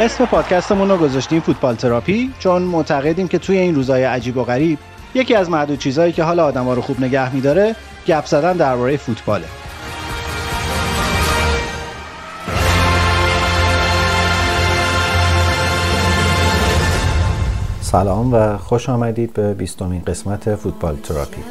اسم 0.00 0.26
پادکستمون 0.26 0.88
رو 0.88 0.96
گذاشتیم 0.96 1.40
فوتبال 1.40 1.74
تراپی 1.74 2.32
چون 2.38 2.62
معتقدیم 2.62 3.28
که 3.28 3.38
توی 3.38 3.58
این 3.58 3.74
روزهای 3.74 4.04
عجیب 4.04 4.36
و 4.36 4.44
غریب 4.44 4.78
یکی 5.14 5.34
از 5.34 5.50
معدود 5.50 5.78
چیزهایی 5.78 6.12
که 6.12 6.22
حال 6.22 6.40
آدما 6.40 6.74
رو 6.74 6.82
خوب 6.82 7.00
نگه 7.00 7.34
میداره 7.34 7.76
گپ 8.06 8.26
زدن 8.26 8.52
درباره 8.52 8.96
فوتباله. 8.96 9.44
سلام 17.80 18.34
و 18.34 18.58
خوش 18.58 18.88
آمدید 18.88 19.32
به 19.32 19.54
بیستمین 19.54 20.02
قسمت 20.06 20.54
فوتبال 20.54 20.96
تراپی. 20.96 21.42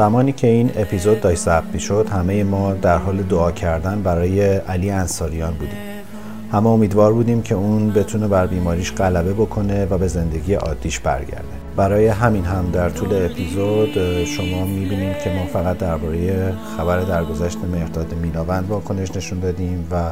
زمانی 0.00 0.32
که 0.32 0.46
این 0.46 0.70
اپیزود 0.76 1.20
داشت 1.20 1.40
ضبط 1.40 1.78
شد 1.78 2.06
همه 2.12 2.44
ما 2.44 2.72
در 2.72 2.96
حال 2.98 3.16
دعا 3.16 3.52
کردن 3.52 4.02
برای 4.02 4.56
علی 4.56 4.90
انصاریان 4.90 5.54
بودیم. 5.54 5.78
همه 6.52 6.66
امیدوار 6.66 7.12
بودیم 7.12 7.42
که 7.42 7.54
اون 7.54 7.90
بتونه 7.90 8.28
بر 8.28 8.46
بیماریش 8.46 8.92
غلبه 8.92 9.32
بکنه 9.32 9.84
و 9.84 9.98
به 9.98 10.08
زندگی 10.08 10.54
عادیش 10.54 11.00
برگرده. 11.00 11.56
برای 11.76 12.06
همین 12.06 12.44
هم 12.44 12.70
در 12.70 12.90
طول 12.90 13.24
اپیزود 13.24 14.24
شما 14.24 14.64
می‌بینیم 14.64 15.14
که 15.24 15.30
ما 15.30 15.46
فقط 15.52 15.78
درباره 15.78 16.52
خبر 16.76 17.00
درگذشت 17.00 17.58
مهرداد 17.72 18.14
میناوند 18.14 18.68
واکنش 18.68 19.16
نشون 19.16 19.40
دادیم 19.40 19.86
و 19.90 20.10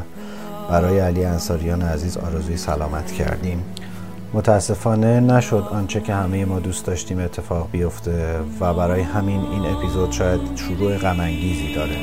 برای 0.71 0.99
علی 0.99 1.25
انصاریان 1.25 1.83
عزیز 1.83 2.17
آرزوی 2.17 2.57
سلامت 2.57 3.13
کردیم. 3.13 3.63
متاسفانه 4.35 5.21
نشد 5.21 5.69
آنچه 5.73 6.01
که 6.01 6.15
همه 6.15 6.45
ما 6.45 6.61
دوست 6.61 6.87
داشتیم 6.87 7.19
اتفاق 7.19 7.69
بیفته 7.73 8.41
و 8.61 8.75
برای 8.75 9.01
همین 9.01 9.41
این 9.41 9.67
اپیزود 9.67 10.13
شاید 10.13 10.41
شروع 10.57 10.97
غمانگیزی 10.97 11.75
داره. 11.75 11.97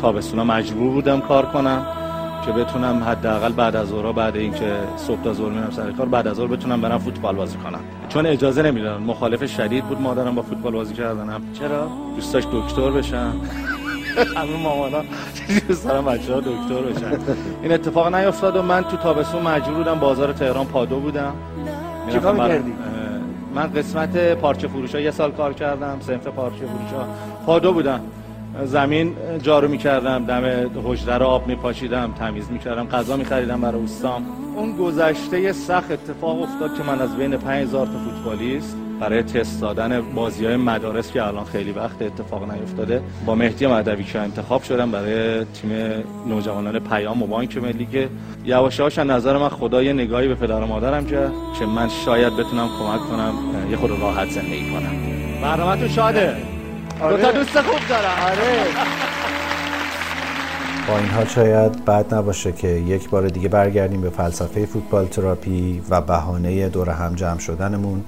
تابستونا 0.00 0.44
مجبور 0.44 0.90
بودم 0.90 1.20
کار 1.20 1.46
کنم 1.46 1.86
که 2.46 2.52
بتونم 2.52 3.04
حداقل 3.04 3.52
بعد 3.52 3.76
از 3.76 3.88
ظهر 3.88 4.12
بعد 4.12 4.36
اینکه 4.36 4.72
صبح 4.96 5.22
تا 5.22 5.32
ظهر 5.32 5.50
میرم 5.50 5.70
سر 5.70 5.92
کار 5.92 6.06
بعد 6.06 6.26
از 6.26 6.36
ظهر 6.36 6.46
بتونم 6.46 6.80
برم 6.80 6.98
فوتبال 6.98 7.36
بازی 7.36 7.56
کنم. 7.56 7.80
چون 8.08 8.26
اجازه 8.26 8.62
نمی‌دادن 8.62 9.02
مخالف 9.02 9.46
شدید 9.46 9.84
بود 9.84 10.00
مادرم 10.00 10.34
با 10.34 10.42
فوتبال 10.42 10.72
بازی 10.72 10.94
کردنم. 10.94 11.42
چرا؟ 11.52 11.88
دوست 12.16 12.32
داشت 12.32 12.48
دکتر 12.52 12.90
بشم. 12.90 13.32
همه 14.18 14.56
مامانا 14.62 15.02
دارم 15.84 16.04
بچه 16.04 16.34
ها 16.34 16.40
دکتر 16.40 16.82
بشن 16.92 17.18
این 17.62 17.72
اتفاق 17.72 18.14
نیفتاد 18.14 18.56
و 18.56 18.62
من 18.62 18.84
تو 18.84 18.96
تابستون 18.96 19.42
مجبور 19.42 19.74
بودم 19.74 20.00
بازار 20.00 20.32
تهران 20.32 20.66
پادو 20.66 21.00
بودم. 21.00 21.32
چیکار 22.12 22.48
کردی؟ 22.48 22.72
من 23.54 23.72
قسمت 23.72 24.34
پارچه 24.34 24.68
فروش 24.68 24.94
ها 24.94 25.00
یه 25.00 25.10
سال 25.10 25.32
کار 25.32 25.52
کردم 25.52 25.96
سنف 26.00 26.26
پارچه 26.26 26.56
فروش 26.56 26.92
ها 26.92 27.06
پادو 27.46 27.72
بودم. 27.72 28.00
زمین 28.64 29.16
جارو 29.42 29.68
می‌کردم 29.68 30.24
دم 30.24 30.70
حجره 30.84 31.18
رو 31.18 31.26
آب 31.26 31.46
میپاشیدم 31.46 32.12
تمیز 32.18 32.50
می‌کردم 32.50 32.86
غذا 32.86 33.16
میخریدم 33.16 33.60
برای 33.60 33.80
اوستام 33.80 34.22
اون 34.56 34.76
گذشته 34.76 35.52
سخت 35.52 35.90
اتفاق 35.90 36.42
افتاد 36.42 36.76
که 36.76 36.82
من 36.82 37.00
از 37.00 37.16
بین 37.16 37.36
5000 37.36 37.86
تا 37.86 37.92
فوتبالیست 37.92 38.76
برای 39.00 39.22
تست 39.22 39.60
دادن 39.60 40.00
بازی 40.14 40.46
های 40.46 40.56
مدارس 40.56 41.12
که 41.12 41.26
الان 41.26 41.44
خیلی 41.44 41.72
وقت 41.72 42.02
اتفاق 42.02 42.52
نیفتاده 42.52 43.02
با 43.26 43.34
مهدی 43.34 43.66
مدوی 43.66 44.04
که 44.04 44.18
انتخاب 44.20 44.62
شدم 44.62 44.90
برای 44.90 45.44
تیم 45.44 45.70
نوجوانان 46.26 46.78
پیام 46.78 47.22
و 47.22 47.26
بانک 47.26 47.56
ملی 47.56 47.86
که 47.86 48.08
یواش 48.44 48.78
یواش 48.78 48.98
نظر 48.98 49.36
من 49.36 49.48
خدا 49.48 49.82
یه 49.82 49.92
نگاهی 49.92 50.28
به 50.28 50.34
پدر 50.34 50.60
و 50.60 50.66
مادرم 50.66 51.06
کرد 51.06 51.32
که 51.58 51.66
من 51.66 51.88
شاید 51.88 52.36
بتونم 52.36 52.68
کمک 52.78 53.00
کنم 53.00 53.34
یه 53.70 53.76
خود 53.76 53.90
راحت 53.90 54.30
زندگی 54.30 54.70
کنم. 54.70 55.16
برنامه‌تون 55.42 55.88
شاده 55.88 56.36
آره. 57.00 57.16
دو 57.16 57.22
تا 57.22 57.32
دوست 57.32 57.60
خوب 57.60 57.88
دارم 57.88 58.18
آره. 58.24 58.56
با 60.88 60.98
این 60.98 61.08
حال 61.08 61.26
شاید 61.26 61.84
بد 61.84 62.14
نباشه 62.14 62.52
که 62.52 62.68
یک 62.68 63.10
بار 63.10 63.28
دیگه 63.28 63.48
برگردیم 63.48 64.00
به 64.00 64.10
فلسفه 64.10 64.66
فوتبال 64.66 65.06
تراپی 65.06 65.82
و 65.90 66.00
بهانه 66.00 66.68
دور 66.68 66.90
هم 66.90 67.14
جمع 67.14 67.38
شدنمون. 67.38 68.04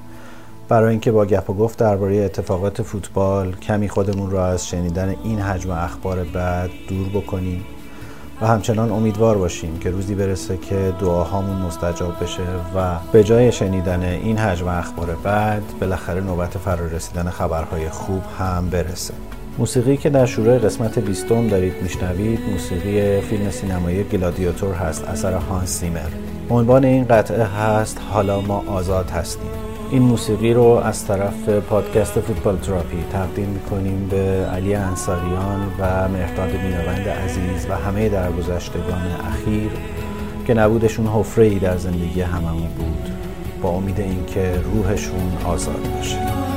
برای 0.68 0.90
اینکه 0.90 1.12
با 1.12 1.26
گپ 1.26 1.50
و 1.50 1.54
گفت 1.54 1.78
درباره 1.78 2.16
اتفاقات 2.16 2.82
فوتبال 2.82 3.52
کمی 3.52 3.88
خودمون 3.88 4.30
رو 4.30 4.38
از 4.38 4.68
شنیدن 4.68 5.14
این 5.24 5.40
حجم 5.40 5.70
اخبار 5.70 6.24
بعد 6.24 6.70
دور 6.88 7.08
بکنیم 7.08 7.64
و 8.40 8.46
همچنان 8.46 8.92
امیدوار 8.92 9.38
باشیم 9.38 9.78
که 9.78 9.90
روزی 9.90 10.14
برسه 10.14 10.56
که 10.56 10.94
دعاهامون 11.00 11.56
مستجاب 11.56 12.22
بشه 12.22 12.42
و 12.76 12.96
به 13.12 13.24
جای 13.24 13.52
شنیدن 13.52 14.02
این 14.02 14.38
حجم 14.38 14.68
اخبار 14.68 15.16
بعد 15.24 15.62
بالاخره 15.80 16.20
نوبت 16.20 16.58
فرارسیدن 16.58 17.30
خبرهای 17.30 17.88
خوب 17.88 18.22
هم 18.38 18.70
برسه. 18.70 19.14
موسیقی 19.58 19.96
که 19.96 20.10
در 20.10 20.26
شروع 20.26 20.58
قسمت 20.58 20.98
بیستم 20.98 21.48
دارید 21.48 21.82
میشنوید 21.82 22.40
موسیقی 22.52 23.20
فیلم 23.20 23.50
سینمایی 23.50 24.02
گلادیاتور 24.02 24.74
هست 24.74 25.04
اثر 25.04 25.32
هانس 25.32 25.80
زیمر 25.80 26.10
عنوان 26.50 26.84
این 26.84 27.04
قطعه 27.04 27.44
هست 27.44 28.00
حالا 28.10 28.40
ما 28.40 28.64
آزاد 28.66 29.10
هستیم. 29.10 29.67
این 29.90 30.02
موسیقی 30.02 30.54
رو 30.54 30.62
از 30.62 31.06
طرف 31.06 31.48
پادکست 31.48 32.20
فوتبال 32.20 32.56
تراپی 32.56 33.04
تقدیم 33.12 33.48
می‌کنیم 33.48 34.08
به 34.10 34.46
علی 34.52 34.74
انصاریان 34.74 35.72
و 35.78 36.08
مهرداد 36.08 36.50
میناوند 36.50 37.08
عزیز 37.08 37.66
و 37.70 37.74
همه 37.74 38.08
درگذشتگان 38.08 39.02
اخیر 39.28 39.70
که 40.46 40.54
نبودشون 40.54 41.06
حفره 41.06 41.44
ای 41.44 41.58
در 41.58 41.76
زندگی 41.76 42.20
هممون 42.20 42.68
بود. 42.68 43.10
با 43.62 43.68
امید 43.68 44.00
اینکه 44.00 44.60
روحشون 44.74 45.32
آزاد 45.44 45.94
باشه. 45.96 46.47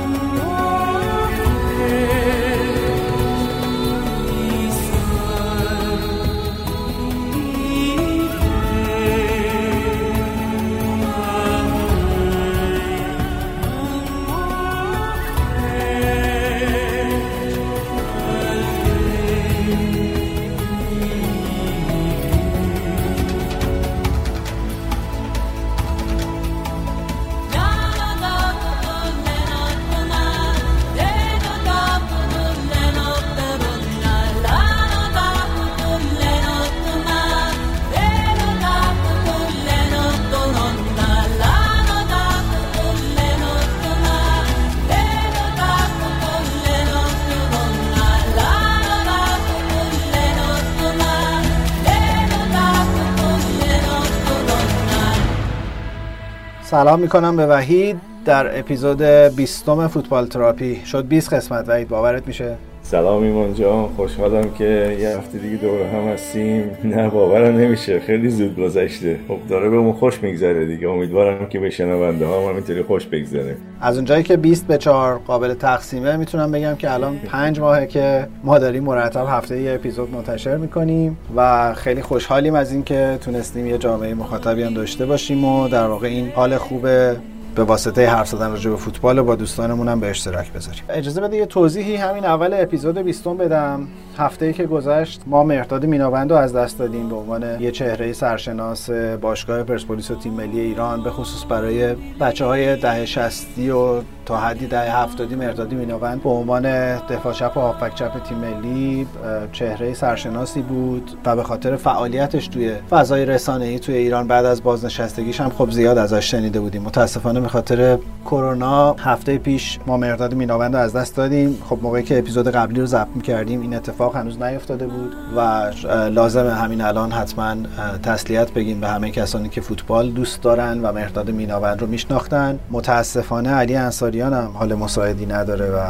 سلام 56.82 57.00
می‌کنم 57.00 57.36
به 57.36 57.46
وحید. 57.46 58.00
در 58.24 58.58
اپیزود 58.58 59.02
20 59.02 59.64
فوتبال 59.86 60.26
تراپی 60.26 60.82
شد 60.86 61.06
20 61.06 61.34
قسمت. 61.34 61.68
وحید 61.68 61.88
باورت 61.88 62.26
میشه؟ 62.26 62.56
سلام 62.92 63.22
ایمان 63.22 63.54
جان. 63.54 63.88
خوشحالم 63.88 64.50
که 64.58 64.96
یه 65.00 65.08
هفته 65.08 65.38
دیگه 65.38 65.56
دور 65.56 65.80
هم 65.82 66.08
هستیم. 66.08 66.70
نه 66.84 67.08
باورم 67.08 67.56
نمیشه. 67.56 68.00
خیلی 68.00 68.30
زود 68.30 68.56
گذشته. 68.56 69.20
خب 69.28 69.38
داره 69.48 69.70
بهمون 69.70 69.92
خوش 69.92 70.22
میگذره 70.22 70.66
دیگه. 70.66 70.88
امیدوارم 70.88 71.48
که 71.48 71.58
به 71.58 71.70
شنونده 71.70 72.26
ها 72.26 72.50
همینطوری 72.50 72.82
خوش 72.82 73.06
بگذره. 73.06 73.56
از 73.80 73.96
اونجایی 73.96 74.22
که 74.22 74.36
20 74.36 74.66
به 74.66 74.78
4 74.78 75.18
قابل 75.18 75.54
تقسیمه 75.54 76.16
می‌تونم 76.16 76.52
بگم 76.52 76.74
که 76.74 76.92
الان 76.92 77.18
5 77.18 77.60
ماهه 77.60 77.86
که 77.86 78.26
ما 78.44 78.58
داریم 78.58 78.84
مرتب 78.84 79.26
هفته 79.28 79.60
یه 79.60 79.72
اپیزود 79.74 80.14
منتشر 80.14 80.56
می‌کنیم 80.56 81.18
و 81.36 81.74
خیلی 81.74 82.02
خوشحالیم 82.02 82.54
از 82.54 82.72
اینکه 82.72 83.18
تونستیم 83.20 83.66
یه 83.66 83.78
جامعه 83.78 84.14
مخاطبی 84.14 84.62
هم 84.62 84.74
داشته 84.74 85.06
باشیم 85.06 85.44
و 85.44 85.68
در 85.68 85.86
واقع 85.86 86.06
این 86.06 86.32
حال 86.34 86.56
خوبه 86.56 87.16
به 87.54 87.64
واسطه 87.64 88.08
حرف 88.08 88.28
زدن 88.28 88.50
راجع 88.50 88.70
به 88.70 88.76
فوتبال 88.76 89.18
و 89.18 89.24
با 89.24 89.34
دوستانمون 89.34 89.88
هم 89.88 90.00
به 90.00 90.10
اشتراک 90.10 90.52
بذاریم. 90.52 90.82
اجازه 90.88 91.20
بده 91.20 91.36
یه 91.36 91.46
توضیحی 91.46 91.96
همین 91.96 92.24
اول 92.24 92.54
اپیزود 92.54 92.98
20 92.98 93.28
بدم. 93.28 93.88
هفته 94.18 94.52
که 94.52 94.66
گذشت 94.66 95.20
ما 95.26 95.44
مرداد 95.44 95.86
میناوند 95.86 96.30
رو 96.30 96.36
از 96.36 96.56
دست 96.56 96.78
دادیم 96.78 97.08
به 97.08 97.14
عنوان 97.14 97.60
یه 97.60 97.70
چهره 97.70 98.12
سرشناس 98.12 98.90
باشگاه 99.20 99.62
پرسپولیس 99.62 100.10
و 100.10 100.14
تیم 100.14 100.32
ملی 100.32 100.60
ایران 100.60 101.02
به 101.02 101.10
خصوص 101.10 101.44
برای 101.48 101.94
بچه 102.20 102.44
های 102.44 102.76
ده 102.76 103.06
شستی 103.06 103.70
و 103.70 104.00
تا 104.26 104.36
حدی 104.36 104.66
ده 104.66 104.92
هفتادی 104.92 105.34
مردادی 105.34 105.76
میناوند 105.76 106.22
به 106.22 106.30
عنوان 106.30 106.96
دفاع 106.96 107.32
چپ 107.32 107.56
و 107.56 107.60
هافک 107.60 107.94
چپ 107.94 108.22
تیم 108.22 108.38
ملی 108.38 109.06
چهره 109.52 109.94
سرشناسی 109.94 110.62
بود 110.62 111.10
و 111.24 111.36
به 111.36 111.42
خاطر 111.42 111.76
فعالیتش 111.76 112.48
توی 112.48 112.74
فضای 112.90 113.26
رسانه‌ای 113.26 113.78
توی 113.78 113.96
ایران 113.96 114.26
بعد 114.26 114.44
از 114.44 114.62
بازنشستگیش 114.62 115.40
هم 115.40 115.50
خب 115.50 115.70
زیاد 115.70 115.98
ازش 115.98 116.30
شنیده 116.30 116.60
بودیم. 116.60 116.82
متاسفانه 116.82 117.40
به 117.40 117.48
خاطر 117.48 117.98
کرونا 118.24 118.92
هفته 118.92 119.38
پیش 119.38 119.78
ما 119.86 119.96
مرداد 119.96 120.34
میناوند 120.34 120.76
رو 120.76 120.82
از 120.82 120.96
دست 120.96 121.16
دادیم. 121.16 121.58
خب 121.68 121.78
موقعی 121.82 122.02
که 122.02 122.18
اپیزود 122.18 122.48
قبلی 122.48 122.80
رو 122.80 122.86
ضبط 122.86 123.22
کردیم 123.22 123.60
این 123.60 123.74
اتفاق 123.74 124.01
هنوز 124.08 124.42
نیفتاده 124.42 124.86
بود 124.86 125.14
و 125.36 125.70
لازم 126.10 126.48
همین 126.48 126.80
الان 126.80 127.12
حتما 127.12 127.56
تسلیت 128.02 128.52
بگیم 128.52 128.80
به 128.80 128.88
همه 128.88 129.10
کسانی 129.10 129.48
که 129.48 129.60
فوتبال 129.60 130.10
دوست 130.10 130.42
دارن 130.42 130.80
و 130.80 130.92
مرداد 130.92 131.30
میناوند 131.30 131.80
رو 131.80 131.86
میشناختن. 131.86 132.58
متاسفانه 132.70 133.50
علی 133.50 133.76
انصاریان 133.76 134.32
هم 134.32 134.50
حال 134.54 134.74
مساعدی 134.74 135.26
نداره 135.26 135.70
و 135.70 135.80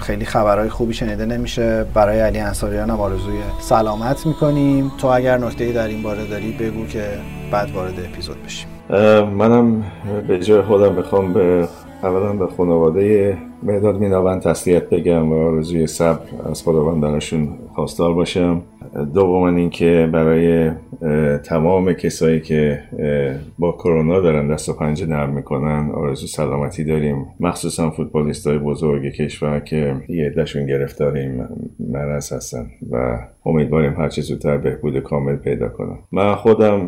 خیلی 0.00 0.24
خبرهای 0.24 0.68
خوبی 0.68 0.94
شنیده 0.94 1.26
نمیشه. 1.26 1.84
برای 1.94 2.20
علی 2.20 2.38
انصاریان 2.38 2.90
هم 2.90 3.00
آرزوی 3.00 3.38
سلامت 3.60 4.26
می‌کنیم. 4.26 4.92
تو 4.98 5.06
اگر 5.06 5.38
نکته 5.38 5.72
در 5.72 5.86
این 5.86 6.02
باره 6.02 6.26
داری 6.26 6.52
بگو 6.52 6.86
که 6.86 7.04
بعد 7.52 7.70
وارد 7.70 8.00
اپیزود 8.00 8.36
بشیم. 8.44 8.68
منم 9.24 9.84
به 10.28 10.38
جای 10.38 10.62
خودم 10.62 10.96
بخوام 10.96 11.32
به 11.32 11.68
اولا 12.02 12.32
به 12.32 12.46
خانواده 12.46 13.36
مهداد 13.62 13.98
میناوند 13.98 14.42
تسلیت 14.42 14.90
بگم 14.90 15.32
و 15.32 15.34
آرزوی 15.34 15.86
صبر 15.86 16.20
از 16.50 16.62
خداوند 16.62 17.00
براشون 17.00 17.48
خواستار 17.74 18.14
باشم. 18.14 18.62
دوم 19.14 19.42
اینکه 19.42 20.08
برای 20.12 20.70
تمام 21.44 21.92
کسایی 21.92 22.40
که 22.40 22.82
با 23.58 23.72
کرونا 23.72 24.20
دارن 24.20 24.48
دست 24.48 24.68
و 24.68 24.72
پنجه 24.72 25.06
نرم 25.06 25.30
می‌کنن 25.30 25.90
آرزو 25.94 26.26
سلامتی 26.26 26.84
داریم. 26.84 27.26
مخصوصا 27.40 27.90
فوتبالیست 27.90 28.46
های 28.46 28.58
بزرگ 28.58 29.12
کشور 29.12 29.60
که 29.60 29.94
یه 30.08 30.26
عدهشون 30.26 30.66
گرفتاریم 30.66 31.48
مرض 31.80 32.32
هستن 32.32 32.66
و 32.90 33.18
امیدواریم 33.46 33.94
هرچه 33.98 34.22
زودتر 34.22 34.56
بهبود 34.56 34.98
کامل 34.98 35.36
پیدا 35.36 35.68
کنم. 35.68 35.98
من 36.12 36.34
خودم 36.34 36.80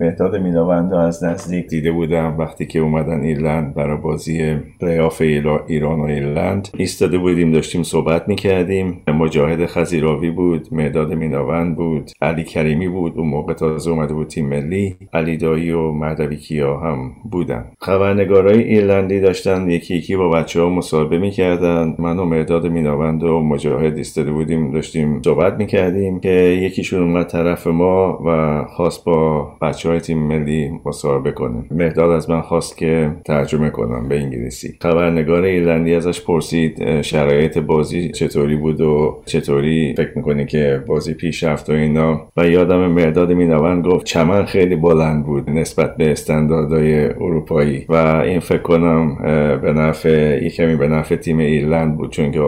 مهداد 0.00 0.36
میناوند 0.36 0.92
از 0.92 1.24
نزدیک 1.24 1.66
دیده 1.66 1.92
بودم 1.92 2.36
وقتی 2.38 2.66
که 2.66 2.78
اومدن 2.78 3.20
ایرلند 3.20 3.74
برای 3.74 3.96
بازی 3.96 4.56
پلیاف 4.80 5.20
ایران 5.66 6.00
و 6.00 6.02
ایرلند. 6.02 6.68
ایستاده 6.76 7.18
بودیم 7.18 7.52
داشتیم 7.52 7.82
صحبت 7.82 8.28
می‌کردیم. 8.28 9.02
مجاهد 9.08 9.66
خزیراوی 9.66 10.30
بود 10.30 10.68
مهداد 10.72 11.12
میناوند 11.12 11.76
بود 11.76 12.10
علی 12.22 12.44
کریمی 12.44 12.88
بود. 12.88 13.18
اون 13.18 13.28
موقع 13.28 13.52
تازه 13.52 13.90
اومده 13.90 14.14
بود 14.14 14.26
تیم 14.26 14.48
ملی. 14.48 14.96
علی 15.12 15.36
دایی 15.36 15.70
و 15.70 15.92
مهدوی 15.92 16.36
کیا 16.36 16.76
هم 16.76 17.12
بودن. 17.30 17.64
خبرنگارای 17.80 18.62
ایرلندی 18.62 19.20
داشتن 19.20 19.70
یکی 19.70 19.96
یکی 19.96 20.16
با 20.16 20.28
بچه 20.28 20.60
ها 20.60 20.68
مصاحبه 20.68 21.18
می‌کردن. 21.18 21.94
من 21.98 22.18
و 22.18 22.24
مهداد 22.24 22.66
میناوند 22.66 23.22
و 23.22 23.40
مجاهد 23.40 23.96
ایستاده 23.96 24.32
بودیم 24.32 24.70
داشتیم 24.72 25.22
صحبت 25.22 25.61
می‌کردیم 25.62 26.20
که 26.20 26.30
یکیشون 26.62 27.02
اومد 27.02 27.26
طرف 27.26 27.66
ما 27.66 28.18
و 28.26 28.64
خواست 28.64 29.04
با 29.04 29.48
بچه 29.62 29.88
های 29.88 30.00
تیم 30.00 30.18
ملی 30.18 30.70
مصاحبه 30.84 31.32
کنه 31.32 31.64
مهداد 31.70 32.10
از 32.10 32.30
من 32.30 32.40
خواست 32.40 32.76
که 32.76 33.10
ترجمه 33.24 33.70
کنم 33.70 34.08
به 34.08 34.20
انگلیسی. 34.20 34.74
خبرنگار 34.80 35.42
ایرلندی 35.42 35.94
ازش 35.94 36.20
پرسید 36.20 37.02
شرایط 37.02 37.58
بازی 37.58 38.08
چطوری 38.08 38.56
بود 38.56 38.80
و 38.80 39.22
چطوری 39.24 39.94
فکر 39.96 40.10
می‌کنی 40.16 40.46
که 40.46 40.82
بازی 40.86 41.14
پیش 41.14 41.42
رفت 41.42 41.70
و 41.70 41.72
اینا؟ 41.72 42.20
و 42.36 42.46
یادم 42.46 42.86
مرداد 42.86 43.32
مینوند 43.32 43.86
گفت 43.86 44.06
چمن 44.06 44.44
خیلی 44.44 44.76
بلند 44.76 45.26
بود 45.26 45.50
نسبت 45.50 45.96
به 45.96 46.12
استانداردهای 46.12 47.04
اروپایی. 47.04 47.86
و 47.88 47.94
این 48.24 48.40
فکر 48.40 48.62
کنم 48.62 49.16
به 49.62 49.72
نفع 49.72 50.48
کمی 50.48 50.76
به 50.76 50.88
نفع 50.88 51.16
تیم 51.16 51.38
ایرلند 51.38 51.96
بود 51.96 52.10
چون 52.10 52.30
که 52.30 52.40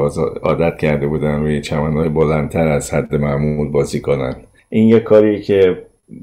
عادت 0.42 0.78
کرده 0.78 1.06
بودن 1.06 1.40
روی 1.40 1.60
چمنهای 1.60 2.08
بلندتر 2.08 2.68
از 2.68 2.94
حد 2.94 3.03
معمول 3.12 3.68
بازی 3.68 4.00
کنن. 4.00 4.36
این 4.68 4.88
یه 4.88 5.00
کاری 5.00 5.42
که 5.42 5.82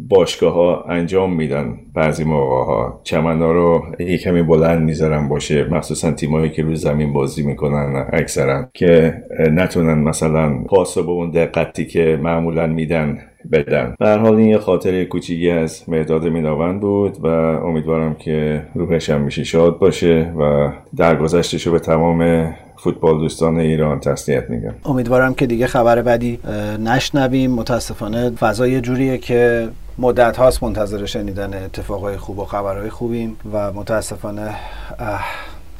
باشگاه 0.09 0.53
ها 0.53 0.85
انجام 0.89 1.35
میدن 1.35 1.79
بعضی 1.93 2.23
موقع 2.23 2.65
ها 2.65 3.01
چمن 3.03 3.41
ها 3.41 3.51
رو 3.51 3.85
یه 3.99 4.17
کمی 4.17 4.43
بلند 4.43 4.81
می‌ذارن 4.81 5.27
باشه. 5.27 5.63
مخصوصا 5.63 6.11
تیمایی 6.11 6.49
که 6.49 6.63
روی 6.63 6.75
زمین 6.75 7.13
بازی 7.13 7.43
می‌کنن 7.43 8.05
اکثرا. 8.13 8.69
که 8.73 9.23
نتونن 9.51 9.99
مثلا 9.99 10.63
پاس 10.63 10.97
به 10.97 11.09
اون 11.09 11.31
دقتی 11.31 11.85
که 11.85 12.19
معمولا 12.23 12.67
میدن 12.67 13.19
بدن. 13.51 13.95
به 13.99 14.09
حال 14.09 14.35
این 14.35 14.47
یه 14.47 14.57
خاطره 14.57 15.05
کوچیکی 15.05 15.49
از 15.49 15.83
مهداد 15.87 16.27
میناوند 16.27 16.81
بود 16.81 17.17
و 17.23 17.27
امیدوارم 17.27 18.15
که 18.15 18.63
روحش 18.75 19.09
هم 19.09 19.21
میشه 19.21 19.43
شاد 19.43 19.79
باشه 19.79 20.33
و 20.39 20.71
درگذشتش 20.95 21.67
رو 21.67 21.71
به 21.73 21.79
تمام 21.79 22.51
فوتبال 22.77 23.19
دوستان 23.19 23.57
ایران 23.57 23.99
تسلیت 23.99 24.49
میگم. 24.49 24.73
امیدوارم 24.85 25.33
که 25.33 25.45
دیگه 25.45 25.67
خبر 25.67 26.01
بدی 26.01 26.39
نشنویم. 26.79 27.51
متاسفانه 27.51 28.29
فضا 28.29 28.67
یه 28.67 28.81
جوریه 28.81 29.17
که 29.17 29.69
مدت 29.97 30.37
هاست 30.37 30.63
منتظر 30.63 31.05
شنیدن 31.05 31.53
اتفاقای 31.53 32.17
خوب 32.17 32.39
و 32.39 32.45
خبرهای 32.45 32.89
خوبیم 32.89 33.37
و 33.53 33.71
متاسفانه 33.71 34.49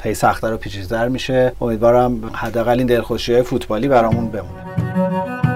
هی 0.03 0.13
سختتر 0.13 0.53
و 0.53 0.57
پیچیده‌تر 0.57 1.07
میشه. 1.07 1.51
امیدوارم 1.61 2.21
حداقل 2.33 2.77
این 2.77 2.87
دلخوشی 2.87 3.41
فوتبالی 3.41 3.87
برامون 3.87 4.27
بمونه. 4.27 5.50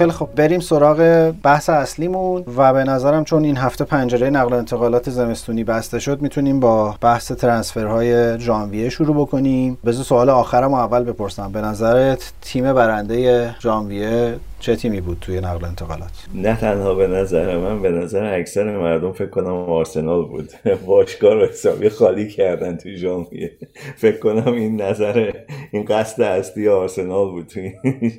خیلی 0.00 0.12
خب 0.12 0.28
بریم 0.36 0.60
سراغ 0.60 1.32
بحث 1.42 1.68
اصلیمون 1.68 2.44
و 2.56 2.72
به 2.72 2.84
نظرم 2.84 3.24
چون 3.24 3.44
این 3.44 3.56
هفته 3.56 3.84
پنجره 3.84 4.30
نقل 4.30 4.52
و 4.52 4.56
انتقالات 4.56 5.10
زمستونی 5.10 5.64
بسته 5.64 5.98
شد 5.98 6.22
می‌تونیم 6.22 6.60
با 6.60 6.94
بحث 7.00 7.32
ترنسفرهای 7.32 8.40
ژانویه 8.40 8.88
شروع 8.88 9.16
بکنیم. 9.16 9.78
بذار 9.84 10.04
سوال 10.04 10.30
آخرم 10.30 10.74
اول 10.74 11.04
بپرسم. 11.04 11.52
به 11.52 11.60
نظرت 11.60 12.32
تیم 12.42 12.72
برنده 12.72 13.50
ژانویه 13.60 14.36
چه 14.60 14.76
تیمی 14.76 15.00
بود 15.00 15.18
توی 15.20 15.40
نقل 15.40 15.64
انتقالات؟ 15.64 16.10
نه 16.34 16.56
تنها 16.56 16.94
به 16.94 17.06
نظر 17.06 17.56
من 17.58 17.82
به 17.82 17.90
نظر 17.90 18.34
اکثر 18.34 18.78
مردم 18.78 19.12
فکر 19.12 19.30
کنم 19.30 19.54
آرسنال 19.54 20.24
بود. 20.24 20.50
باشگاه 20.86 21.34
رو 21.34 21.46
حسابی 21.46 21.88
خالی 21.88 22.28
کردن 22.28 22.76
توی 22.76 22.96
ژانویه. 22.96 23.52
فکر 23.96 24.18
کنم 24.18 24.52
این 24.52 24.82
نظر 24.82 25.32
این 25.70 25.84
قصد 25.84 26.22
اصلی 26.22 26.68
آرسنال 26.68 27.30
بود 27.30 27.46
توی 27.46 27.72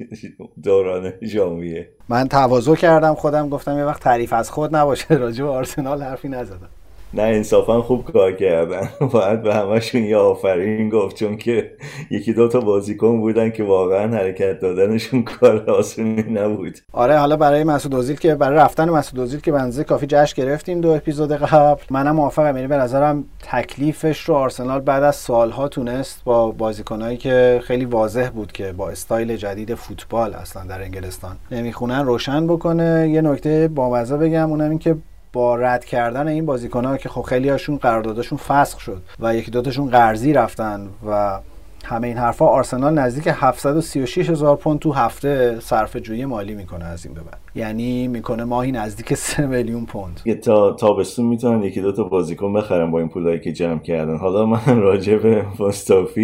دوران 0.64 1.14
ژانویه. 1.24 1.90
من 2.10 2.28
تواضع 2.28 2.76
کردم 2.76 3.14
خودم 3.14 3.50
گفتم 3.50 3.78
یه 3.78 3.86
وقت 3.86 4.04
تعریف 4.04 4.34
از 4.34 4.52
خود 4.52 4.76
نباشه. 4.76 5.16
راجع 5.26 5.44
به 5.44 5.50
آرسنال 5.50 6.04
حرفی 6.04 6.30
نزدم. 6.30 6.70
نه 7.14 7.22
انصافا 7.22 7.82
خوب 7.82 8.06
کار 8.06 8.32
کردن. 8.32 8.90
باید 9.14 9.44
به 9.44 9.56
همشون 9.56 10.04
یه 10.04 10.18
آفرین 10.18 10.90
گفت 10.90 11.16
چون 11.16 11.38
که 11.38 11.72
یکی 12.10 12.34
دو 12.34 12.48
تا 12.48 12.60
بازیکن 12.60 13.20
بودن 13.20 13.50
که 13.50 13.64
واقعا 13.64 14.18
حرکت 14.18 14.60
دادنشون 14.60 15.24
کار 15.40 15.70
آسونی 15.70 16.22
نبود. 16.22 16.78
آره 16.94 17.18
حالا 17.18 17.36
برای 17.36 17.64
مسعود 17.64 17.96
اوزیل 17.96 18.16
که 18.16 18.36
برای 18.36 18.58
رفتن 18.58 18.90
مسعود 18.90 19.20
اوزیل 19.20 19.40
که 19.40 19.52
بنزه 19.52 19.84
کافی 19.84 20.06
جشن 20.10 20.44
گرفتیم 20.44 20.82
دو 20.82 20.90
اپیزود 20.90 21.32
قبل. 21.32 21.82
منم 21.90 22.16
موافقم 22.16 22.56
یعنی 22.56 22.68
به 22.68 22.78
نظرم 22.78 23.24
تکلیفش 23.52 24.22
رو 24.22 24.36
آرسنال 24.36 24.80
بعد 24.80 25.04
از 25.04 25.16
سالها 25.16 25.68
تونست 25.68 26.24
با 26.24 26.52
بازیکنایی 26.52 27.18
که 27.18 27.62
خیلی 27.64 27.86
واضح 27.86 28.30
بود 28.30 28.52
که 28.52 28.72
با 28.72 28.90
استایل 28.90 29.36
جدید 29.36 29.76
فوتبال 29.76 30.34
اصلا 30.34 30.64
در 30.64 30.82
انگلستان 30.82 31.36
نمی‌خونن 31.52 32.06
روشن 32.06 32.48
بکنه. 32.48 33.10
یه 33.10 33.22
نکته 33.22 33.68
بامزه 33.68 34.18
بگم 34.18 34.50
اونم 34.50 34.70
این 34.70 34.80
که 34.80 34.96
با 35.34 35.56
رد 35.56 35.86
کردن 35.86 36.28
این 36.28 36.46
بازیکن 36.46 36.86
ها 36.86 36.98
که 36.98 37.10
خب 37.10 37.22
خیلی 37.22 37.50
هاشون 37.50 37.78
قراردادشون 37.78 38.38
فسخ 38.38 38.80
شد 38.80 39.02
و 39.20 39.36
یکی 39.36 39.52
دوتاشون 39.52 39.90
قرضی 39.90 40.34
رفتن 40.34 40.90
و 41.08 41.40
همه 41.86 42.08
این 42.08 42.18
حرفا 42.18 42.46
آرسنال 42.46 42.94
نزدیک 42.94 43.28
736 43.28 44.30
هزار 44.30 44.56
پوند 44.56 44.80
تو 44.80 44.92
هفته 44.92 45.60
صرف 45.60 45.96
جویی 45.96 46.26
مالی 46.26 46.56
می‌کنه 46.56 46.86
از 46.86 47.06
این 47.06 47.14
به 47.14 47.22
بعد. 47.22 47.40
یعنی 47.56 48.08
می‌کنه 48.08 48.44
ماهی 48.44 48.72
نزدیک 48.72 49.14
3 49.14 49.46
میلیون 49.46 49.86
پوند. 49.86 50.22
تا 50.44 50.72
تابستون 50.74 51.26
می‌تونن 51.26 51.64
یکی 51.64 51.82
دو 51.82 51.92
تا 51.92 52.04
بازیکن 52.04 52.54
بخرن 52.54 52.92
با 52.92 53.00
این 53.00 53.10
پولایی 53.10 53.40
که 53.40 53.52
جمع 53.52 53.80
کردن. 53.80 54.18
حالا 54.18 54.46
من 54.46 54.82
راجع 54.88 55.18
به 55.18 55.46
مستافی 55.60 56.22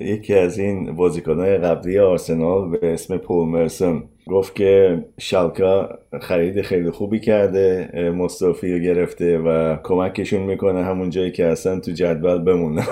یکی 0.00 0.34
از 0.34 0.58
این 0.58 0.96
بازیکنهای 0.96 1.58
قبلی 1.58 1.98
آرسنال 1.98 2.70
به 2.70 2.92
اسم 2.92 3.16
پول 3.16 3.48
مرسون 3.48 4.02
گفت 4.28 4.54
که 4.54 5.04
شالکا 5.18 5.98
خرید 6.22 6.62
خیلی 6.62 6.90
خوبی 6.90 7.20
کرده 7.20 7.90
مصطفی 8.16 8.72
رو 8.72 8.78
گرفته 8.78 9.38
و 9.38 9.76
کمکشون 9.84 10.40
می‌کنه 10.40 10.84
همون 10.84 11.10
جایی 11.10 11.32
که 11.32 11.46
اصلا 11.46 11.80
تو 11.80 11.90
جدول 11.90 12.38
بمونن. 12.38 12.86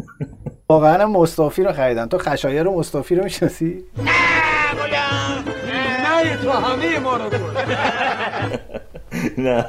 واقعا 0.70 1.06
مصطفی 1.06 1.62
رو 1.62 1.72
خریدن. 1.72 2.06
تو 2.06 2.18
خشایر 2.18 2.62
رو 2.62 2.78
مصطفی 2.78 3.14
رو 3.14 3.24
می‌شناسی؟ 3.24 3.84
نه. 3.96 4.04
تو 6.42 6.50
همه 6.50 6.98
ما 6.98 7.16
رو 7.16 7.24
نه 9.38 9.64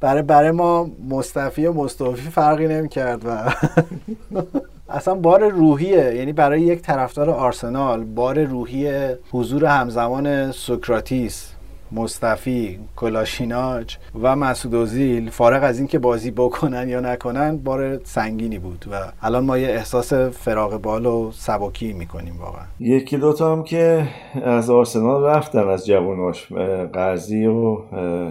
برای 0.00 0.22
برای 0.22 0.50
ما 0.50 0.90
مصطفی 1.08 1.66
و 1.66 1.72
مصطفی 1.72 2.30
فرقی 2.30 2.66
نمی 2.66 2.88
کرد 2.88 3.22
و 3.24 3.30
اصلا 4.96 5.14
بار 5.14 5.48
روحیه. 5.48 6.14
یعنی 6.14 6.32
برای 6.32 6.60
یک 6.60 6.80
طرفدار 6.80 7.30
آرسنال 7.30 8.04
بار 8.04 8.44
روحی 8.44 8.90
حضور 9.32 9.64
همزمان 9.64 10.52
سوکراتیس 10.52 11.52
مصطفی 11.92 12.78
کلاشیناج 12.96 13.96
و 14.22 14.36
مسعود 14.36 14.74
اوزیل 14.74 15.30
فارغ 15.30 15.64
از 15.64 15.78
اینکه 15.78 15.98
بازی 15.98 16.30
بکنن 16.30 16.88
یا 16.88 17.00
نکنن 17.00 17.56
بار 17.56 18.04
سنگینی 18.04 18.58
بود 18.58 18.84
و 18.92 18.94
الان 19.22 19.44
ما 19.44 19.58
یه 19.58 19.68
احساس 19.68 20.12
فراغ 20.12 20.82
بال 20.82 21.06
و 21.06 21.30
سبکی 21.32 21.92
می‌کنیم 21.92 22.36
واقعا. 22.40 22.64
یکی 22.80 23.16
دوتا 23.16 23.52
هم 23.52 23.62
که 23.62 24.08
از 24.44 24.70
آرسنال 24.70 25.24
رفتن 25.24 25.68
از 25.68 25.86
جواناش 25.86 26.52
قرضی 26.92 27.46
و 27.46 27.78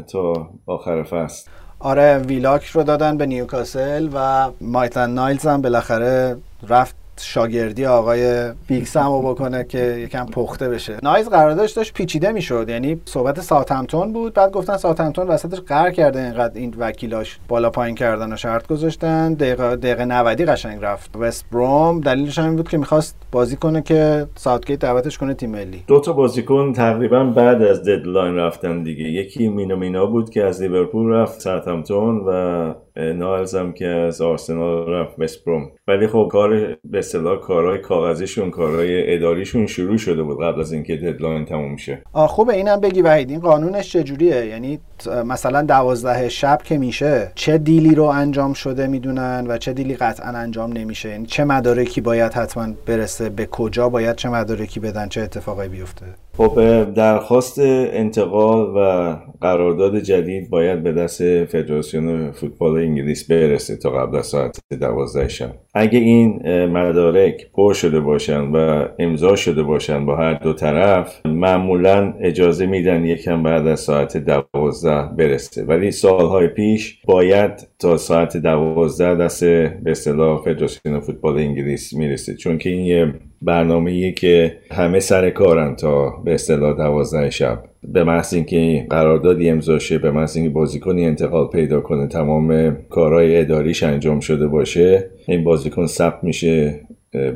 تا 0.02 0.50
آخر 0.66 1.04
فصل. 1.04 1.50
آره 1.80 2.18
ویلاک 2.18 2.66
رو 2.66 2.84
دادن 2.84 3.18
به 3.18 3.26
نیوکاسل 3.26 4.10
و 4.14 4.50
مایتن 4.62 5.10
نایلز 5.10 5.48
هم 5.48 5.62
بالاخره 5.62 6.36
رفت 6.70 6.96
شاگردی 7.18 7.86
آقای 7.86 8.52
بیکسم 8.68 9.08
رو 9.08 9.22
بکنه 9.22 9.64
که 9.64 9.78
یکم 9.78 10.26
پخته 10.26 10.70
بشه. 10.70 10.98
نایز 11.04 11.30
قراردادش 11.30 11.72
داشت 11.72 11.94
پیچیده 11.94 12.32
می‌شد. 12.32 12.70
یعنی 12.70 13.02
صحبت 13.06 13.42
ساتمتون 13.42 14.14
بود. 14.14 14.34
بعد 14.34 14.52
گفتن 14.52 14.78
ساتمتون 14.78 15.28
وسطش 15.28 15.60
قرار 15.60 15.92
کرده. 15.92 16.20
اینقدر 16.20 16.58
این 16.60 16.74
وکیلاش 16.78 17.40
بالا 17.48 17.70
پایین 17.70 17.96
کردن 17.96 18.34
و 18.34 18.36
شرط 18.36 18.68
گذاشتن. 18.68 19.34
دقیقه 19.34 19.76
دقیقه 19.76 20.06
90 20.06 20.42
قشنگ 20.42 20.80
رفت. 20.82 21.16
وست 21.16 21.46
بروم 21.52 22.02
دلیلش 22.02 22.40
هم 22.40 22.56
بود 22.56 22.70
که 22.70 22.78
می‌خواست 22.78 23.16
بازی 23.36 23.56
کنه 23.56 23.82
که 23.82 24.28
ساوتگیت 24.36 24.80
دعوتش 24.80 25.18
کنه 25.18 25.34
تیم 25.34 25.50
ملی. 25.50 25.84
دو 25.88 26.00
تا 26.00 26.14
بازیکن 26.14 26.74
تقریبا 26.74 27.24
بعد 27.24 27.62
از 27.62 27.84
deadline 27.84 28.36
رفتن 28.36 28.84
دیگه. 28.84 29.04
یکی 29.04 29.48
مینامینو 29.48 30.06
بود 30.06 30.30
که 30.30 30.44
از 30.44 30.62
لیورپول 30.62 31.10
رفت 31.10 31.40
ساوتهمپتون 31.40 32.24
و 32.28 32.74
نایلز 32.98 33.56
هم 33.56 33.74
که 33.74 33.88
از 33.88 34.22
آرسنال 34.22 34.90
رفت 34.90 35.20
وست 35.20 35.46
بروم 35.46 35.72
ولی 35.88 36.08
خب 36.08 36.28
کار 36.32 36.78
به 36.86 36.98
اصطلاح 36.98 37.40
کارهای 37.40 37.78
کاغذیشون 37.78 38.52
کارهای 38.52 39.16
اداریشون 39.16 39.68
شروع 39.68 39.98
شده 39.98 40.24
بود 40.24 40.44
قبل 40.44 40.60
از 40.60 40.72
اینکه 40.72 40.96
deadline 40.96 41.46
تموم 41.46 41.78
شه. 41.78 42.02
خوبه. 42.14 42.54
اینم 42.54 42.80
بگی 42.80 43.02
وحید 43.02 43.30
این 43.30 43.40
قانونش 43.40 43.92
چجوریه؟ 43.92 44.46
یعنی 44.46 44.80
مثلا 45.26 45.62
دوازده 45.62 46.30
شب 46.30 46.62
که 46.64 46.78
میشه 46.78 47.32
چه 47.36 47.58
deal 47.58 47.88
ی 47.88 47.96
رو 47.96 48.04
انجام 48.04 48.54
شده 48.54 48.88
می‌دونن 48.88 49.46
و 49.48 49.58
چه 49.58 49.74
deal 49.74 49.92
ی 49.92 49.96
قطعا 49.96 50.30
انجام 50.30 50.74
نمیشه؟ 50.74 51.10
یعنی 51.10 51.26
چه 51.26 51.44
مدارکی 51.44 52.02
باید 52.02 52.34
حتما 52.34 52.68
برسه 52.86 53.25
به 53.30 53.46
کجا 53.46 53.90
باید 53.90 54.16
چه 54.16 54.30
مدارکی 54.30 54.80
بدن 54.80 55.08
چه 55.08 55.22
اتفاقی 55.22 55.68
بیفته. 55.68 56.06
خب 56.38 56.84
درخواست 56.94 57.60
انتقال 57.60 58.74
و 58.76 59.16
قرارداد 59.42 60.00
جدید 60.00 60.50
باید 60.50 60.84
به 60.84 60.92
دست 60.92 61.46
فدراسیون 61.46 62.32
فوتبال 62.32 62.78
انگلیس 62.78 63.32
برسه 63.32 63.78
تا 63.78 63.90
قبل 63.90 64.18
از 64.18 64.26
ساعت 64.26 64.60
دوازده 64.80 65.28
شب. 65.28 65.52
اگه 65.74 66.00
این 66.00 66.40
مدارک 66.66 67.52
پر 67.54 67.74
شده 67.74 68.00
باشن 68.00 68.42
و 68.42 68.86
امضا 69.00 69.36
شده 69.36 69.64
باشن 69.64 70.06
با 70.06 70.16
هر 70.16 70.34
دو 70.34 70.54
طرف 70.54 71.22
معمولا 71.26 72.14
اجازه 72.22 72.66
میدن 72.66 73.06
یکم 73.06 73.44
بعد 73.44 73.68
از 73.68 73.80
ساعت 73.80 74.18
دوازده 74.18 75.10
برسه. 75.18 75.64
ولی 75.64 75.92
سالهای 75.92 76.48
پیش 76.48 77.02
باید 77.06 77.68
تا 77.80 77.98
ساعت 77.98 78.38
دوازده 78.38 79.16
دست 79.16 79.44
به 79.44 79.92
اصطلاح 79.92 80.42
فدراسیون 80.42 81.00
فوتبال 81.00 81.38
انگلیس 81.38 81.94
می‌رسه. 81.94 82.36
چون 82.36 82.58
که 82.58 82.70
این 82.70 82.86
یه 82.86 83.14
برنامه 83.46 84.12
که 84.12 84.58
همه 84.72 85.00
سر 85.00 85.30
کارن 85.30 85.76
تا 85.76 86.10
به 86.10 86.34
اصطلاح 86.34 86.78
دوازده 86.78 87.30
شب. 87.30 87.64
به 87.84 88.04
محض 88.04 88.34
اینکه 88.34 88.88
قراردادی 88.90 89.50
امضا 89.50 89.80
شه 89.80 89.98
به 89.98 90.12
محض 90.12 90.38
اینکه 90.38 90.52
بازیکنی 90.52 91.06
انتقال 91.06 91.48
پیدا 91.48 91.82
کنه 91.82 92.08
تمام 92.08 92.78
کارهای 92.90 93.40
اداریش 93.40 93.84
انجام 93.84 94.20
شده 94.20 94.48
باشه 94.48 95.10
این 95.28 95.44
بازیکن 95.44 95.86
ثبت 95.86 96.24
میشه 96.24 96.80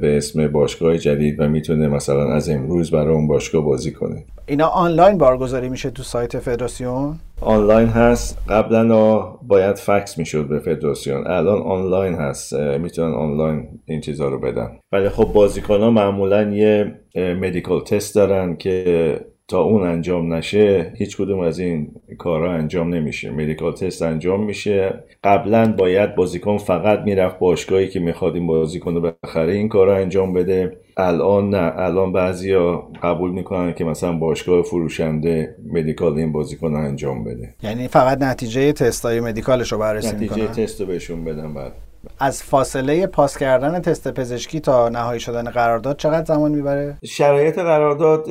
به 0.02 0.18
اسم 0.18 0.48
باشگاه 0.48 0.98
جدید 0.98 1.40
و 1.40 1.48
می‌تونه 1.48 1.88
مثلا 1.88 2.34
از 2.34 2.50
امروز 2.50 2.92
برای 2.92 3.14
اون 3.14 3.28
باشگاه 3.28 3.66
بازی 3.66 3.92
کنه. 3.92 4.26
اینا 4.48 4.68
آنلاین 4.68 5.18
بارگذاری 5.18 5.70
میشه 5.70 5.90
تو 5.90 6.04
سایت 6.04 6.40
فدراسیون؟ 6.40 7.16
آنلاین 7.42 7.88
هست. 7.88 8.38
قبلا 8.50 9.20
باید 9.48 9.76
فکس 9.76 10.18
می‌شد 10.18 10.48
به 10.48 10.60
فدراسیون. 10.60 11.28
الان 11.28 11.62
آنلاین 11.62 12.14
هست. 12.14 12.54
می‌تونن 12.54 13.14
آنلاین 13.14 13.68
این 13.86 14.02
چیزها 14.02 14.30
رو 14.30 14.40
بدن. 14.40 14.70
ولی 14.92 15.10
خب 15.10 15.34
بازیکن 15.34 15.80
ها 15.80 15.92
معمولا 15.92 16.42
یه 16.42 16.96
مدیکال 17.16 17.84
تست 17.84 18.16
دارن 18.16 18.56
که 18.56 19.20
تا 19.50 19.62
اون 19.62 19.88
انجام 19.88 20.34
نشه 20.34 20.94
هیچ 20.96 21.18
کدوم 21.18 21.40
از 21.40 21.60
این 21.60 21.92
کارها 22.18 22.52
انجام 22.52 22.94
نمیشه. 22.94 23.32
مدیکال 23.32 23.74
تست 23.74 24.02
انجام 24.02 24.44
میشه. 24.46 25.04
قبلا 25.24 25.74
باید 25.78 26.16
بازیکن 26.16 26.58
فقط 26.58 27.00
می‌رفت 27.00 27.40
باشگاهی 27.40 27.88
که 27.88 28.00
می‌خواد 28.00 28.36
این 28.36 28.48
بازیکن 28.48 28.96
رو 28.96 29.12
بخره 29.24 29.54
این 29.54 29.70
کار 29.70 29.90
انجام 29.90 30.34
بده. 30.34 30.78
الان 30.98 31.50
نه. 31.50 31.74
الان 31.76 32.12
بعضیا 32.12 32.88
قبول 33.04 33.32
می‌کنن 33.32 33.74
که 33.74 33.84
مثلا 33.84 34.14
باشگاه 34.14 34.62
فروشنده 34.62 35.56
مدیکال 35.74 36.18
این 36.18 36.32
بازیکن 36.32 36.72
رو 36.72 36.78
انجام 36.78 37.24
بده. 37.24 37.54
یعنی 37.64 37.88
فقط 37.88 38.22
نتیجه 38.22 38.74
تستای 38.74 39.20
مدیکالش 39.20 39.72
رو 39.72 39.78
بررسی 39.78 40.16
نتیجه 40.16 40.48
تست 40.48 40.82
رو 40.82 40.88
بهشون 40.88 41.24
بدن 41.24 41.54
بعد. 41.54 41.72
از 42.20 42.44
فاصله 42.44 43.08
پاس 43.08 43.38
کردن 43.38 43.80
تست 43.80 44.08
پزشکی 44.12 44.60
تا 44.60 44.90
نهایی 44.90 45.20
شدن 45.20 45.44
قرارداد 45.44 45.98
چقدر 45.98 46.26
زمان 46.26 46.52
می‌بره؟ 46.52 46.98
شرایط 47.06 47.60
قرارداد 47.60 48.28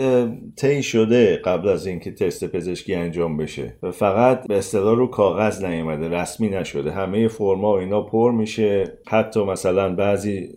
طی 0.57 0.83
شده 0.83 1.37
قبل 1.37 1.69
از 1.69 1.87
اینکه 1.87 2.13
تست 2.13 2.45
پزشکی 2.45 2.95
انجام 2.95 3.37
بشه. 3.37 3.77
فقط 3.93 4.47
به 4.47 4.59
اصطلاح 4.59 4.97
رو 4.97 5.07
کاغذ 5.07 5.65
نیومده 5.65 6.09
رسمی 6.09 6.49
نشده. 6.49 6.91
همه 6.91 7.29
فرما 7.29 7.73
و 7.73 7.79
اینا 7.79 8.03
پر 8.03 8.33
میشه. 8.33 8.85
حتی 9.09 9.45
مثلا 9.45 9.95
بعضی 9.95 10.49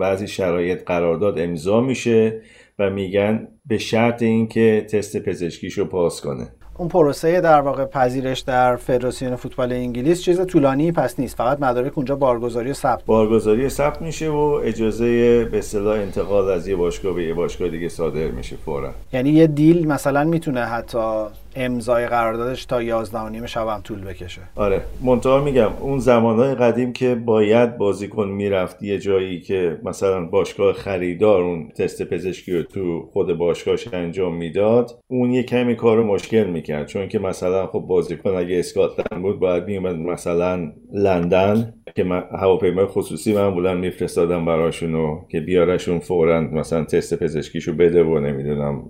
بعضی 0.00 0.26
شرایط 0.26 0.84
قرارداد 0.86 1.38
امضا 1.38 1.80
میشه 1.80 2.40
و 2.78 2.90
میگن 2.90 3.48
به 3.66 3.78
شرط 3.78 4.22
اینکه 4.22 4.86
تست 4.92 5.16
پزشکیشو 5.16 5.84
پاس 5.84 6.20
کنه. 6.20 6.48
اون 6.78 6.88
پروسه 6.88 7.40
در 7.40 7.60
واقع 7.60 7.84
پذیرش 7.84 8.40
در 8.40 8.76
فدراسیون 8.76 9.36
فوتبال 9.36 9.72
انگلیس 9.72 10.22
چیز 10.22 10.46
طولانی 10.46 10.92
پس 10.92 11.20
نیست. 11.20 11.36
فقط 11.36 11.60
مدارک 11.60 11.98
اونجا 11.98 12.16
بارگذاری 12.16 12.70
و 12.70 12.74
ثبت. 12.74 13.04
بارگذاری 13.06 13.68
ثبت 13.68 14.02
میشه 14.02 14.30
و 14.30 14.60
اجازه 14.64 15.44
به 15.44 15.58
اصطلاح 15.58 15.98
انتقال 15.98 16.50
از 16.50 16.68
یه 16.68 16.76
باشگاه 16.76 17.14
به 17.14 17.24
یه 17.24 17.34
باشگاه 17.34 17.68
دیگه 17.68 17.88
صادر 17.88 18.28
میشه 18.28 18.56
فورا. 18.56 18.90
یعنی 19.12 19.30
یه 19.30 19.46
دیل 19.46 19.88
مثلا 19.88 20.24
می‌تونه 20.24 20.60
حتی 20.60 21.24
امضای 21.56 22.06
قراردادش 22.06 22.64
تا 22.64 22.82
11 22.82 23.18
و 23.18 23.28
نیم 23.28 23.46
شب 23.46 23.68
هم 23.68 23.80
طول 23.80 24.00
بکشه. 24.00 24.40
آره 24.56 24.80
منتها 25.04 25.40
میگم 25.40 25.70
اون 25.80 25.98
زمانهای 25.98 26.54
قدیم 26.54 26.92
که 26.92 27.14
باید 27.14 27.78
بازیکن 27.78 28.28
می‌رفت 28.28 28.82
یه 28.82 28.98
جایی 28.98 29.40
که 29.40 29.78
مثلا 29.84 30.24
باشگاه 30.26 30.72
خریدار 30.72 31.42
اون 31.42 31.68
تست 31.68 32.02
پزشکی 32.02 32.52
رو 32.52 32.62
تو 32.62 33.08
خود 33.12 33.38
باشگاهش 33.38 33.88
انجام 33.94 34.36
می‌داد 34.36 34.90
اون 35.08 35.30
یه 35.30 35.42
کمی 35.42 35.76
کار 35.76 36.02
مشکل 36.02 36.44
می‌کرد. 36.44 36.86
چون 36.86 37.08
که 37.08 37.18
مثلا 37.18 37.66
خب 37.66 37.80
بازیکن 37.80 38.30
اگه 38.30 38.58
اسکاتلند 38.58 39.22
بود 39.22 39.40
باید 39.40 39.64
میومد 39.64 39.96
مثلا 39.96 40.72
لندن 40.92 41.74
که 41.96 42.04
هواپیمای 42.40 42.86
خصوصی 42.86 43.34
معمولا 43.34 43.74
میفرستادن 43.74 44.44
براشونو 44.44 45.20
که 45.28 45.40
بیارشون 45.40 45.98
فورا 45.98 46.40
مثلا 46.40 46.84
تست 46.84 47.22
پزشکیشو 47.22 47.72
بده 47.72 48.04
و 48.04 48.18
نمی‌دونم 48.18 48.82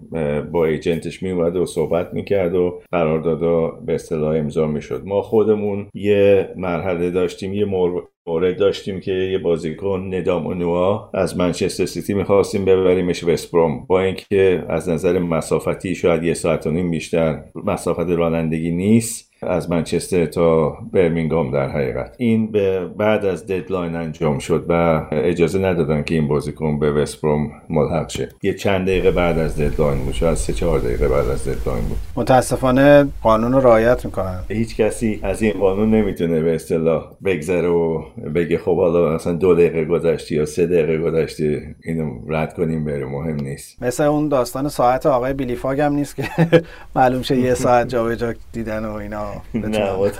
با 0.52 0.64
agent 0.64 1.06
ش 1.06 1.22
میومد 1.22 1.56
و 1.56 1.66
صحبت 1.66 2.14
می‌کرد 2.14 2.53
و 2.54 2.80
قراردادا 2.92 3.66
به 3.66 3.94
اصطلاح 3.94 4.36
امضا 4.36 4.66
می‌شد. 4.66 5.02
ما 5.04 5.22
خودمون 5.22 5.86
یه 5.94 6.48
مرحله 6.56 7.10
داشتیم 7.10 7.54
یه 7.54 7.64
مورد 7.64 8.58
داشتیم 8.58 9.00
که 9.00 9.12
یه 9.12 9.38
بازیکن 9.38 10.10
ندوم 10.14 10.52
اونوها 10.52 11.10
از 11.14 11.38
منچستر 11.38 11.86
سیتی 11.86 12.14
می‌خواستیم 12.14 12.64
ببریمش 12.64 13.24
وست 13.24 13.51
بروم 13.51 13.86
با 13.86 14.00
اینکه 14.00 14.64
از 14.68 14.88
نظر 14.88 15.18
مسافتی 15.18 15.94
شاید 15.94 16.22
یه 16.22 16.34
ساعت 16.34 16.66
و 16.66 16.70
نیم 16.70 16.90
بیشتر 16.90 17.44
مسافت 17.64 18.10
رانندگی 18.10 18.70
نیست. 18.70 19.33
از 19.48 19.70
منچستر 19.70 20.26
تا 20.26 20.76
برمینگام 20.92 21.50
در 21.50 21.68
حقیقت. 21.68 22.14
این 22.18 22.52
به 22.52 22.86
بعد 22.86 23.24
از 23.24 23.46
deadline 23.46 23.94
انجام 23.94 24.38
شد 24.38 24.64
و 24.68 25.02
اجازه 25.12 25.58
ندادن 25.58 26.02
که 26.02 26.14
این 26.14 26.28
بازیکن 26.28 26.78
به 26.78 26.92
وست 26.92 27.17
بروم 27.17 27.50
ملحق 27.70 28.08
شه. 28.08 28.28
یه 28.42 28.54
چند 28.54 28.86
دقیقه 28.86 29.10
بعد 29.10 29.38
از 29.38 29.56
deadline 29.56 30.04
بود 30.04 30.14
شاید 30.14 30.34
سه 30.34 30.52
چهار 30.52 30.78
دقیقه 30.78 31.08
بعد 31.08 31.28
از 31.28 31.48
deadline 31.48 31.84
بود. 31.84 31.98
متاسفانه 32.16 33.06
قانون 33.22 33.52
رو 33.52 33.60
رعایت 33.60 34.04
می‌کنن. 34.04 34.40
هیچ 34.48 34.76
کسی 34.76 35.20
از 35.22 35.42
این 35.42 35.52
قانون 35.52 35.90
نمی‌تونه 35.94 36.40
به 36.40 36.54
اصطلاح 36.54 37.04
بگذره 37.24 37.68
و 37.68 38.02
بگه 38.34 38.58
خب 38.58 38.76
حالا 38.76 39.14
مثلا 39.14 39.32
دو 39.32 39.54
دقیقه 39.54 39.84
گذشتی 39.84 40.34
یا 40.34 40.44
سه 40.46 40.66
دقیقه 40.66 40.98
گذشتی 40.98 41.58
اینو 41.84 42.10
رد 42.28 42.54
کنیم 42.54 42.84
بره 42.84 43.04
مهم 43.06 43.36
نیست. 43.36 43.82
مثل 43.82 44.02
اون 44.02 44.28
داستان 44.28 44.68
ساعت 44.68 45.06
آقای 45.06 45.32
بیلیفاگ 45.32 45.80
هم 45.80 45.92
نیست 45.92 46.16
که 46.16 46.24
معلوم 46.96 47.22
شه 47.22 47.36
یه 47.36 47.54
ساعت 47.54 47.88
جابجا 47.88 48.34
دیدن 48.52 48.84
و 48.84 48.92
اینا. 48.92 49.24
نه 49.54 50.12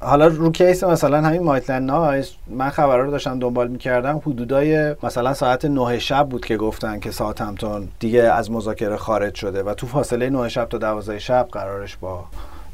حالا 0.00 0.26
رو 0.26 0.52
کیس 0.52 0.84
مثلا 0.84 1.22
همین 1.22 1.42
مایتلند 1.42 1.90
نایس 1.90 2.32
من 2.46 2.70
خبرها 2.70 3.04
رو 3.04 3.10
داشتم 3.10 3.38
دنبال 3.38 3.68
می‌کردم 3.68 4.18
حدودای 4.26 4.94
مثلا 5.02 5.34
ساعت 5.34 5.64
9 5.64 5.98
شب 5.98 6.28
بود 6.28 6.44
که 6.44 6.56
گفتن 6.56 6.98
که 7.00 7.10
ساعت 7.10 7.40
همتون 7.40 7.88
دیگه 7.98 8.22
از 8.22 8.50
مذاکره 8.50 8.96
خارج 8.96 9.34
شده 9.34 9.62
و 9.62 9.74
تو 9.74 9.86
فاصله 9.86 10.30
9 10.30 10.48
شب 10.48 10.64
تا 10.64 10.78
12 10.78 11.18
شب 11.18 11.48
قرارش 11.52 11.96
با 11.96 12.24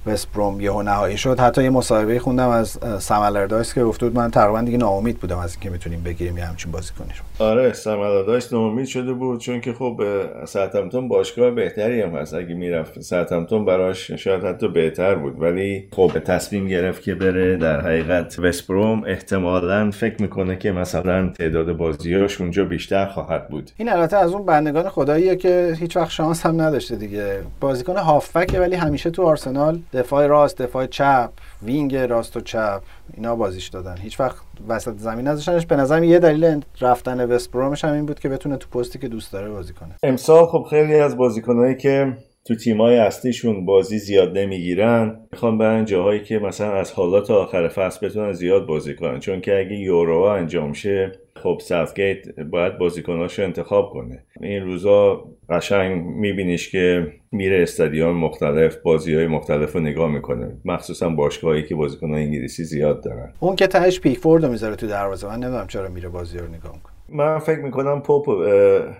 وست 0.06 0.32
بروم 0.32 0.60
یهو 0.60 0.82
نهایی 0.82 1.16
شد. 1.16 1.40
حتی 1.40 1.62
یه 1.62 1.70
مصاحبه 1.70 2.18
خوندم 2.18 2.48
از 2.48 2.78
سمالردایس 2.98 3.74
که 3.74 3.84
گفته 3.84 4.06
بود 4.06 4.18
من 4.18 4.30
تقریبا 4.30 4.60
دیگه 4.60 4.78
ناامید 4.78 5.18
بودم 5.18 5.38
از 5.38 5.52
اینکه 5.52 5.70
می‌تونیم 5.70 6.02
بگیریم 6.02 6.38
یه 6.38 6.44
همچین 6.44 6.72
بازیکنی 6.72 7.08
رو. 7.08 7.44
آره 7.44 7.72
سمالردایس 7.72 8.52
ناامید 8.52 8.86
شده 8.86 9.12
بود 9.12 9.40
چون 9.40 9.60
که 9.60 9.72
خب 9.72 10.00
ساعتمتون 10.44 11.08
باشگاه 11.08 11.50
بهتری 11.50 12.02
هم 12.02 12.16
هست. 12.16 12.34
اگه 12.34 12.54
می‌رفت 12.54 13.00
ساعتمتون 13.00 13.64
براش 13.64 14.10
شاید 14.10 14.44
حتی 14.44 14.68
بهتر 14.68 15.14
بود. 15.14 15.42
ولی 15.42 15.88
خب 15.92 16.10
تصمیم 16.24 16.68
گرفت 16.68 17.02
که 17.02 17.14
بره. 17.14 17.56
در 17.56 17.80
حقیقت 17.80 18.38
وست 18.38 18.66
بروم 18.66 19.04
احتمالا 19.04 19.90
فکر 19.90 20.22
می‌کنه 20.22 20.56
که 20.56 20.72
مثلا 20.72 21.28
تعداد 21.28 21.72
بازیاش 21.72 22.40
اونجا 22.40 22.64
بیشتر 22.64 23.06
خواهد 23.06 23.48
بود. 23.48 23.70
این 23.76 23.92
البته 23.92 24.16
از 24.16 24.32
اون 24.32 24.46
بندگان 24.46 24.88
خداییه 24.88 25.36
که 25.36 25.76
هیچ 25.80 25.96
وقت 25.96 26.10
شانس 26.10 26.46
هم 26.46 26.60
نداشته 26.60 26.96
دیگه. 26.96 27.38
بازیکن 27.60 27.96
هافبک 27.96 28.56
ولی 28.60 28.76
همیشه 28.76 29.10
تو 29.10 29.22
آرسنال 29.22 29.78
دفاع 29.94 30.26
راست 30.26 30.62
دفاع 30.62 30.86
چپ 30.86 31.30
wing 31.62 31.96
راست 31.96 32.36
و 32.36 32.40
چپ 32.40 32.82
اینا 33.14 33.36
بازیش 33.36 33.68
دادن. 33.68 33.96
هیچ 33.96 34.20
وقت 34.20 34.36
وسط 34.68 34.96
زمین 34.96 35.28
نذاشتنش. 35.28 35.66
به 35.66 35.76
نظرم 35.76 36.04
یه 36.04 36.18
دلیل 36.18 36.64
رفتن 36.80 37.30
وست 37.30 37.52
برومش 37.52 37.84
هم 37.84 37.92
این 37.92 38.06
بود 38.06 38.20
که 38.20 38.28
بتونه 38.28 38.56
تو 38.56 38.78
پستی 38.78 38.98
که 38.98 39.08
دوست 39.08 39.32
داره 39.32 39.50
بازی 39.50 39.72
کنه. 39.72 39.94
امسال 40.02 40.46
خب 40.46 40.66
خیلی 40.70 40.94
از 40.94 41.16
بازیکنایی 41.16 41.76
که 41.76 42.16
تو 42.46 42.54
تیمای 42.54 42.98
اصلیشون 42.98 43.64
بازی 43.64 43.98
زیاد 43.98 44.38
نمی‌گیرن 44.38 45.16
می‌خوان 45.32 45.58
برن 45.58 45.84
جاهایی 45.84 46.22
که 46.22 46.38
مثلا 46.38 46.72
از 46.72 46.92
حالا 46.92 47.20
تا 47.20 47.42
آخر 47.42 47.68
فصل 47.68 48.06
بتونن 48.06 48.32
زیاد 48.32 48.66
بازی 48.66 48.94
کنن. 48.94 49.20
چون 49.20 49.40
که 49.40 49.58
اگه 49.58 49.76
یورو 49.76 50.22
انجام 50.22 50.72
شه 50.72 51.12
خب 51.36 51.58
ساوتگیت 51.62 52.40
باید 52.40 52.78
بازیکناشو 52.78 53.42
انتخاب 53.42 53.90
کنه. 53.90 54.22
این 54.40 54.62
روزا 54.62 55.24
قشنگ 55.50 56.04
میبینیش 56.04 56.70
که 56.70 57.12
میره 57.32 57.62
استادیوم 57.62 58.16
مختلف 58.16 58.76
بازی 58.76 59.14
های 59.14 59.26
مختلف 59.26 59.72
رو 59.72 59.80
نگاه 59.80 60.10
می‌کنه. 60.10 60.56
مخصوصا 60.64 61.08
باشگاهایی 61.08 61.62
که 61.62 61.74
بازیکن 61.74 62.14
انگلیسی 62.14 62.64
زیاد 62.64 63.04
دارن. 63.04 63.32
اون 63.40 63.56
که 63.56 63.66
تهش 63.66 64.00
پیکفورد 64.00 64.44
رو 64.44 64.50
می‌ذاره 64.50 64.76
تو 64.76 64.86
دروازه. 64.86 65.26
من 65.26 65.38
نمی‌دونم 65.38 65.66
چرا 65.66 65.88
میره 65.88 66.08
بازی 66.08 66.38
رو 66.38 66.44
نگاه 66.44 66.72
می‌کنه. 66.74 66.92
من 67.08 67.38
فکر 67.38 67.58
می‌کنم 67.58 68.00
پوپو 68.00 68.44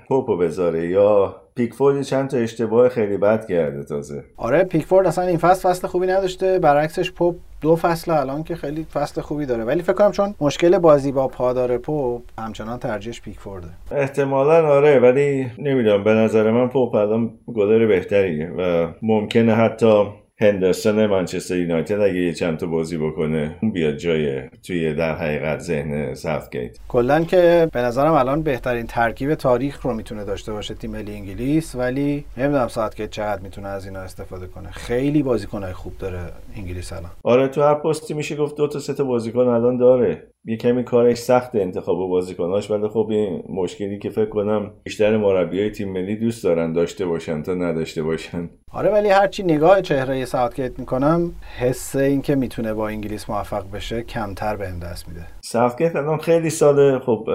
پوپو 0.08 0.36
بذاره 0.36 0.88
یا 0.88 1.36
پیکفورد 1.56 2.02
چند 2.02 2.30
تا 2.30 2.36
اشتباه 2.36 2.88
خیلی 2.88 3.16
بد 3.16 3.46
کرده 3.46 3.84
تازه. 3.84 4.24
آره 4.36 4.64
پیکفورد 4.64 5.06
اصلا 5.06 5.26
این 5.26 5.38
فصل 5.38 5.68
فصل 5.68 5.86
خوبی 5.86 6.06
نداشته. 6.06 6.58
برعکسش 6.58 7.12
پوپ 7.12 7.36
دو 7.64 7.76
فصل 7.76 8.10
الان 8.10 8.44
که 8.44 8.56
خیلی 8.56 8.86
فصل 8.94 9.20
خوبی 9.20 9.46
داره. 9.46 9.64
ولی 9.64 9.82
فکر 9.82 9.92
کنم 9.92 10.10
چون 10.10 10.34
مشکل 10.40 10.78
بازی 10.78 11.12
با 11.12 11.28
پا 11.28 11.52
داره 11.52 11.78
پوپ 11.78 12.22
همچنان 12.38 12.78
ترجیحش 12.78 13.20
پیکفورده. 13.20 13.68
احتمالا 13.90 14.68
آره 14.68 14.98
ولی 14.98 15.46
نمی‌دونم. 15.58 16.04
به 16.04 16.10
نظر 16.10 16.50
من 16.50 16.68
پوپ 16.68 16.94
الان 16.94 17.30
گلر 17.54 17.86
بهتریه 17.86 18.50
و 18.58 18.88
ممکنه 19.02 19.54
حتی 19.54 20.04
هندرسون 20.40 21.06
منچستر 21.06 21.56
یونایتد 21.56 22.00
اگه 22.00 22.14
یه 22.14 22.32
چند 22.32 22.58
تا 22.58 22.66
بازی 22.66 22.98
بکنه 22.98 23.56
اون 23.62 23.72
بیاد 23.72 23.96
جای 23.96 24.42
توی 24.66 24.94
در 24.94 25.14
حقیقت 25.14 25.58
ذهن 25.58 26.14
ساوتگیت 26.14 26.78
کلا 26.88 27.24
که 27.24 27.68
به 27.72 27.80
نظرم 27.80 28.12
الان 28.12 28.42
بهترین 28.42 28.86
ترکیب 28.86 29.34
تاریخ 29.34 29.82
رو 29.82 29.94
می‌تونه 29.94 30.24
داشته 30.24 30.52
باشه 30.52 30.74
تیم 30.74 30.90
ملی 30.90 31.12
انگلیس 31.12 31.74
ولی 31.74 32.24
نمی‌دونم 32.36 32.68
ساوتگیت 32.68 33.10
چقدر 33.10 33.42
می‌تونه 33.42 33.68
از 33.68 33.86
اینا 33.86 34.00
استفاده 34.00 34.46
کنه. 34.46 34.70
خیلی 34.70 35.22
بازیکنهای 35.22 35.72
خوب 35.72 35.98
داره 35.98 36.20
انگلیس 36.56 36.92
الان. 36.92 37.10
آره 37.22 37.48
تو 37.48 37.62
هر 37.62 37.74
پستی 37.74 38.14
میشه 38.14 38.36
گفت 38.36 38.56
دو 38.56 38.68
تا 38.68 38.78
سه 38.78 38.94
تا 38.94 39.04
بازیکن 39.04 39.40
الان 39.40 39.76
داره. 39.76 40.22
یه 40.46 40.56
کمی 40.56 40.84
کارش 40.84 41.18
سخت 41.18 41.56
انتخاب 41.56 42.08
بازیکناش 42.08 42.70
ولی 42.70 42.88
خب 42.88 43.06
این 43.10 43.42
مشکلی 43.48 43.98
که 43.98 44.10
فکر 44.10 44.28
کنم 44.28 44.70
بیشتر 44.82 45.16
مربیای 45.16 45.70
تیم 45.70 45.92
ملی 45.92 46.16
دوست 46.16 46.44
دارن 46.44 46.72
داشته 46.72 47.06
باشن 47.06 47.42
تا 47.42 47.54
نداشته 47.54 48.02
باشن. 48.02 48.50
آره 48.72 48.90
ولی 48.90 49.08
هرچی 49.08 49.42
نگاه 49.42 49.82
چهره 49.82 50.24
ساوتگیت 50.24 50.78
می‌کنم 50.78 51.32
حس 51.58 51.96
این 51.96 52.22
که 52.22 52.34
می‌تونه 52.34 52.74
با 52.74 52.88
انگلیس 52.88 53.30
موفق 53.30 53.64
بشه 53.74 54.02
کمتر 54.02 54.56
بهم 54.56 54.78
دست 54.78 55.08
میده. 55.08 55.26
ساوتگیت 55.40 55.96
الان 55.96 56.18
خیلی 56.18 56.50
ساله 56.50 56.98
خب 56.98 57.28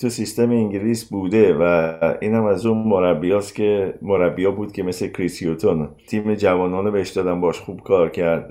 تو 0.00 0.08
سیستم 0.08 0.50
انگلیس 0.50 1.04
بوده 1.04 1.54
و 1.60 1.92
اینم 2.20 2.44
از 2.44 2.66
اون 2.66 2.78
مربیاست 2.78 3.54
که 3.54 3.94
مربیا 4.02 4.50
بود 4.50 4.72
که 4.72 4.82
مثل 4.82 5.08
کریسیوتون 5.08 5.88
تیم 6.08 6.34
جوانان 6.34 6.90
بهش 6.90 7.10
دادن 7.10 7.40
باش 7.40 7.60
خوب 7.60 7.80
کار 7.80 8.10
کرد 8.10 8.48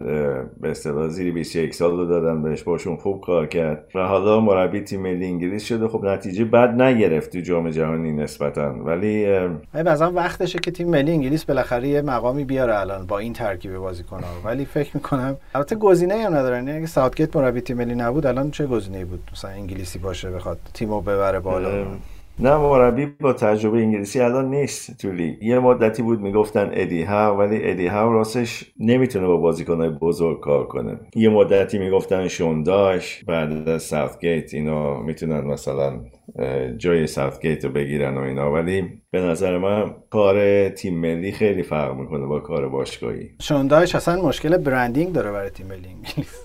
به 0.61 0.69
اصطلاح 0.69 1.07
زیر 1.07 1.33
21 1.33 1.73
سال 1.73 1.97
رو 1.97 2.05
دادن 2.05 2.43
بهش 2.43 2.63
باشون 2.63 2.97
خوب 2.97 3.21
کار 3.21 3.47
کرد. 3.47 3.87
و 3.97 4.07
حالا 4.07 4.39
مربی 4.39 4.81
تیم 4.81 5.01
ملی 5.01 5.25
انگلیس 5.25 5.63
شده. 5.65 5.87
خب 5.87 6.05
نتیجه 6.05 6.45
بد 6.45 6.81
نگرفت 6.81 7.31
تو 7.31 7.39
جام 7.39 7.69
جهانی 7.69 8.11
نسبتا. 8.11 8.73
ولی 8.85 9.27
مثلا 9.73 10.11
وقتشه 10.11 10.59
که 10.59 10.71
تیم 10.71 10.89
ملی 10.89 11.11
انگلیس 11.11 11.45
بالاخره 11.45 11.87
یه 11.87 12.01
مقامی 12.01 12.43
بیاره 12.43 12.79
الان 12.79 13.05
با 13.05 13.19
این 13.19 13.33
ترکیب 13.33 13.77
بازیکن‌ها. 13.77 14.29
ولی 14.45 14.65
فکر 14.65 14.91
می‌کنم 14.93 15.37
البته 15.55 15.75
گزینه‌ای 15.75 16.21
هم 16.21 16.35
ندارن 16.35 16.67
یعنی 16.67 16.77
اگه 16.77 16.87
ساوتگیت 16.87 17.35
مربی 17.35 17.61
تیم 17.61 17.77
ملی 17.77 17.95
نبود 17.95 18.25
الان 18.25 18.51
چه 18.51 18.65
گزینه‌ای 18.65 19.05
بود؟ 19.05 19.29
مثلا 19.33 19.51
انگلیسی 19.51 19.99
باشه 19.99 20.31
بخواد 20.31 20.57
تیمو 20.73 21.01
ببره 21.01 21.39
بالا. 21.39 21.85
نه 22.39 22.57
مربی 22.57 23.05
با 23.05 23.33
تجربه 23.33 23.77
انگلیسی 23.77 24.19
الان 24.19 24.49
نیست 24.49 24.97
تو 24.97 25.11
لیگ. 25.11 25.43
یه 25.43 25.59
مدتی 25.59 26.01
بود 26.01 26.21
می‌گفتن 26.21 26.69
ادی 26.73 27.03
هاو 27.03 27.39
ولی 27.39 27.69
ادی 27.69 27.87
هاو 27.87 28.13
راستش 28.13 28.65
نمی‌تونه 28.79 29.27
با 29.27 29.37
بازیکنهای 29.37 29.89
بزرگ 29.89 30.39
کار 30.39 30.67
کنه. 30.67 30.99
یه 31.15 31.29
مدتی 31.29 31.77
می‌گفتن 31.77 32.27
شون 32.27 32.75
دایش 32.75 33.23
بعد 33.23 33.69
از 33.69 33.83
ساوتگیت 33.83 34.53
اینا 34.53 35.01
می‌تونن 35.01 35.39
مثلا 35.41 35.99
جای 36.77 37.07
ساوتگیت 37.07 37.65
رو 37.65 37.71
بگیرن 37.71 38.17
و 38.17 38.21
اینا. 38.21 38.51
ولی 38.53 39.01
به 39.11 39.21
نظر 39.21 39.57
من 39.57 39.95
کار 40.09 40.69
تیم 40.69 40.99
ملی 40.99 41.31
خیلی 41.31 41.63
فرق 41.63 41.95
می‌کنه 41.95 42.25
با 42.25 42.39
کار 42.39 42.69
باشگاهی. 42.69 43.29
شونداش 43.41 43.95
اصلا 43.95 44.21
مشکل 44.21 44.57
برندینگ 44.57 45.13
داره 45.13 45.31
برای 45.31 45.49
تیم 45.49 45.67
ملی 45.67 45.87
انگلیس. 45.87 46.43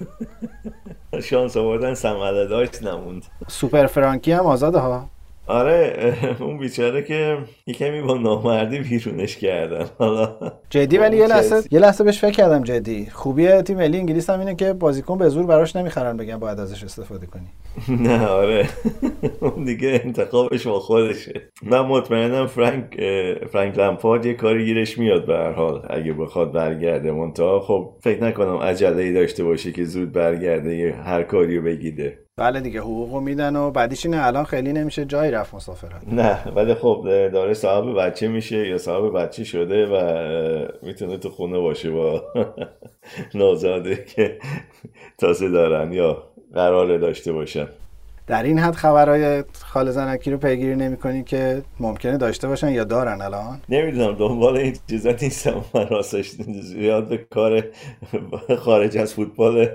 شانس 1.30 1.56
آوردن 1.56 1.94
سمله 1.94 2.46
داشت 2.46 2.82
نموند. 2.82 3.26
سوپر 3.48 3.86
فرانکی 3.86 4.32
هم 4.32 4.46
آزاده 4.46 4.78
ها. 4.78 5.06
آره 5.50 6.14
اون 6.40 6.58
بیچاره 6.58 7.02
که 7.02 7.38
یه 7.66 7.74
کمی 7.74 8.02
با 8.02 8.18
نامردی 8.18 8.78
بیرونش 8.78 9.36
کردن. 9.36 9.86
حالا 9.98 10.36
جدی 10.70 10.98
ولی 10.98 11.16
یه 11.16 11.26
لحظه 11.26 11.62
یه 11.70 11.80
لحظه 11.80 12.04
بهش 12.04 12.20
فکر 12.20 12.30
کردم 12.30 12.62
جدی. 12.62 13.06
خوبی 13.12 13.62
تیم 13.62 13.76
ملی 13.76 13.98
انگلیس 13.98 14.30
هم 14.30 14.38
اینه 14.38 14.54
که 14.54 14.72
بازیکن 14.72 15.18
به 15.18 15.28
زور 15.28 15.46
براش 15.46 15.76
نمی‌خرن 15.76 16.16
بگن 16.16 16.36
باید 16.38 16.60
ازش 16.60 16.84
استفاده 16.84 17.26
کنی. 17.26 17.46
نه 18.06 18.26
آره. 18.26 18.68
اون 19.40 19.64
دیگه 19.64 20.00
انتخابش 20.04 20.66
با 20.66 20.80
خودشه. 20.80 21.40
من 21.62 21.80
مطمئنم 21.80 22.46
فرانک 22.46 23.00
فرانک 23.52 23.78
لمپارد 23.78 24.26
یه 24.26 24.34
کاری 24.34 24.64
گیرش 24.64 24.98
میاد 24.98 25.26
به 25.26 25.34
هر 25.34 25.52
حال. 25.52 25.86
اگه 25.90 26.12
بخواد 26.12 26.52
برگرده 26.52 27.12
منتها 27.12 27.60
خب 27.60 27.96
فکر 28.00 28.24
نکنم 28.24 28.56
عجله 28.56 29.02
ای 29.02 29.12
داشته 29.12 29.44
باشه 29.44 29.72
که 29.72 29.84
زود 29.84 30.12
برگرده 30.12 30.94
هر 31.04 31.22
کاری 31.22 31.56
رو 31.56 31.62
بگیده. 31.64 32.18
بله 32.40 32.60
دیگه 32.60 32.80
حقوقو 32.80 33.20
میدن 33.20 33.56
و 33.56 33.70
بعدیش 33.70 34.06
اینه 34.06 34.26
الان 34.26 34.44
خیلی 34.44 34.72
نمیشه 34.72 35.04
جایی 35.04 35.30
رفت 35.30 35.54
مسافرت. 35.54 36.02
نه 36.06 36.48
ولی 36.54 36.74
خب 36.74 37.02
داره 37.32 37.54
صاحب 37.54 37.98
بچه 37.98 38.28
میشه 38.28 38.68
یا 38.68 38.78
صاحب 38.78 39.18
بچه 39.18 39.44
شده 39.44 39.86
و 39.86 39.96
می‌تونه 40.82 41.16
تو 41.18 41.30
خونه 41.30 41.58
باشه 41.58 41.90
با 41.90 42.22
نازاده 43.34 44.04
که 44.04 44.38
تازه 45.18 45.48
دارن 45.50 45.92
یا 45.92 46.22
قراره 46.54 46.98
داشته 46.98 47.32
باشن. 47.32 47.68
در 48.30 48.42
این 48.42 48.58
حد 48.58 48.74
خبرهای 48.74 49.44
خال 49.52 49.90
زنکی 49.90 50.30
رو 50.30 50.38
پیگیری 50.38 50.76
نمی‌کنی 50.76 51.24
که 51.24 51.62
ممکنه 51.80 52.16
داشته 52.16 52.48
باشن 52.48 52.68
یا 52.68 52.84
دارن 52.84 53.22
الان؟ 53.22 53.60
نمی‌دونم 53.68 54.14
دنبال 54.14 54.56
این 54.56 54.76
چیزا 54.90 55.10
نیستم. 55.22 55.64
من 55.74 55.88
راستش 55.88 56.30
زیاد 56.62 57.08
به 57.08 57.16
کار 57.16 57.64
خارج 58.58 58.98
از 58.98 59.14
فوتبال 59.14 59.68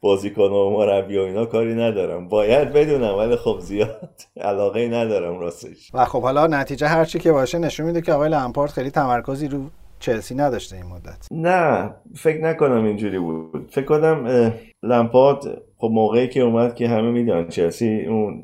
بازیکن 0.00 0.42
و 0.42 0.70
مربی 0.70 1.18
و 1.18 1.20
اینا 1.20 1.46
کاری 1.46 1.74
ندارم. 1.74 2.28
باید 2.28 2.72
بدونم 2.72 3.14
ولی 3.14 3.36
خب 3.36 3.58
زیاد 3.60 4.10
علاقه 4.40 4.88
ندارم 4.88 5.38
راستش. 5.38 5.90
و 5.94 6.04
خب 6.04 6.22
حالا 6.22 6.46
نتیجه 6.46 6.86
هرچی 6.86 7.18
که 7.18 7.32
باشه 7.32 7.58
نشون 7.58 7.86
میده 7.86 8.00
که 8.00 8.12
آقای 8.12 8.28
لمپارد 8.28 8.70
خیلی 8.70 8.90
تمرکزی 8.90 9.48
رو 9.48 9.58
چلسی 9.98 10.34
نداشته 10.34 10.76
این 10.76 10.86
مدت. 10.86 11.26
نه 11.30 11.90
فکر 12.16 12.44
نکنم 12.44 12.84
اینجوری 12.84 13.18
بود. 13.18 13.68
فکر 13.70 13.84
کنم 13.84 14.52
لمپارد 14.82 15.62
خب 15.76 15.90
موقعی 15.92 16.28
که 16.28 16.40
اومد 16.40 16.74
که 16.74 16.88
همه 16.88 17.10
می‌دونن 17.10 17.48
چلسی 17.48 18.06
اون 18.08 18.42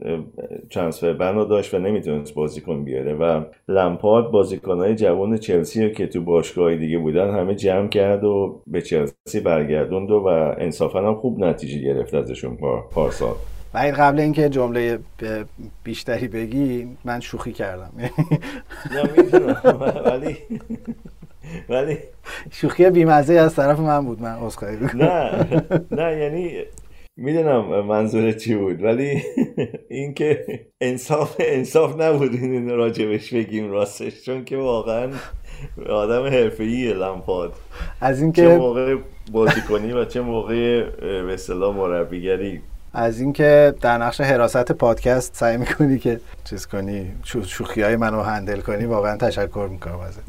ترانسفر 0.70 1.12
بنا 1.12 1.44
داشت 1.44 1.74
و 1.74 1.78
نمی‌تونست 1.78 2.34
بازیکن 2.34 2.84
بیاره 2.84 3.14
و 3.14 3.44
لمپارد 3.68 4.30
بازیکنهای 4.30 4.94
جوان 4.94 5.38
چلسی 5.38 5.84
رو 5.84 5.88
که 5.92 6.06
تو 6.06 6.20
باشگاه 6.20 6.76
دیگه 6.76 6.98
بودن 6.98 7.30
همه 7.30 7.54
جمع 7.54 7.88
کرد 7.88 8.24
و 8.24 8.62
به 8.66 8.82
چلسی 8.82 9.40
برگردوند 9.44 10.10
و 10.10 10.26
انصافا 10.58 10.98
هم 10.98 11.14
خوب 11.14 11.38
نتیجه 11.38 11.78
گرفت 11.78 12.14
ازشون 12.14 12.58
پارسال. 12.94 13.34
و 13.76 13.78
قبل 13.78 14.20
اینکه 14.20 14.48
جمله 14.48 14.98
بیشتری 15.84 16.28
بگی 16.28 16.88
من 17.04 17.20
شوخی 17.20 17.52
کردم. 17.52 17.92
ولی 20.04 20.36
ولی 21.68 21.98
شوخی 22.50 22.90
بیمزه 22.90 23.34
از 23.34 23.54
طرف 23.54 23.78
من 23.78 24.04
بود 24.04 24.22
من 24.22 24.34
عذرخواهی 24.34 24.76
نه 24.94 25.46
نه 25.90 26.16
یعنی 26.16 26.64
می‌دونم 27.16 27.84
منظور 27.84 28.32
چی 28.32 28.54
بود 28.54 28.82
ولی 28.82 29.22
اینکه 29.88 30.44
انصاف 30.80 31.36
انصاف 31.38 32.00
نبود 32.00 32.32
این 32.32 32.68
راجبش 32.68 33.34
بگیم 33.34 33.70
راستش 33.70 34.24
چون 34.24 34.44
که 34.44 34.56
واقعا 34.56 35.10
آدم 35.88 36.24
حرفه‌ای 36.24 36.92
لمپاد. 36.92 37.52
از 38.00 38.22
اینکه 38.22 38.42
چه 38.42 38.56
موقع 38.56 38.96
بازیکنی 39.32 39.92
و 39.92 40.04
چه 40.04 40.20
موقع 40.20 40.90
به 41.00 41.34
اصطلاح 41.34 41.76
مربیگری 41.76 42.60
از 42.92 43.20
اینکه 43.20 43.74
در 43.80 43.98
نقش 43.98 44.20
حراست 44.20 44.72
پادکست 44.72 45.36
سعی 45.36 45.56
می‌کنی 45.56 45.98
که 45.98 46.20
چیز 46.44 46.66
کنی 46.66 47.12
شوخی 47.24 47.82
های 47.82 47.96
منو 47.96 48.22
هندل 48.22 48.60
کنی 48.60 48.84
واقعا 48.84 49.16
تشکر 49.16 49.68
می‌کنم 49.70 50.00
ازت. 50.00 50.20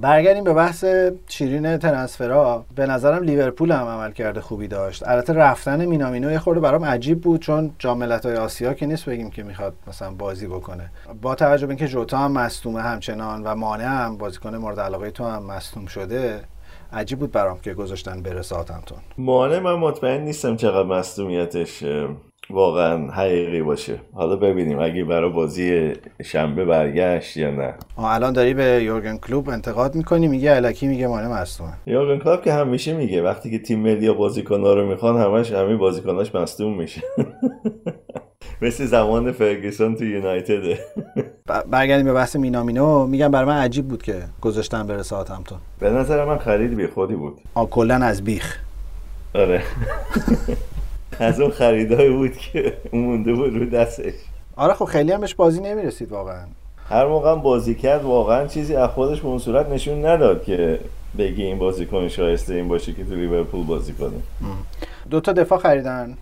برگردیم 0.00 0.44
به 0.44 0.52
بحث 0.52 0.84
شیرین 1.28 1.78
ترنسفرها 1.78 2.64
به 2.74 2.86
نظرم 2.86 3.22
لیورپول 3.22 3.72
هم 3.72 3.86
عمل 3.86 4.12
کرده 4.12 4.40
خوبی 4.40 4.68
داشت. 4.68 5.08
البته 5.08 5.32
رفتن 5.32 5.84
مینامینو 5.84 6.32
یه 6.32 6.38
خورده 6.38 6.60
برام 6.60 6.84
عجیب 6.84 7.20
بود 7.20 7.40
چون 7.40 7.70
جام 7.78 8.02
های 8.02 8.36
آسیا 8.36 8.74
که 8.74 8.86
نیست 8.86 9.04
بگیم 9.04 9.30
که 9.30 9.42
می‌خواد 9.42 9.74
مثلا 9.86 10.10
بازی 10.10 10.46
بکنه. 10.46 10.90
با 11.22 11.34
توجه 11.34 11.66
به 11.66 11.70
اینکه 11.70 11.88
جوتا 11.88 12.18
هم 12.18 12.32
مصدومه 12.32 12.82
همچنان 12.82 13.42
و 13.42 13.54
مانع 13.54 13.84
هم 13.84 14.16
بازیکن 14.16 14.56
مورد 14.56 14.80
علاقه 14.80 15.10
تو 15.10 15.24
هم 15.24 15.42
مصدوم 15.42 15.86
شده 15.86 16.40
عجیب 16.92 17.18
بود 17.18 17.32
برام 17.32 17.58
که 17.60 17.74
گذاشتن 17.74 18.22
بره 18.22 18.42
ساعتمتون 18.42 18.98
مانع 19.18 19.58
من 19.58 19.74
مطمئن 19.74 20.20
نیستم 20.20 20.56
چقدر 20.56 20.88
مصدومیتش 20.88 21.84
واقعا 22.50 23.10
حقیقی 23.10 23.62
باشه. 23.62 23.98
حالا 24.12 24.36
ببینیم 24.36 24.78
اگه 24.78 25.04
برای 25.04 25.30
بازی 25.30 25.92
شنبه 26.24 26.64
برگشت 26.64 27.36
یا 27.36 27.50
نه. 27.50 27.74
الان 27.98 28.32
داری 28.32 28.54
به 28.54 28.64
یورگن 28.84 29.16
کلوب 29.16 29.48
انتقاد 29.48 29.94
می‌کنی؟ 29.94 30.28
میگه 30.28 30.56
الکی 30.56 30.86
میگه 30.86 31.06
مانع 31.06 31.28
مصدومه. 31.28 31.72
یورگن 31.86 32.24
کلوب 32.24 32.42
که 32.42 32.52
همیشه 32.52 32.94
میگه 32.94 33.22
وقتی 33.22 33.50
که 33.50 33.58
تیم 33.58 33.78
ملی 33.78 34.04
یا 34.04 34.14
بازیکن‌ها 34.14 34.74
رو 34.74 34.86
می‌خوان 34.86 35.16
همش 35.16 35.52
همین 35.52 35.78
بازیکناش 35.78 36.34
مصدوم 36.34 36.76
میشه. 36.78 37.02
مثل 38.62 38.86
زمان 38.86 39.32
فرگسون 39.32 39.94
تو 39.94 40.04
یونایتد. 40.04 40.78
برگردیم 41.70 42.06
به 42.06 42.12
بحث 42.12 42.36
مینامینو. 42.36 43.06
میگم 43.06 43.30
برای 43.30 43.46
من 43.46 43.56
عجیب 43.56 43.88
بود 43.88 44.02
که 44.02 44.22
گذاشتن 44.40 44.86
بره 44.86 45.02
ساعت 45.02 45.30
همتون. 45.30 45.58
به 45.78 45.90
نظر 45.90 46.24
من 46.24 46.38
خرید 46.38 46.76
بی 46.76 46.86
خودی 46.86 47.14
بود. 47.14 47.38
آ 47.54 47.64
کلا 47.64 47.94
از 47.94 48.24
بیخ. 48.24 48.58
آره. 49.34 49.62
از 51.18 51.40
اون 51.40 51.50
خریدای 51.50 52.10
بود 52.10 52.32
که 52.36 52.72
مونده 52.92 53.32
بود 53.32 53.56
رو 53.56 53.66
دستش. 53.66 54.14
آره 54.56 54.74
خب 54.74 54.84
خیلی 54.84 55.12
هم 55.12 55.20
بهش 55.20 55.34
بازی 55.34 55.60
نمی‌رسید 55.60 56.12
واقعا. 56.12 56.44
هر 56.88 57.06
موقع 57.06 57.34
بازی 57.34 57.74
کرد 57.74 58.02
واقعا 58.02 58.46
چیزی 58.46 58.74
از 58.74 58.90
خودش 58.90 59.20
به 59.20 59.28
اون 59.28 59.38
صورت 59.38 59.68
نشون 59.68 60.06
نداد 60.06 60.44
که 60.44 60.78
بگی 61.18 61.42
این 61.42 61.58
بازیکن 61.58 62.08
شایسته 62.08 62.54
این 62.54 62.68
باشه 62.68 62.92
که 62.92 63.04
تو 63.04 63.14
لیورپول 63.14 63.66
بازی 63.66 63.92
کنه. 63.92 64.16
دو 65.10 65.20
تا 65.20 65.32
دفاع 65.32 65.58
خریدن. 65.58 66.16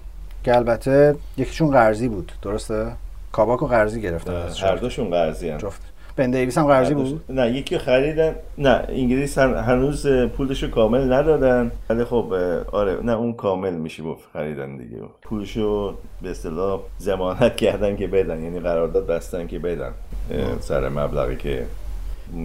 که 0.45 0.57
البته 0.57 1.15
یکیشون 1.37 1.71
قرضی 1.71 2.09
بود 2.09 2.33
درسته؟ 2.43 2.93
کاباکو 3.33 3.67
قرضی 3.67 4.01
گرفتن 4.01 4.49
هر 4.63 4.77
دوشون 4.77 5.11
قرضی 5.11 5.57
جفت. 5.57 5.83
بن 6.17 6.31
دیویس 6.31 6.59
هم 6.59 6.67
قرضی 6.67 6.95
بود؟ 6.95 7.25
نه 7.29 7.51
یکی 7.51 7.79
خریدن 7.79 8.35
نه 8.59 8.85
انگلیس 8.89 9.39
هنوز 9.39 10.07
پولشو 10.07 10.71
کامل 10.71 11.13
ندادن. 11.13 11.73
ولی 11.91 12.05
خب 12.05 12.33
آره 12.73 12.99
نه 13.03 13.13
اون 13.13 13.33
کامل 13.33 13.75
میشه 13.75 14.03
گفت 14.03 14.29
خریدن 14.33 14.77
دیگه. 14.77 14.97
پولشو 15.23 15.95
به 16.23 16.31
اصطلاح 16.31 16.81
ضمانت 17.01 17.57
کردن 17.57 17.97
که 17.97 18.07
بدن 18.07 18.43
یعنی 18.43 18.61
قرارداد 18.61 19.07
بستن 19.07 19.47
که 19.47 19.59
بدن 19.59 19.91
سر 20.61 20.89
مبلغی 20.89 21.37
که 21.37 21.67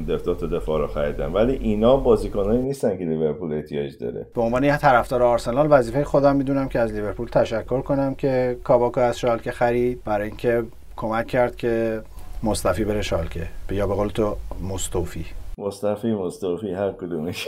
دفتا 0.10 0.34
تو 0.34 0.48
دفاع 0.48 0.80
رو 0.80 0.88
خریدن. 0.88 1.32
ولی 1.34 1.54
اینا 1.54 1.98
بازیکنایی 1.98 2.62
نیستن 2.62 2.98
که 2.98 3.04
لیورپول 3.04 3.54
احتیاج 3.54 3.98
داره. 3.98 4.28
به 4.36 4.41
عنوان 4.41 4.63
یه 4.63 4.78
طرفدار 4.78 5.24
آرسنال 5.24 5.67
وظیفه 5.69 6.04
خودم 6.04 6.36
می‌دونم 6.36 6.67
که 6.67 6.80
از 6.80 6.93
لیورپول 6.93 7.28
تشکر 7.28 7.82
کنم 7.82 8.15
که 8.15 8.58
کاباکو 8.63 9.00
از 9.00 9.19
شالکه 9.19 9.52
خرید 9.52 10.04
برای 10.04 10.28
اینکه 10.28 10.63
کمک 10.95 11.28
کرد 11.28 11.56
که 11.56 12.02
مصطفی 12.43 12.84
بره 12.84 13.02
شالکه. 13.02 13.48
یا 13.71 13.88
به 13.88 13.93
قول 13.93 14.08
تو 14.08 14.36
مستوفی 14.69 15.26
مصطفی 15.58 16.13
مستوفی 16.13 16.74
هر 16.74 16.91
کدومش. 16.91 17.48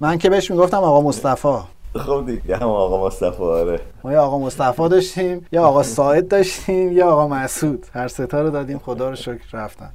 من 0.00 0.18
که 0.18 0.30
بهش 0.30 0.50
می‌گفتم 0.50 0.76
آقا 0.76 1.00
مصطفی. 1.00 1.58
خب 1.96 2.26
دیگه 2.26 2.56
هم 2.56 2.68
آقا 2.68 3.06
مصطفی 3.06 3.42
آره. 3.42 3.80
ما 4.04 4.12
یا 4.12 4.22
آقا 4.22 4.38
مصطفی 4.38 4.88
داشتیم 4.88 5.46
یا 5.52 5.62
آقا 5.62 5.82
ساعد 5.82 6.28
داشتیم 6.28 6.92
یا 6.92 7.10
آقا 7.10 7.28
مسعود. 7.28 7.86
هر 7.94 8.08
ستا 8.08 8.42
رو 8.42 8.50
دادیم 8.50 8.78
خدا 8.78 9.10
رو 9.10 9.16
شکر 9.16 9.44
رفتن. 9.52 9.90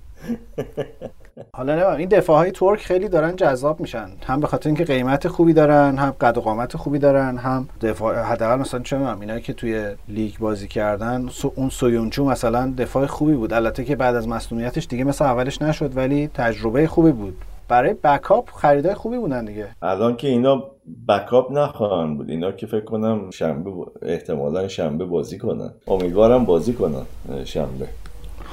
حالا 1.53 1.75
نه 1.75 1.87
این 1.89 2.09
دفاع 2.09 2.37
های 2.37 2.51
ترک 2.51 2.79
خیلی 2.79 3.07
دارن 3.09 3.35
جذاب 3.35 3.79
میشن. 3.79 4.09
هم 4.27 4.39
به 4.39 4.47
خاطر 4.47 4.69
اینکه 4.69 4.83
قیمت 4.85 5.27
خوبی 5.27 5.53
دارن 5.53 5.97
هم 5.97 6.11
قد 6.21 6.37
و 6.37 6.41
قامت 6.41 6.77
خوبی 6.77 6.99
دارن 6.99 7.37
هم 7.37 7.69
دفاع 7.81 8.15
حداقل 8.15 8.55
مثلا 8.55 8.79
چه 8.79 8.97
می‌دونم 8.97 9.19
اینا 9.19 9.39
که 9.39 9.53
توی 9.53 9.95
لیگ 10.07 10.37
بازی 10.39 10.67
کردن 10.67 11.29
اون 11.55 11.69
سویونچو 11.69 12.25
مثلا 12.25 12.73
دفاع 12.77 13.05
خوبی 13.05 13.33
بود. 13.33 13.53
البته 13.53 13.83
که 13.83 13.95
بعد 13.95 14.15
از 14.15 14.27
مصونیتش 14.27 14.87
دیگه 14.87 15.03
مثل 15.03 15.25
اولش 15.25 15.61
نشد 15.61 15.97
ولی 15.97 16.27
تجربه 16.33 16.87
خوبی 16.87 17.11
بود. 17.11 17.37
برای 17.67 17.93
بکاپ 17.93 18.49
خریدای 18.49 18.93
خوبی 18.93 19.17
بودن 19.17 19.45
دیگه. 19.45 19.67
الان 19.81 20.15
که 20.15 20.27
اینا 20.27 20.63
بکاپ 21.07 21.51
نخواهند 21.51 22.17
بود. 22.17 22.29
اینا 22.29 22.51
که 22.51 22.65
فکر 22.67 22.85
کنم 22.85 23.29
شنبه 23.29 23.71
احتمالا 24.01 24.67
شنبه 24.67 25.05
بازی 25.05 25.37
کنن. 25.37 25.71
امیدوارم 25.87 26.45
بازی 26.45 26.73
کنن 26.73 27.05
شنبه. 27.43 27.87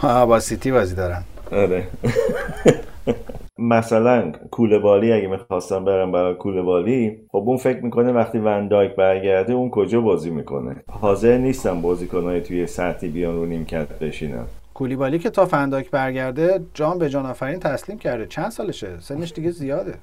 ها 0.00 0.26
با 0.26 0.40
سیتی 0.40 0.72
بازی 0.72 0.94
دارن. 0.94 1.22
آره. 1.52 1.86
مثلا 3.58 4.32
کوله 4.50 4.78
بالی 4.78 5.12
اگه 5.12 5.26
می‌خواستم 5.26 5.84
برم 5.84 6.12
برای 6.12 6.34
کوله 6.34 6.62
بالی 6.62 7.18
خب 7.28 7.44
اون 7.46 7.56
فکر 7.56 7.84
می‌کنه 7.84 8.12
وقتی 8.12 8.38
وندایک 8.38 8.94
برگرده 8.96 9.52
اون 9.52 9.70
کجا 9.70 10.00
بازی 10.00 10.30
می‌کنه؟ 10.30 10.76
حاضر 10.90 11.38
نیستم 11.38 11.80
بازیکنهای 11.82 12.40
توی 12.40 12.66
سطحی 12.66 13.08
بیان 13.08 13.34
رو 13.34 13.46
نیمکت 13.46 13.98
بشینن. 13.98 14.44
کولیبالی 14.74 15.18
که 15.18 15.30
تا 15.30 15.46
فنداک 15.46 15.90
برگرده 15.90 16.60
جان 16.74 16.98
به 16.98 17.10
جان 17.10 17.26
آفرین 17.26 17.60
تسلیم 17.60 17.98
کرده. 17.98 18.26
چند 18.26 18.50
سالشه؟ 18.50 19.00
سنش 19.00 19.32
دیگه 19.32 19.50
زیاده. 19.50 19.94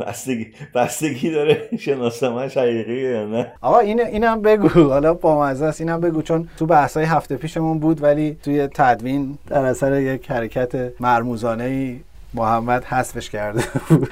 بستگی 0.00 0.46
بستگی 0.74 1.30
داره 1.30 1.68
شناسمش 1.78 2.56
حقیقیه 2.56 3.10
یا 3.10 3.26
نه؟ 3.26 3.52
آقا 3.60 3.78
این 3.78 4.00
اینم 4.00 4.42
بگو. 4.42 4.68
حالا 4.68 5.14
با 5.14 5.42
مزه 5.42 5.64
است. 5.64 5.80
اینم 5.80 6.00
بگو 6.00 6.22
چون 6.22 6.48
تو 6.56 6.66
بحثای 6.66 7.04
هفته 7.04 7.36
پیشمون 7.36 7.78
بود 7.78 8.02
ولی 8.02 8.36
توی 8.42 8.68
تدوین 8.74 9.38
در 9.46 9.64
اثر 9.64 10.00
یک 10.00 10.30
حرکت 10.30 10.92
مرموزانه 11.00 11.64
ای 11.64 12.00
محمد 12.36 12.84
حذفش 12.84 13.30
کرده 13.30 13.64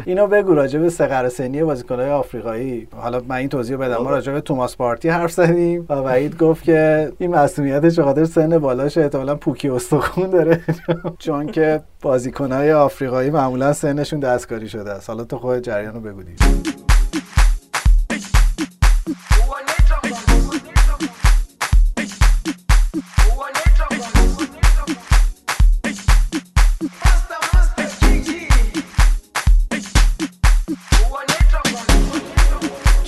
اینو 0.04 0.26
بگو 0.26 0.54
راجع 0.54 0.78
به 0.78 0.90
سقر 0.90 1.28
سنی 1.28 1.62
بازیکن‌های 1.62 2.10
آفریقایی. 2.10 2.88
حالا 2.96 3.20
من 3.28 3.37
این 3.37 3.48
توضیح 3.48 3.76
بدم. 3.76 4.02
ما 4.02 4.10
راجع 4.10 4.32
به 4.32 4.40
توماس 4.40 4.76
پارتی 4.76 5.08
حرف 5.08 5.32
زدیم 5.32 5.87
و 5.88 5.94
وحید 5.94 6.37
گفت 6.38 6.64
که 6.64 7.12
این 7.18 7.34
مسئولیتش 7.34 8.00
خاطر 8.00 8.24
سن 8.24 8.58
بالاش 8.58 8.98
احتمالاً 8.98 9.34
پوکی 9.34 9.68
استخون 9.68 10.30
داره. 10.30 10.60
چون 11.18 11.46
که 11.46 11.82
بازیکن‌های 12.02 12.72
آفریقایی 12.72 13.30
معمولا 13.30 13.72
سنشون 13.72 14.20
دستکاری 14.20 14.68
شده 14.68 14.90
است. 14.90 15.10
حالا 15.10 15.24
تو 15.24 15.38
خود 15.38 15.58
جریان 15.58 15.94
رو 15.94 16.00
بگو 16.00 16.22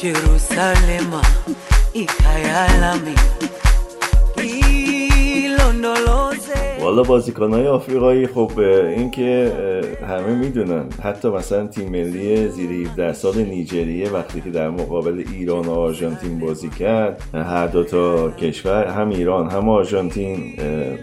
Jerusalema 0.06 1.22
ikhaya 1.92 2.78
lami 2.80 3.14
ilondoloza 5.44 6.35
والا 6.86 7.02
های 7.48 7.66
آفریقایی 7.66 8.26
خب 8.26 8.50
این 8.58 9.10
که 9.10 9.52
همه 10.08 10.34
می‌دونن. 10.34 10.84
حتی 11.02 11.28
مثلا 11.28 11.66
تیم 11.66 11.88
ملی 11.88 12.48
زیر 12.48 12.70
17 12.70 13.12
سال 13.12 13.34
نیجریه 13.34 14.10
وقتی 14.10 14.40
که 14.40 14.50
در 14.50 14.70
مقابل 14.70 15.24
ایران 15.32 15.66
و 15.66 15.70
آرژانتین 15.70 16.38
بازی 16.38 16.68
کرد 16.68 17.22
هر 17.34 17.66
دو 17.66 17.84
تا 17.84 18.30
کشور 18.30 18.84
هم 18.84 19.08
ایران 19.08 19.50
هم 19.50 19.68
آرژانتین 19.68 20.38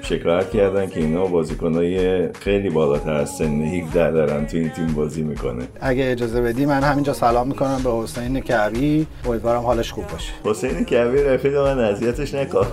شکایت 0.01 0.49
کردن 0.49 0.89
که 0.89 0.99
اینا 0.99 1.27
های 1.61 2.27
خیلی 2.33 2.69
بالاتر 2.69 3.13
از 3.13 3.29
سن 3.29 3.61
17 3.61 4.11
دارن 4.11 4.45
تو 4.45 4.57
این 4.57 4.69
تیم 4.69 4.87
بازی 4.87 5.23
می‌کنه. 5.23 5.63
اگه 5.81 6.11
اجازه 6.11 6.41
بدی 6.41 6.65
من 6.65 6.83
همینجا 6.83 7.13
سلام 7.13 7.47
می‌کنم 7.47 7.81
به 7.83 7.91
حسین 7.91 8.39
کعبی 8.39 9.07
امیدوارم 9.25 9.61
حالش 9.61 9.91
خوب 9.91 10.07
باشه. 10.07 10.33
حسین 10.45 10.85
کعبی 10.85 11.17
رفیق 11.17 11.57
من 11.57 11.79
اذیتش 11.79 12.33
نکن. 12.33 12.65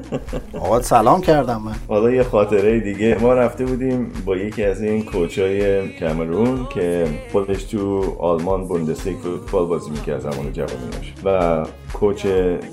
آقا 0.54 0.82
سلام 0.82 1.20
کردم 1.20 1.62
من. 1.64 1.74
حالا 1.88 2.10
یه 2.10 2.22
خاطره 2.44 2.80
دیگه. 2.80 3.18
ما 3.20 3.34
رفته 3.34 3.64
بودیم 3.64 4.12
با 4.24 4.36
یکی 4.36 4.64
از 4.64 4.82
این 4.82 5.04
کوچای 5.04 5.88
کامرون 5.98 6.66
که 6.74 7.06
خودش 7.32 7.64
تو 7.64 8.16
آلمان 8.18 8.68
بوندسلیگ 8.68 9.16
فوتبال 9.16 9.66
بازی 9.66 9.90
می‌کرد 9.90 10.20
زمان 10.20 10.52
جوانیش 10.52 11.12
و 11.24 11.66
کوچ 11.92 12.26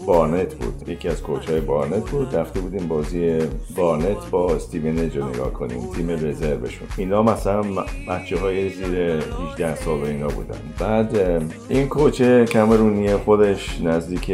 بارنت 0.05 0.55
بود. 0.55 0.89
یکی 0.89 1.07
از 1.07 1.21
کوچهای 1.21 1.59
بارنت 1.59 2.09
بود. 2.09 2.35
رفته 2.35 2.59
بودیم 2.59 2.87
بازی 2.87 3.39
بارنت 3.75 4.29
با 4.31 4.55
استیون 4.55 4.97
رو 4.97 5.29
نگاه 5.29 5.53
کنیم. 5.53 5.91
تیم 5.95 6.09
رزروشون. 6.09 6.87
اینا 6.97 7.23
مثلا 7.23 7.63
بچه 8.09 8.39
های 8.39 8.69
زیر 8.69 9.23
18 9.51 9.75
سال 9.75 10.03
اینا 10.03 10.27
بودن. 10.27 10.59
بعد 10.79 11.43
این 11.69 11.87
کوچ 11.87 12.21
کامرونی 12.21 13.15
خودش 13.15 13.81
نزدیک 13.81 14.25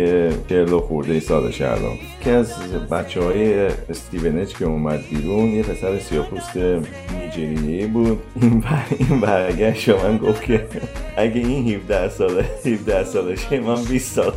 40 0.49 0.79
خورده 0.79 1.19
سالش 1.19 1.61
الان. 1.61 1.97
که 2.21 2.31
از 2.31 2.53
بچه 2.91 3.23
های 3.23 3.67
استیونج 3.89 4.53
که 4.53 4.65
اومد 4.65 4.99
بیرون 5.09 5.45
یه 5.45 5.63
پسر 5.63 5.99
سیاپوست 5.99 6.57
نیجریه 6.57 7.87
بود. 7.87 8.19
این, 8.41 8.63
این 8.99 9.19
برگشت 9.19 9.89
من 9.89 10.17
گفت 10.17 10.43
که 10.43 10.67
اگه 11.17 11.41
این 11.41 11.75
17 11.75 12.09
ساله 12.09 12.45
17 12.65 13.03
سالشه 13.03 13.59
من 13.59 13.83
20 13.83 14.15
سال. 14.15 14.33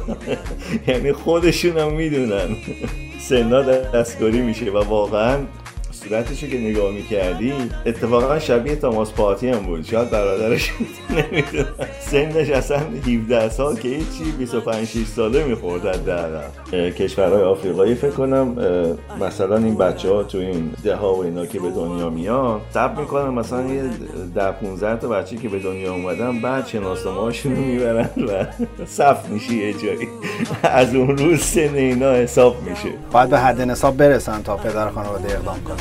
یعنی 0.88 1.12
خودشون 1.12 1.79
هم 1.79 1.92
می‌دونن. 1.92 2.57
سنا 3.18 3.62
دستگاری 3.62 4.40
میشه 4.40 4.70
و 4.70 4.85
واقعا 4.85 5.38
صورتشو 6.04 6.46
که 6.46 6.58
نگاه 6.58 6.92
می‌کردی 6.92 7.52
اتفاقا 7.87 8.38
شبیه 8.38 8.76
تاماس 8.76 9.12
پاتی 9.12 9.48
هم 9.48 9.58
بود. 9.58 9.84
شاید 9.84 10.11
برادرش 10.11 10.70
نمی‌دونم 11.32 11.66
سنش 12.00 12.50
اصلا 12.50 12.78
17 13.06 13.48
سال 13.48 13.76
که 13.76 13.88
هیچی 13.88 14.32
25 14.38 14.87
6 14.88 15.06
ساله 15.06 15.44
می‌خورد 15.44 16.04
در 16.04 16.90
کشورهای 16.90 17.42
آفریقایی 17.42 17.94
فکر 17.94 18.11
کنم 18.11 18.56
مثلا 19.20 19.56
این 19.56 19.76
بچه 19.76 20.08
ها 20.12 20.22
تو 20.22 20.38
این 20.38 20.70
ده 20.84 20.96
ها 20.96 21.14
و 21.14 21.24
اینا 21.24 21.46
که 21.46 21.61
به 21.61 21.70
دنیا 21.70 22.11
میان 22.11 22.61
سب 22.74 22.98
می‌کنن 22.98 23.28
مثلا 23.28 23.62
یه 23.74 23.82
ده 24.34 24.50
15 24.50 24.96
تا 24.96 25.08
بچه 25.08 25.37
که 25.37 25.48
به 25.48 25.58
دنیا 25.58 25.94
اومدن 25.94 26.40
بعد 26.40 26.66
شناسنامه 26.66 27.20
هاشون 27.20 27.56
رو 27.56 27.62
می‌برن 27.62 28.11
و 28.16 28.46
صف 28.87 29.28
میشه 29.28 29.52
یه 29.52 29.72
جایی. 29.72 30.08
از 30.62 30.94
اون 30.94 31.18
روز 31.18 31.40
سن 31.40 31.74
اینا 31.74 32.12
حساب 32.12 32.56
میشه. 32.62 32.88
باید 33.12 33.30
به 33.30 33.38
حد 33.38 33.61
نصاب 33.61 33.96
برسن 33.96 34.42
تا 34.42 34.56
پدر 34.56 34.88
خانواده 34.90 35.34
اقدام 35.34 35.61
کنن 35.64 35.76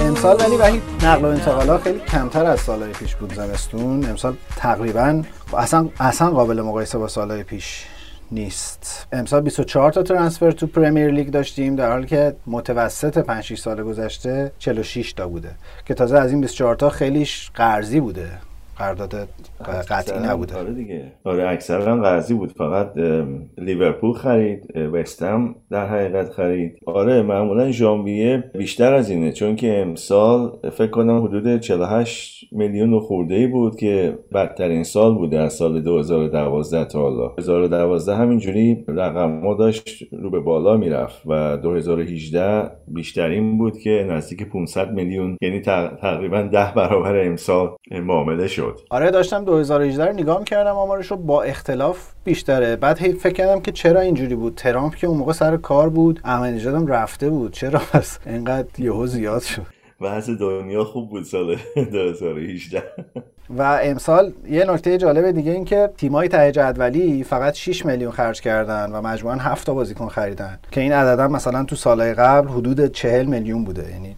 امسال 0.00 0.36
ولی 0.40 0.56
ولی 0.56 0.82
نقل 1.02 1.24
و 1.24 1.28
انتقال 1.28 1.78
خیلی 1.78 1.98
کمتر 1.98 2.46
از 2.46 2.60
سالهای 2.60 2.92
پیش 2.92 3.14
بود 3.14 3.34
زمستون. 3.34 4.04
امسال 4.04 4.36
تقریبا 4.56 5.22
اصلا 5.56 5.88
اصلا 6.00 6.30
قابل 6.30 6.60
مقایسه 6.60 6.98
با 6.98 7.08
سالهای 7.08 7.42
پیش 7.42 7.86
نیست. 8.30 9.06
امسال 9.12 9.40
24 9.40 9.92
تا 9.92 10.02
ترانسفر 10.02 10.50
تو 10.50 10.66
پرمیر 10.66 11.10
لیگ 11.10 11.30
داشتیم 11.30 11.76
در 11.76 11.90
حالی 11.92 12.06
که 12.06 12.36
متوسط 12.46 13.18
5 13.18 13.44
6 13.44 13.58
سال 13.58 13.82
گذشته 13.82 14.52
46 14.58 15.12
تا 15.12 15.28
بوده 15.28 15.50
که 15.86 15.94
تازه 15.94 16.18
از 16.18 16.30
این 16.30 16.40
24 16.40 16.74
تا 16.74 16.90
خیلیش 16.90 17.50
قرضی 17.54 18.00
بوده. 18.00 18.47
قرارداد 18.78 19.28
قطعی 19.88 20.28
نبوده. 20.28 20.56
آره 20.56 20.74
دیگه. 20.74 21.12
آره 21.24 21.48
اکثرا 21.48 21.96
قرضی 21.96 22.34
بود. 22.34 22.52
فقط 22.52 22.92
لیورپول 23.58 24.12
خرید 24.12 24.76
وستم 24.76 25.54
در 25.70 25.86
حقیقت 25.86 26.30
خرید. 26.30 26.78
آره 26.86 27.22
معمولا 27.22 27.70
ژانویه 27.70 28.44
بیشتر 28.58 28.92
از 28.92 29.10
اینه. 29.10 29.32
چون 29.32 29.56
که 29.56 29.78
امسال 29.78 30.58
فکر 30.72 30.90
کنم 30.90 31.24
حدود 31.24 31.60
48 31.60 32.44
میلیون 32.52 33.00
خورده 33.00 33.34
ای 33.34 33.46
بود 33.46 33.76
که 33.76 34.18
بدترین 34.34 34.82
سال 34.82 35.14
بوده 35.14 35.38
از 35.38 35.52
سال 35.52 35.80
2012 35.80 36.84
تا 36.84 37.00
حالا. 37.00 37.28
2012 37.28 38.14
همینجوری 38.14 38.84
رقم 38.88 39.56
داشت 39.56 40.04
رو 40.12 40.30
به 40.30 40.40
بالا 40.40 40.76
می‌رفت 40.76 41.22
و 41.26 41.56
2018 41.56 42.70
بیشترین 42.88 43.58
بود 43.58 43.78
که 43.78 44.06
نزدیک 44.10 44.42
500 44.48 44.92
میلیون. 44.92 45.36
یعنی 45.42 45.60
تقریبا 45.60 46.42
ده 46.42 46.72
برابر 46.76 47.26
امسال 47.26 47.76
معامله 48.02 48.46
شد. 48.46 48.67
آره 48.90 49.10
داشتم 49.10 49.44
2018 49.44 50.06
رو 50.06 50.12
نگاه 50.12 50.38
می‌کردم 50.38 50.76
آمارش 50.76 51.06
رو 51.06 51.16
با 51.16 51.42
اختلاف 51.42 52.12
بیشتره. 52.24 52.76
بعد 52.76 52.98
هی 52.98 53.12
فکر 53.12 53.32
کردم 53.32 53.60
که 53.60 53.72
چرا 53.72 54.00
اینجوری 54.00 54.34
بود؟ 54.34 54.54
ترامپ 54.54 54.94
که 54.94 55.06
اون 55.06 55.16
موقع 55.16 55.32
سر 55.32 55.56
کار 55.56 55.88
بود 55.88 56.20
احمدی 56.24 56.64
رفته 56.88 57.30
بود. 57.30 57.52
چرا 57.52 57.80
پس 57.92 58.18
اینقدر 58.26 58.80
یهو 58.80 59.06
زیاد 59.06 59.42
شد؟ 59.42 59.66
وضع 60.00 60.34
دنیا 60.34 60.84
خوب 60.84 61.10
بود 61.10 61.24
سال 61.24 61.56
2018 61.76 62.82
و 63.58 63.80
امسال 63.82 64.32
یه 64.50 64.64
نکته 64.64 64.98
جالب 64.98 65.30
دیگه 65.30 65.52
این 65.52 65.64
که 65.64 65.90
تیمای 65.96 66.28
ته 66.28 66.52
جدولی 66.52 67.24
فقط 67.24 67.54
6 67.54 67.86
میلیون 67.86 68.12
خرج 68.12 68.40
کردن 68.40 68.92
و 68.92 69.02
مجموعا 69.02 69.36
7 69.36 69.66
تا 69.66 69.74
بازیکن 69.74 70.08
خریدن. 70.08 70.58
که 70.70 70.80
این 70.80 70.92
عددا 70.92 71.28
مثلا 71.28 71.64
تو 71.64 71.76
سالهای 71.76 72.14
قبل 72.14 72.48
حدود 72.48 72.92
40 72.92 73.26
میلیون 73.26 73.64
بوده. 73.64 73.90
یعنی 73.92 74.16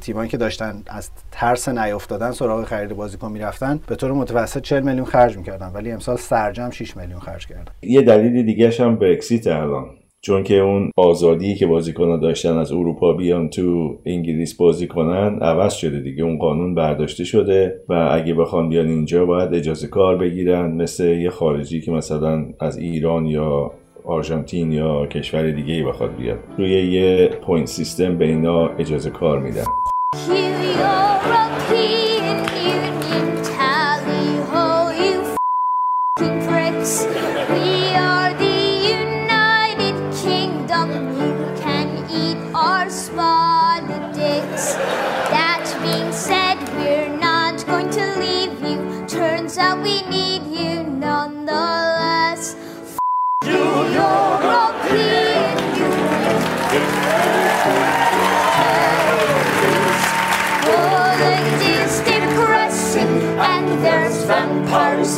تیمایی 0.00 0.30
که 0.30 0.36
داشتن 0.36 0.82
از 0.86 1.10
ترس 1.30 1.68
نیافتادن 1.68 2.30
سراغ 2.30 2.64
خرید 2.64 2.96
بازیکن 2.96 3.32
می‌رفتن 3.32 3.80
به 3.86 3.96
طور 3.96 4.12
متوسط 4.12 4.62
40 4.62 4.82
میلیون 4.82 5.04
خرج 5.04 5.36
می‌کردن 5.36 5.72
ولی 5.74 5.90
امسال 5.90 6.16
سرجمع 6.16 6.70
6 6.70 6.96
میلیون 6.96 7.20
خرج 7.20 7.46
کردن. 7.46 7.72
یه 7.82 8.02
دلیل 8.02 8.42
دیگه 8.42 8.70
هم 8.70 8.96
برکسیت 8.96 9.46
الان 9.46 9.86
چون 10.24 10.42
که 10.42 10.58
اون 10.58 10.90
آزادی 10.96 11.54
که 11.54 11.66
بازیکنان 11.66 12.20
داشتن 12.20 12.56
از 12.56 12.72
اروپا 12.72 13.12
بیان 13.12 13.48
تو 13.50 13.98
انگلیس 14.06 14.56
بازی 14.56 14.86
کنن 14.86 15.38
عوض 15.40 15.74
شده 15.74 16.00
دیگه 16.00 16.24
اون 16.24 16.38
قانون 16.38 16.74
برداشته 16.74 17.24
شده 17.24 17.74
و 17.88 18.08
اگه 18.12 18.34
بخوان 18.34 18.68
بیان 18.68 18.88
اینجا 18.88 19.26
باید 19.26 19.54
اجازه 19.54 19.86
کار 19.86 20.16
بگیرن 20.16 20.72
مثل 20.72 21.04
یه 21.04 21.30
خارجی 21.30 21.80
که 21.80 21.90
مثلا 21.90 22.44
از 22.60 22.78
ایران 22.78 23.26
یا 23.26 23.72
آرژانتین 24.04 24.72
یا 24.72 25.06
کشور 25.06 25.50
دیگه 25.50 25.74
ای 25.74 25.82
بخواد 25.82 26.16
بیاد. 26.16 26.38
روی 26.58 26.70
یه 26.70 27.28
point 27.46 27.66
system 27.66 28.18
به 28.18 28.24
اینا 28.24 28.68
اجازه 28.68 29.10
کار 29.10 29.38
میدن. 29.38 29.64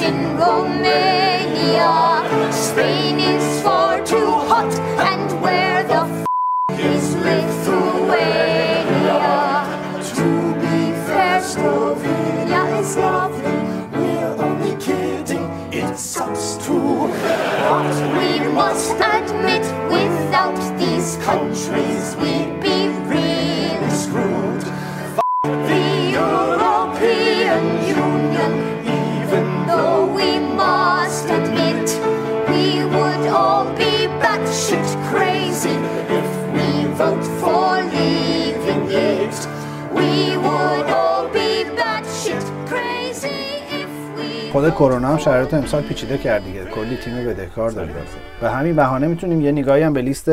In 0.04 0.36
Romania. 0.36 1.92
Spain 2.52 3.18
is 3.18 3.62
far 3.62 4.04
too 4.04 4.32
hot, 4.50 4.72
and 5.10 5.28
where 5.40 5.82
the 5.84 5.94
f 5.94 6.26
is 6.92 7.06
Lithuania? 7.28 8.44
To 10.16 10.26
be 10.62 10.76
fair, 11.06 11.38
Slovenia 11.40 12.62
is 12.80 12.96
lovely. 12.96 13.58
We're 13.98 14.34
only 14.46 14.74
kidding, 14.76 15.46
it 15.72 15.96
sucks 15.96 16.46
too. 16.64 17.08
But 17.70 17.96
we 18.16 18.28
must 18.60 18.96
admit, 19.16 19.64
without 19.96 20.60
these 20.78 21.10
countries, 21.28 22.06
we'd 22.20 22.33
خود 44.54 44.70
کرونا 44.70 45.08
هم 45.08 45.18
شرایط 45.18 45.54
امسال 45.54 45.82
پیچیده 45.82 46.18
کرد 46.18 46.44
دیگه. 46.44 46.64
کلی 46.64 46.96
تیم 46.96 47.14
بدهکار 47.14 47.70
داریم. 47.70 47.94
به 48.40 48.50
همین 48.50 48.76
بهانه 48.76 49.06
می‌تونیم 49.06 49.40
یه 49.40 49.52
نگاهی 49.52 49.82
هم 49.82 49.92
به 49.92 50.02
لیست 50.02 50.30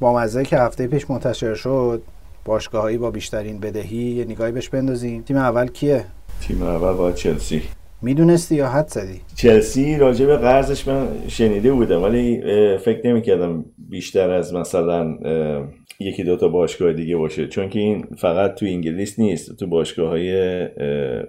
بامزه 0.00 0.44
که 0.44 0.58
هفته 0.58 0.86
پیش 0.86 1.10
منتشر 1.10 1.54
شد 1.54 2.02
باشگاهایی 2.44 2.98
با 2.98 3.10
بیشترین 3.10 3.60
بدهی 3.60 3.96
یه 3.96 4.24
نگاهی 4.24 4.52
بهش 4.52 4.68
بندازیم. 4.68 5.22
تیم 5.22 5.36
اول 5.36 5.66
کیه؟ 5.66 6.04
تیم 6.40 6.62
اول 6.62 6.92
با 6.92 7.12
چلسی. 7.12 7.62
می‌دونستی 8.02 8.54
یا 8.54 8.68
حد 8.68 8.88
زدی؟ 8.88 9.20
چلسی 9.36 9.96
راجع 9.96 10.26
به 10.26 10.36
قرضش 10.36 10.88
من 10.88 11.08
شنیده 11.28 11.72
بودم 11.72 12.02
ولی 12.02 12.42
فکر 12.78 13.06
نمی‌کردم 13.06 13.64
بیشتر 13.78 14.30
از 14.30 14.54
مثلا 14.54 15.18
یکی 16.00 16.24
دو 16.24 16.36
تا 16.36 16.48
باشگاه 16.48 16.92
دیگه 16.92 17.16
باشه. 17.16 17.48
چون 17.48 17.68
که 17.68 17.78
این 17.78 18.06
فقط 18.16 18.54
تو 18.54 18.66
انگلیس 18.66 19.18
نیست 19.18 19.56
تو 19.56 19.66
باشگاه 19.66 20.08
های 20.08 20.32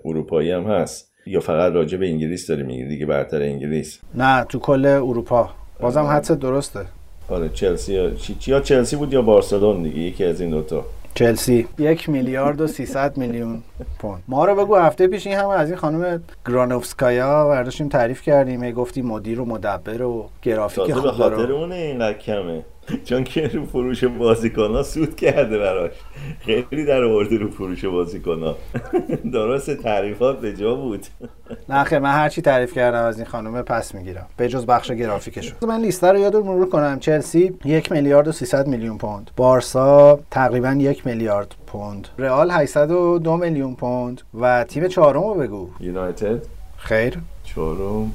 اروپایی 0.06 0.52
هم 0.52 0.64
هست. 0.64 1.13
یا 1.26 1.40
فقط 1.40 1.74
راجع 1.74 1.98
به 1.98 2.06
انگلیس 2.08 2.48
داری 2.48 2.64
میگی؟ 2.64 2.86
دیگه 2.86 3.06
برتر 3.06 3.42
انگلیس. 3.42 4.00
نه 4.16 4.44
تو 4.44 4.60
کل 4.60 4.86
اروپا. 4.86 5.50
بازم 5.80 6.04
حدس 6.06 6.32
درسته. 6.32 6.86
آره 7.30 7.50
چلسی 7.50 7.94
یا 7.94 8.12
یا 8.48 8.60
چلسی 8.60 8.96
بود 8.96 9.14
یا 9.14 9.22
بارسلون 9.22 9.84
دیگه 9.84 10.00
یکی 10.00 10.26
از 10.26 10.42
این 10.42 10.50
دوتا 10.50 10.86
چلسی. 11.16 11.68
یک 11.80 12.10
میلیارد 12.10 12.62
و 12.62 12.68
300 12.68 13.18
میلیون 13.18 13.64
پوند. 14.00 14.24
ما 14.28 14.46
رو 14.46 14.56
بگو 14.56 14.76
هفته 14.76 15.08
پیش 15.08 15.28
این 15.28 15.38
همه 15.38 15.50
از 15.50 15.70
این 15.70 15.78
خانم 15.78 16.24
گرانوفسکایا 16.48 17.48
برداشتیم 17.48 17.90
تعریف 17.90 18.22
کردیم 18.22 18.72
گفتی 18.72 19.02
مدیر 19.02 19.40
و 19.40 19.46
مدبر 19.46 20.02
و 20.02 20.30
گرافیک 20.42 20.94
خوب 20.94 21.04
به 21.04 21.12
خاطر 21.12 21.52
اونه 21.52 21.76
اینقدر 21.76 22.18
کمه. 22.18 22.62
چون 23.06 23.24
که 23.24 23.48
رو 23.48 23.66
فروش 23.66 24.04
بازیکن 24.04 24.72
ها 24.72 24.84
سود 24.84 25.16
کرده 25.16 25.58
براش. 25.58 25.92
خیلی 26.40 26.86
در 26.86 27.04
آورده 27.04 27.38
رو 27.38 27.50
فروش 27.52 27.86
بازیکن 27.86 28.44
ها 28.44 28.56
درست 29.34 29.72
تعریفات 29.72 30.40
به 30.40 30.54
جا 30.54 30.76
بود. 30.76 31.06
نه 31.70 31.84
خیلی 31.84 32.02
من 32.02 32.12
هرچی 32.12 32.42
تعریف 32.42 32.74
کردم 32.74 33.04
از 33.04 33.18
این 33.18 33.26
خانومه 33.28 33.62
پس 33.62 33.96
می‌گیرم. 33.96 34.26
به 34.38 34.48
جز 34.48 34.66
بخش 34.66 34.92
گرافیکش 34.92 35.54
من 35.68 35.82
لیست 35.82 36.04
رو 36.04 36.20
یاد 36.20 36.36
مرور 36.36 36.70
کنم. 36.70 37.00
چلسی 37.00 37.54
یک 37.66 37.92
میلیارد 37.92 38.28
و 38.28 38.32
300 38.32 38.68
میلیون 38.68 38.98
پوند. 38.98 39.32
بارسا 39.38 40.20
تقریبا 40.32 40.72
یک 40.80 41.08
میلیارد 41.08 41.56
پوند. 41.68 42.08
رئال 42.18 42.52
802 42.52 43.38
میلیون 43.38 43.76
پوند. 43.76 44.22
و 44.40 44.64
تیم 44.64 44.88
چهارم 44.88 45.24
رو 45.24 45.34
بگو. 45.34 45.70
یونایتد؟ 45.80 46.42
خیر. 46.78 47.18
چهارم. 47.44 48.12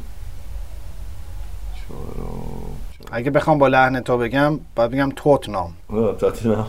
چهارم. 1.89 2.88
اگه 3.13 3.31
بخوام 3.31 3.59
با 3.59 3.69
لحن 3.69 4.01
تو 4.01 4.19
بگم 4.19 4.61
باید 4.77 4.91
بگم 4.91 5.13
توتنام. 5.17 5.73
توتنام. 6.19 6.67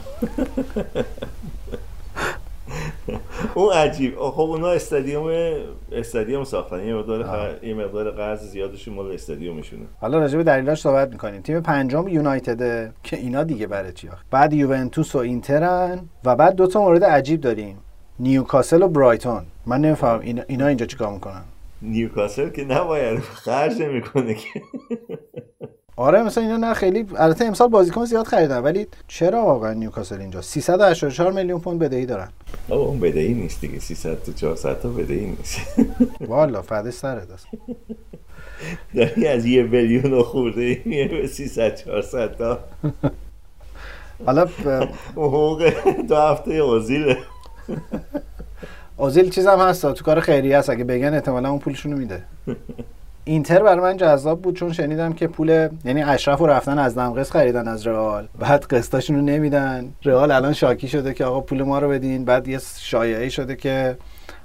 اون 3.55 3.73
عجیب. 3.73 4.15
خب 4.19 4.41
اونا 4.41 4.67
استادیوم 4.67 5.53
استادیوم 5.91 6.43
ساختن. 6.43 6.87
یه 6.87 6.93
مقدار 6.93 7.59
یه 7.63 7.73
مقدار 7.73 8.11
قرض 8.11 8.39
زیادشون 8.39 8.93
مال 8.93 9.11
استادیومشونه. 9.11 9.85
حالا 10.01 10.19
راجع 10.19 10.37
به 10.37 10.43
دلیلاش 10.43 10.81
صحبت 10.81 11.09
می‌کنیم. 11.11 11.41
تیم 11.41 11.61
پنجم 11.61 12.07
یونایتد 12.07 12.93
که 13.03 13.17
اینا 13.17 13.43
دیگه 13.43 13.67
برای 13.67 13.93
چی 13.93 14.09
بعد 14.31 14.53
یوونتوس 14.53 15.15
و 15.15 15.17
اینترن 15.17 15.99
و 16.25 16.35
بعد 16.35 16.55
دو 16.55 16.67
تا 16.67 16.81
مورد 16.81 17.03
عجیب 17.03 17.41
داریم. 17.41 17.77
نیوکاسل 18.19 18.81
و 18.81 18.87
برایتون. 18.87 19.45
من 19.65 19.81
نمی‌فهمم 19.81 20.19
اینا, 20.19 20.41
اینا 20.47 20.67
اینجا 20.67 20.85
چیکار 20.85 21.13
می‌کنن؟ 21.13 21.41
نیوکاسل 21.81 22.49
که 22.49 22.65
نباید 22.65 23.19
خرج 23.19 23.81
نمی‌کنه 23.81 24.33
که. 24.33 24.61
آره 25.99 26.23
مثلا 26.23 26.43
اینا 26.43 26.57
نه 26.57 26.73
خیلی 26.73 27.05
البته 27.15 27.45
امسال 27.45 27.67
بازیکن 27.67 28.05
زیاد 28.05 28.27
خریدن 28.27 28.57
ولی 28.57 28.87
چرا 29.07 29.45
واقعا 29.45 29.73
نیوکاسل 29.73 30.21
اینجا؟ 30.21 30.41
384 30.41 31.31
میلیون 31.31 31.59
پوند 31.59 31.79
بدهی 31.79 32.05
دارن. 32.05 32.29
آقا 32.69 32.83
اون 32.83 32.99
بدهی 32.99 33.33
نیست 33.33 33.61
دیگه 33.61 33.79
300 33.79 34.23
تا 34.23 34.31
400 34.31 34.79
تا 34.79 34.89
بدهی 34.89 35.25
نیست. 35.25 35.59
والا 36.27 36.61
فدش 36.61 36.93
سرت 36.93 37.31
است. 37.31 37.47
داری 38.95 39.27
از 39.27 39.45
یه 39.45 39.63
میلیون 39.63 40.23
خورده 40.23 40.81
میه 40.85 41.07
به 41.07 41.27
300 41.27 41.75
400 41.75 42.35
تا. 42.35 42.59
حالا 44.25 44.47
حقوق 45.15 45.71
دو 46.07 46.15
هفته 46.15 46.53
اوزیله. 46.53 47.17
اوزیل 48.97 49.29
چیزم 49.29 49.59
هست 49.59 49.93
تو 49.93 50.03
کار 50.03 50.19
خیریه 50.19 50.57
است 50.57 50.69
اگه 50.69 50.83
بگن 50.83 51.13
احتمالا 51.13 51.49
اون 51.49 51.59
پولشونو 51.59 51.97
میده. 51.97 52.23
اینتر 53.29 53.63
برای 53.63 53.79
من 53.79 53.97
جذاب 53.97 54.41
بود 54.41 54.55
چون 54.55 54.73
شنیدم 54.73 55.13
که 55.13 55.27
پول 55.27 55.69
یعنی 55.85 56.03
اشرف 56.03 56.39
رو 56.39 56.47
رفتن 56.47 56.79
از 56.79 56.97
دمقس 56.97 57.31
خریدن 57.31 57.67
از 57.67 57.87
رئال. 57.87 58.27
بعد 58.39 58.65
قسطاشون 58.65 59.15
رو 59.15 59.21
نمیدن. 59.21 59.93
رئال 60.03 60.31
الان 60.31 60.53
شاکی 60.53 60.87
شده 60.87 61.13
که 61.13 61.25
آقا 61.25 61.41
پول 61.41 61.63
ما 61.63 61.79
رو 61.79 61.89
بدین. 61.89 62.25
بعد 62.25 62.47
یه 62.47 62.59
شایعه 62.77 63.29
شده 63.29 63.55
که 63.55 63.97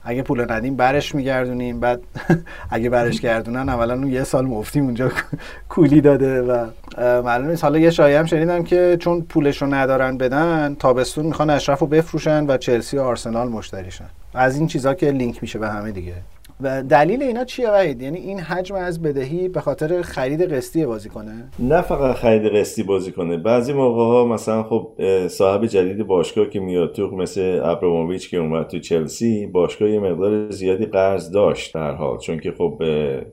اگه 0.02 0.22
پول 0.22 0.52
ندیم 0.52 0.76
برش 0.76 1.14
میگردونیم. 1.14 1.80
بعد 1.80 2.00
اگه 2.70 2.90
برش 2.90 3.20
گردونن 3.20 3.68
اولا 3.68 3.94
اون 3.94 4.12
یه 4.12 4.24
سال 4.24 4.46
مفتی 4.46 4.80
اونجا 4.80 5.12
کولی 5.68 6.00
داده 6.00 6.42
و 6.42 6.66
معلوم 6.98 7.50
نیست. 7.50 7.64
حالا 7.64 7.78
یه 7.78 7.90
شایعه 7.90 8.18
هم 8.18 8.26
شنیدم 8.26 8.64
که 8.64 8.96
چون 9.00 9.22
پولش 9.22 9.62
رو 9.62 9.74
ندارن 9.74 10.18
بدن 10.18 10.76
تابستون 10.78 11.26
می‌خوان 11.26 11.50
اشرف 11.50 11.78
رو 11.78 11.86
بفروشن 11.86 12.46
و 12.46 12.56
چلسی 12.56 12.96
و 12.96 13.00
آرسنال 13.00 13.48
مشتریشن. 13.48 14.08
از 14.34 14.56
این 14.56 14.66
چیزها 14.66 14.94
که 14.94 15.10
لینک 15.10 15.42
میشه 15.42 15.58
به 15.58 15.68
همه 15.68 15.90
دیگه. 15.90 16.14
و 16.60 16.82
دلیل 16.82 17.22
اینا 17.22 17.44
چیه 17.44 17.70
وحید 17.70 18.02
یعنی 18.02 18.18
این 18.18 18.40
حجم 18.40 18.74
از 18.74 19.02
بدهی 19.02 19.48
به 19.48 19.60
خاطر 19.60 20.02
خرید 20.02 20.52
قسطی 20.52 20.86
بازی 20.86 21.08
کنه؟ 21.08 21.50
نه 21.58 21.82
فقط 21.82 22.16
خرید 22.16 22.52
قسطی 22.52 22.82
بازی 22.82 23.12
کنه. 23.12 23.36
بعضی 23.36 23.72
موقع 23.72 24.02
ها 24.02 24.24
مثلا 24.24 24.62
خب 24.62 24.92
صاحب 25.28 25.66
جدید 25.66 26.06
باشگاه 26.06 26.50
که 26.50 26.60
میاد 26.60 26.92
تو 26.92 27.10
مثل 27.10 27.60
ابراموویچ 27.64 28.30
که 28.30 28.36
اومد 28.36 28.66
تو 28.66 28.78
چلسی 28.78 29.46
باشگاه 29.46 29.90
یه 29.90 30.00
مقدار 30.00 30.50
زیادی 30.50 30.86
قرض 30.86 31.30
داشت 31.30 31.74
در 31.74 31.92
حال. 31.92 32.18
چون 32.18 32.38
که 32.38 32.52
خب 32.52 32.82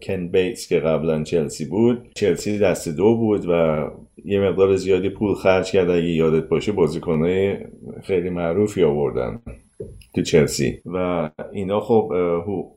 کن 0.08 0.28
بیتس 0.28 0.68
که 0.68 0.80
قبلا 0.80 1.24
چلسی 1.24 1.66
بود 1.66 2.10
چلسی 2.16 2.60
دست 2.60 2.90
دو 2.90 3.16
بود 3.16 3.46
و 3.50 3.86
یه 4.26 4.40
مقدار 4.40 4.76
زیادی 4.76 5.10
پول 5.10 5.36
خرج 5.36 5.72
کرد. 5.72 5.90
اگه 5.90 6.10
یادت 6.10 6.48
باشه 6.48 6.72
بازیکنهای 6.72 7.58
خیلی 8.04 8.30
معروفی 8.30 8.84
آوردن. 8.84 9.42
تو 10.16 10.22
چلسی. 10.22 10.82
و 10.86 11.30
اینا 11.54 11.80
خب 11.80 12.12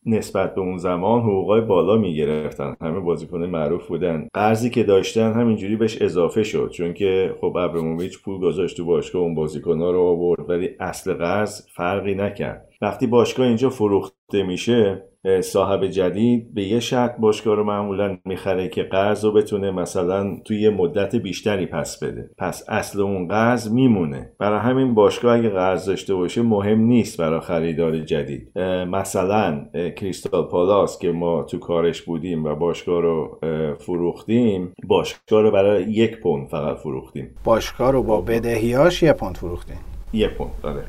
نسبت 0.06 0.54
به 0.54 0.60
اون 0.60 0.76
زمان 0.76 1.20
حقوقای 1.20 1.60
بالا 1.60 1.96
می‌گرفتن. 1.96 2.76
همه 2.80 3.00
بازیکن 3.00 3.46
معروف 3.46 3.86
بودن. 3.86 4.28
قرضی 4.34 4.70
که 4.70 4.82
داشتن 4.82 5.32
همینجوری 5.32 5.76
بهش 5.76 6.02
اضافه 6.02 6.42
شد. 6.42 6.70
چون 6.70 6.94
که 6.94 7.34
خب 7.40 7.56
ابراموویچ 7.56 8.22
پول 8.22 8.40
گذاشت 8.40 8.76
تو 8.76 8.84
باشگاه 8.84 9.22
اون 9.22 9.34
بازیکنها 9.34 9.90
رو 9.90 10.00
آورد. 10.00 10.50
ولی 10.50 10.70
اصل 10.80 11.14
قرض 11.14 11.66
فرقی 11.76 12.14
نکرد. 12.14 12.68
وقتی 12.82 13.06
باشگاه 13.06 13.46
اینجا 13.46 13.70
فروخته 13.70 14.42
میشه 14.42 15.02
صاحب 15.40 15.86
جدید 15.86 16.54
به 16.54 16.62
یه 16.62 16.80
شرط 16.80 17.16
باشگاه 17.16 17.54
رو 17.56 17.64
معمولا 17.64 18.18
می‌خره 18.24 18.68
که 18.68 18.82
قرض 18.82 19.24
رو 19.24 19.32
بتونه 19.32 19.70
مثلا 19.70 20.36
توی 20.44 20.60
یه 20.60 20.70
مدت 20.70 21.16
بیشتری 21.16 21.66
پس 21.66 21.98
بده. 22.04 22.30
پس 22.38 22.64
اصل 22.68 23.00
اون 23.00 23.28
قرض 23.28 23.72
میمونه. 23.72 24.30
برای 24.38 24.58
همین 24.58 24.94
باشگاه 24.94 25.38
اگه 25.38 25.48
قرض 25.48 25.86
داشته 25.86 26.14
باشه 26.14 26.42
مهم 26.42 26.80
نیست 26.80 27.18
برای 27.18 27.40
خریدار 27.40 27.98
جدید. 27.98 28.58
مثلا 28.88 29.64
کریستال 29.96 30.42
پالاس 30.42 30.98
که 30.98 31.12
ما 31.12 31.42
تو 31.42 31.58
کارش 31.58 32.02
بودیم 32.02 32.44
و 32.44 32.54
باشگاه 32.54 33.02
رو 33.02 33.38
فروختیم 33.78 34.72
باشگاه 34.86 35.42
رو 35.42 35.50
برای 35.50 35.82
یک 35.82 36.20
پوند 36.20 36.48
فقط 36.48 36.76
فروختیم. 36.76 37.30
باشگاه 37.44 37.90
رو 37.90 38.02
با 38.02 38.20
بدهیاش 38.20 39.02
یک 39.02 39.12
پوند 39.12 39.36
فروختیم. 39.36 39.78
یک 40.12 40.30
پوند 40.30 40.50
داره 40.62 40.82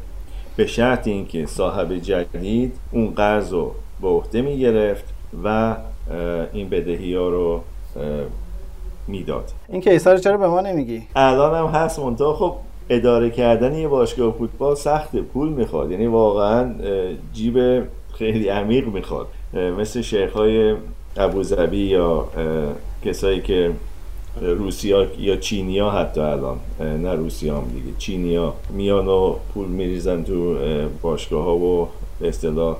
به 0.57 0.67
شرط 0.67 1.07
اینکه 1.07 1.45
صاحب 1.45 1.95
جدید 1.95 2.75
اون 2.91 3.07
قرض 3.07 3.53
رو 3.53 3.71
به 4.01 4.07
عهده 4.07 4.41
می 4.41 4.59
گرفت 4.59 5.05
و 5.43 5.75
این 6.53 6.69
بدهی 6.69 7.15
ها 7.15 7.29
رو 7.29 7.61
می‌داد. 9.07 9.51
این 9.69 9.81
کیسا 9.81 10.13
رو 10.13 10.19
چرا 10.19 10.37
به 10.37 10.47
ما 10.47 10.61
نمیگی؟ 10.61 11.03
الان 11.15 11.55
هم 11.55 11.65
هست 11.65 11.99
منتها. 11.99 12.33
خب 12.33 12.55
اداره 12.89 13.29
کردن 13.29 13.75
یه 13.75 13.87
باشگاه 13.87 14.33
فوتبال 14.33 14.75
سخته 14.75 15.21
پول 15.21 15.49
می‌خواد. 15.49 15.91
یعنی 15.91 16.07
واقعا 16.07 16.75
جیب 17.33 17.83
خیلی 18.13 18.47
عمیق 18.49 18.87
می‌خواد. 18.87 19.27
مثل 19.53 20.01
شیخ 20.01 20.33
های 20.33 20.75
ابوظبی 21.17 21.77
یا 21.77 22.27
کسایی 23.05 23.41
که 23.41 23.71
روسیا 24.41 25.05
یا 25.19 25.35
چینیا 25.35 25.89
حتی 25.89 26.21
الان. 26.21 26.57
نه 26.79 27.13
روسیا 27.13 27.57
هم 27.57 27.63
دیگه 27.63 27.97
چینیا 27.97 28.53
میان 28.69 29.07
و 29.07 29.35
پول 29.53 29.67
میریزن 29.67 30.23
تو 30.23 30.55
باشگاه 31.01 31.43
ها 31.43 31.55
و 31.55 31.87
به 32.19 32.27
اصطلاح 32.27 32.77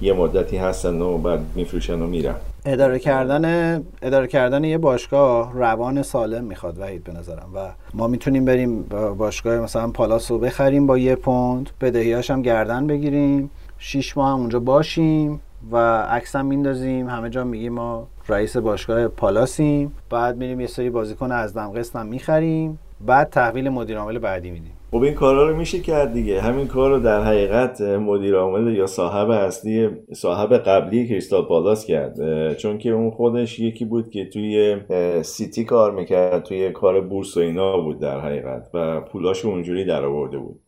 یه 0.00 0.12
مدتی 0.12 0.56
هستن 0.56 1.00
و 1.00 1.18
بعد 1.18 1.40
میفروشن 1.54 2.00
و 2.00 2.06
میرن. 2.06 2.34
اداره 2.64 2.98
کردن 2.98 3.76
اداره 4.02 4.26
کردن 4.26 4.64
یه 4.64 4.78
باشگاه 4.78 5.52
روان 5.54 6.02
سالم 6.02 6.44
می‌خواد 6.44 6.78
وحید 6.78 7.04
به 7.04 7.12
نظرم. 7.12 7.48
و 7.54 7.58
ما 7.94 8.08
می‌تونیم 8.08 8.44
بریم 8.44 8.82
باشگاه 9.18 9.60
مثلا 9.60 9.90
پالاس 9.90 10.30
رو 10.30 10.38
بخریم 10.38 10.86
با 10.86 10.98
یه 10.98 11.14
پوند 11.14 11.70
بدهیاش 11.80 12.30
هم 12.30 12.42
گردن 12.42 12.86
بگیریم 12.86 13.50
شیش 13.78 14.16
ماه 14.16 14.32
هم 14.32 14.40
اونجا 14.40 14.60
باشیم 14.60 15.40
و 15.70 15.76
عکس 16.02 16.36
هم 16.36 16.46
میندازیم. 16.46 17.08
همه 17.08 17.30
جا 17.30 17.44
میگیم 17.44 17.72
ما 17.72 18.06
رئیس 18.28 18.56
باشگاه 18.56 19.08
پالاسیم. 19.08 19.92
بعد 20.10 20.36
میریم 20.36 20.60
یه 20.60 20.66
سری 20.66 20.90
بازیکن 20.90 21.32
از 21.32 21.54
دم 21.54 21.72
هم 21.94 22.06
می‌خریم. 22.06 22.78
بعد 23.00 23.30
تحویل 23.30 23.68
مدیر 23.68 23.98
عامل 23.98 24.18
بعدی 24.18 24.50
میدیم. 24.50 24.75
خب 24.96 25.02
این 25.02 25.14
کارا 25.14 25.48
رو 25.48 25.56
میشه 25.56 25.78
کرد 25.78 26.12
دیگه. 26.12 26.40
همین 26.40 26.66
کار 26.66 26.90
رو 26.90 27.00
در 27.00 27.24
حقیقت 27.24 27.80
مدیر 27.80 28.34
عامل 28.36 28.76
یا 28.76 28.86
صاحب 28.86 29.30
اصلی 29.30 29.88
صاحب 30.12 30.52
قبلی 30.54 31.08
کریستال 31.08 31.42
پالاس 31.42 31.86
کرد. 31.86 32.16
چون 32.56 32.78
که 32.78 32.90
اون 32.90 33.10
خودش 33.10 33.60
یکی 33.60 33.84
بود 33.84 34.10
که 34.10 34.24
توی 34.24 34.76
سیتی 35.22 35.64
کار 35.64 35.92
می‌کرد 35.92 36.42
توی 36.42 36.70
کار 36.70 37.00
بورس 37.00 37.36
و 37.36 37.40
اینا 37.40 37.78
بود 37.78 37.98
در 37.98 38.20
حقیقت 38.20 38.70
و 38.74 39.00
پولاشو 39.00 39.48
اونجوری 39.48 39.84
در 39.84 40.04
آورده 40.04 40.38
بود. 40.38 40.60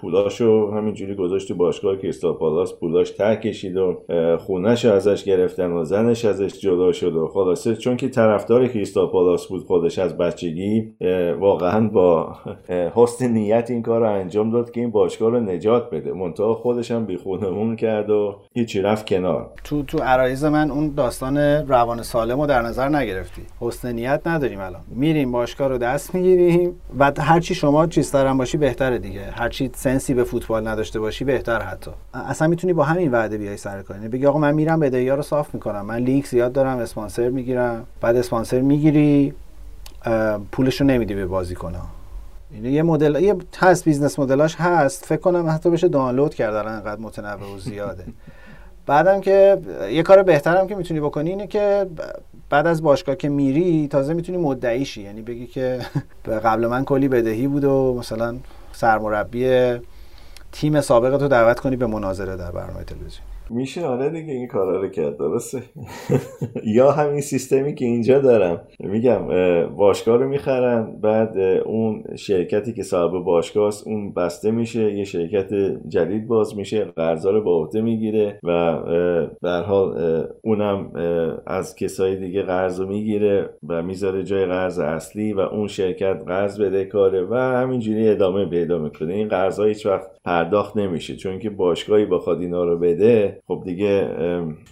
پولاشو 0.00 0.70
همینجوری 0.70 1.14
گذاشت 1.14 1.48
تو 1.48 1.54
باشگاه 1.54 1.96
کریستال 1.96 2.32
پالاس 2.32 2.78
پولاش 2.80 3.10
ته 3.10 3.36
کشید 3.36 3.76
و 3.76 3.96
خونش 4.38 4.84
ازش 4.84 5.24
گرفتن 5.24 5.72
و 5.72 5.84
زنش 5.84 6.24
ازش 6.24 6.60
جدا 6.60 6.92
شد 6.92 7.16
و 7.16 7.26
خلاصه 7.26 7.76
چون 7.76 7.96
که 7.96 8.08
طرفدار 8.08 8.68
کریستال 8.68 9.06
پالاس 9.06 9.46
بود 9.46 9.64
خودش 9.64 9.98
از 9.98 10.18
بچگی 10.18 10.92
واقعا 11.40 11.88
با 11.88 12.36
حسن 12.94 13.28
نیت 13.32 13.59
این 13.68 13.82
کار 13.82 14.00
رو 14.00 14.12
انجام 14.12 14.50
داد 14.50 14.70
که 14.70 14.80
این 14.80 14.90
باشگاه 14.90 15.30
رو 15.30 15.40
نجات 15.40 15.90
بده. 15.90 16.12
منتها 16.12 16.54
خودش 16.54 16.90
هم 16.90 17.04
بیخونمون 17.04 17.76
کرد 17.76 18.10
و 18.10 18.36
هیچی 18.54 18.80
رفت 18.80 19.06
کنار. 19.06 19.50
تو 19.64 19.82
تو 19.82 19.98
عرایز 19.98 20.44
من 20.44 20.70
اون 20.70 20.94
داستان 20.96 21.38
روان 21.68 22.02
سالم 22.02 22.40
رو 22.40 22.46
در 22.46 22.62
نظر 22.62 22.88
نگرفتی. 22.88 23.42
حسن 23.60 23.92
نیت 23.92 24.20
نداریم 24.26 24.60
الان. 24.60 24.80
میریم 24.88 25.32
باشگاه 25.32 25.68
رو 25.68 25.78
دست 25.78 26.14
می‌گیریم. 26.14 26.80
و 26.98 27.12
هرچی 27.18 27.54
شما 27.54 27.86
چیز 27.86 28.14
هم 28.14 28.38
باشی 28.38 28.56
بهتره 28.56 28.98
دیگه. 28.98 29.24
هرچی 29.32 29.70
sense 29.74 30.07
ی 30.07 30.14
به 30.14 30.24
فوتبال 30.24 30.68
نداشته 30.68 31.00
باشی 31.00 31.24
بهتر 31.24 31.62
حتی. 31.62 31.90
اصلا 32.14 32.48
می‌تونی 32.48 32.72
با 32.72 32.84
همین 32.84 33.10
وعده 33.10 33.38
بیای 33.38 33.56
سر 33.56 33.82
کار. 33.82 33.96
یعنی 33.96 34.08
بگی 34.08 34.26
آقا 34.26 34.38
من 34.38 34.54
میرم 34.54 34.80
بدهی 34.80 35.10
رو 35.10 35.22
صاف 35.22 35.54
می‌کنم. 35.54 35.86
من 35.86 35.96
لینک 35.96 36.24
زیاد 36.24 36.52
دارم 36.52 36.78
اسپانسر 36.78 37.28
می‌گیرم. 37.28 37.86
بعد 38.00 38.16
اسپانسر 38.16 38.60
می‌گیری 38.60 39.34
پولش 40.52 40.80
رو 40.80 40.86
نمیدی 40.86 41.14
به 41.14 41.26
بازیکن‌ها. 41.26 41.82
یه 42.62 42.82
مدل 42.82 43.22
یه 43.22 43.36
هست 43.58 43.84
business 43.84 44.18
model 44.18 44.45
اش 44.45 44.56
هست. 44.56 45.04
فکر 45.04 45.20
کنم 45.20 45.48
حتی 45.48 45.70
بشه 45.70 45.88
دانلود 45.88 46.34
کردن 46.34 46.68
انقدر 46.68 47.00
متنوع 47.00 47.54
و 47.54 47.58
زیاده. 47.58 48.04
بعدم 48.86 49.20
که 49.20 49.58
یه 49.90 50.02
کار 50.02 50.22
بهترم 50.22 50.66
که 50.66 50.74
می‌تونی 50.74 51.00
بکنی 51.00 51.30
اینه 51.30 51.46
که 51.46 51.86
بعد 52.50 52.66
از 52.66 52.82
باشگاه 52.82 53.16
که 53.16 53.28
میری 53.28 53.88
تازه 53.88 54.14
می‌تونی 54.14 54.38
مدعی 54.38 54.84
شی. 54.84 55.02
یعنی 55.02 55.22
بگی 55.22 55.46
که 55.46 55.78
قبل 56.44 56.66
من 56.66 56.84
کلی 56.84 57.08
بدهی 57.08 57.46
بود 57.46 57.64
و 57.64 57.94
مثلا 57.98 58.36
سرمربی 58.72 59.74
تیم 60.52 60.80
سابقتو 60.80 61.28
دعوت 61.28 61.60
کنی 61.60 61.76
به 61.76 61.86
مناظره 61.86 62.36
در 62.36 62.50
برنامه 62.50 62.84
تلویزیون. 62.84 63.29
میشه 63.50 63.86
آره 63.86 64.10
دیگه 64.10 64.32
این 64.32 64.46
کارا 64.46 64.80
رو 64.80 64.88
کرد 64.88 65.16
درسته. 65.16 65.62
یا 66.76 66.90
همین 66.90 67.20
سیستمی 67.20 67.74
که 67.74 67.84
اینجا 67.84 68.18
دارم. 68.18 68.60
میگم 68.80 69.26
باشگاه 69.76 70.16
رو 70.16 70.28
می‌خرن 70.28 71.00
بعد 71.02 71.38
اون 71.38 72.04
شرکتی 72.16 72.72
که 72.72 72.82
صاحب 72.82 73.24
باشگاه 73.24 73.68
است 73.68 73.86
اون 73.86 74.12
بسته 74.12 74.50
میشه 74.50 74.92
یه 74.92 75.04
شرکت 75.04 75.54
جدید 75.88 76.26
باز 76.26 76.56
میشه 76.56 76.84
قرضا 76.84 77.30
رو 77.30 77.42
با 77.42 77.56
عهده 77.56 77.80
می‌گیره 77.80 78.38
و 78.42 78.78
در 79.42 79.62
حال 79.62 79.96
اونم 80.44 80.92
از 81.46 81.76
کسای 81.76 82.16
دیگه 82.16 82.42
قرض 82.42 82.80
رو 82.80 82.86
می‌گیره 82.86 83.50
و 83.68 83.82
می‌ذاره 83.82 84.24
جای 84.24 84.46
قرض 84.46 84.78
اصلی 84.78 85.32
و 85.32 85.40
اون 85.40 85.66
شرکت 85.66 86.22
قرض 86.26 86.60
بده 86.60 86.84
کاره 86.84 87.26
و 87.30 87.34
همینجوری 87.34 88.08
ادامه 88.08 88.44
پیدا 88.46 88.78
می‌کنه. 88.78 89.14
این 89.14 89.28
قرض 89.28 89.60
هیچ 89.60 89.86
وقت 89.86 90.19
پرداخت 90.24 90.76
نمیشه. 90.76 91.16
چون 91.16 91.38
که 91.38 91.50
باشگاهی 91.50 92.04
بخواد 92.04 92.40
اینا 92.40 92.64
رو 92.64 92.78
بده 92.78 93.40
خب 93.46 93.62
دیگه 93.64 94.08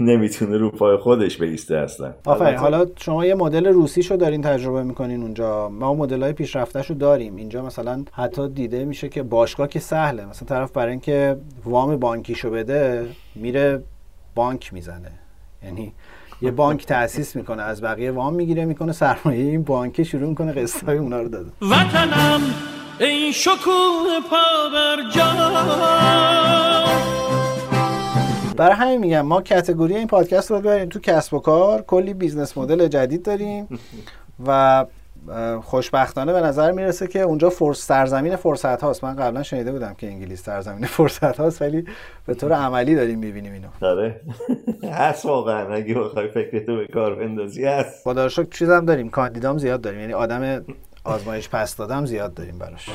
نمی‌تونه 0.00 0.58
رو 0.58 0.70
پای 0.70 0.96
خودش 0.96 1.38
بیسته 1.38 1.76
اصلا. 1.76 2.14
آفرین. 2.26 2.58
حالا 2.58 2.86
شما 2.96 3.26
یه 3.26 3.34
مدل 3.34 3.66
روسی 3.66 4.02
شو 4.02 4.16
دارین 4.16 4.42
تجربه 4.42 4.82
می‌کنین 4.82 5.22
اونجا. 5.22 5.68
ما 5.68 5.94
مدل 5.94 6.22
های 6.22 6.32
پیشرفته 6.32 6.82
شو 6.82 6.94
داریم. 6.94 7.36
اینجا 7.36 7.64
مثلا 7.64 8.04
حتی 8.12 8.48
دیده 8.48 8.84
میشه 8.84 9.08
که 9.08 9.22
باشگاه 9.22 9.68
که 9.68 9.80
سهله. 9.80 10.24
مثلا 10.26 10.48
طرف 10.48 10.72
برای 10.72 10.90
اینکه 10.90 11.36
وام 11.64 11.96
بانکیشو 11.96 12.50
بده 12.50 13.06
میره 13.34 13.82
بانک 14.34 14.74
می‌زنه. 14.74 15.10
یعنی 15.64 15.92
یه 16.42 16.50
بانک 16.50 16.86
تأسیس 16.86 17.36
می‌کنه. 17.36 17.62
از 17.62 17.82
بقیه 17.82 18.10
وام 18.10 18.34
می‌گیره 18.34 18.64
می‌کنه 18.64 18.92
سرمایه 18.92 19.44
این 19.44 19.62
بانک 19.62 20.02
شروع 20.02 20.28
می‌کنه 20.28 20.52
قسط 20.52 20.84
های 20.84 20.98
اونا 20.98 21.20
رو 21.20 21.28
داده 21.28 21.50
وطنم 21.62 22.40
ای 23.00 23.32
شکوه 23.32 24.20
پا 24.30 24.36
برای 28.56 28.76
همین 28.76 29.00
میگم 29.00 29.20
ما 29.20 29.42
category 29.42 29.96
این 29.96 30.06
پادکست 30.06 30.50
رو 30.50 30.60
ببریم 30.60 30.88
تو 30.88 31.00
کسب 31.00 31.34
و 31.34 31.38
کار. 31.38 31.82
کلی 31.82 32.14
business 32.14 32.58
model 32.58 32.88
جدید 32.88 33.22
داریم 33.22 33.78
و 34.46 34.86
خوشبختانه 35.62 36.32
به 36.32 36.40
نظر 36.40 36.70
می‌رسه 36.70 37.06
که 37.06 37.20
اونجا 37.20 37.50
فرص 37.50 37.86
سرزمین 37.86 38.36
فرصت 38.36 38.82
هاست. 38.82 39.04
من 39.04 39.16
قبلا 39.16 39.42
شنیده 39.42 39.72
بودم 39.72 39.94
که 39.94 40.06
انگلیس 40.06 40.42
سرزمین 40.42 40.86
فرصت 40.86 41.40
هاست 41.40 41.62
ولی 41.62 41.84
به 42.26 42.34
طور 42.34 42.52
عملی 42.52 42.94
داریم 42.94 43.18
می‌بینیم 43.18 43.52
اینو. 43.52 43.68
آره 43.92 44.20
هست 44.92 45.26
واقعا. 45.26 45.74
اگه 45.74 45.94
بخوای 45.94 46.28
فکرتو 46.28 46.76
به 46.76 46.86
کار 46.86 47.14
بندازی 47.14 47.64
هست. 47.64 48.04
خدا 48.04 48.22
رو 48.22 48.28
شکر 48.28 48.50
چیزم 48.50 48.84
داریم. 48.84 49.08
کاندیدام 49.08 49.58
زیاد 49.58 49.80
داریم. 49.80 50.00
یعنی 50.00 50.12
آدم 50.12 50.64
آزمایش 51.08 51.48
پس 51.48 51.76
دادم 51.76 52.06
زیاد 52.06 52.34
داریم 52.34 52.58
براش. 52.58 52.90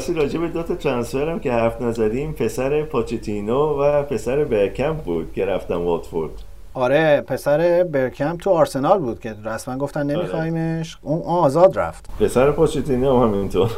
راستی 0.00 0.14
راجع 0.14 0.40
به 0.40 0.48
دو 0.48 0.62
تا 0.62 0.74
ترانسفر 0.74 1.28
هم 1.28 1.40
که 1.40 1.52
حرف 1.52 1.82
نزدیم 1.82 2.32
پسر 2.32 2.82
پاچتینو 2.82 3.82
و 3.82 4.02
پسر 4.02 4.44
برکمپ 4.44 4.96
بود 5.02 5.32
که 5.32 5.46
رفتن 5.46 5.74
واتفورد. 5.74 6.49
آره 6.74 7.20
پسر 7.20 7.84
برکمپ 7.84 8.40
تو 8.40 8.50
آرسنال 8.50 8.98
بود 8.98 9.20
که 9.20 9.34
رسما 9.44 9.76
گفتن 9.78 10.06
نمیخوایمش 10.06 10.98
آره. 11.04 11.12
اون 11.14 11.22
آزاد 11.22 11.78
رفت. 11.78 12.08
پسر 12.20 12.50
پاچتینو 12.50 13.20
هم 13.26 13.34
همینطور. 13.34 13.70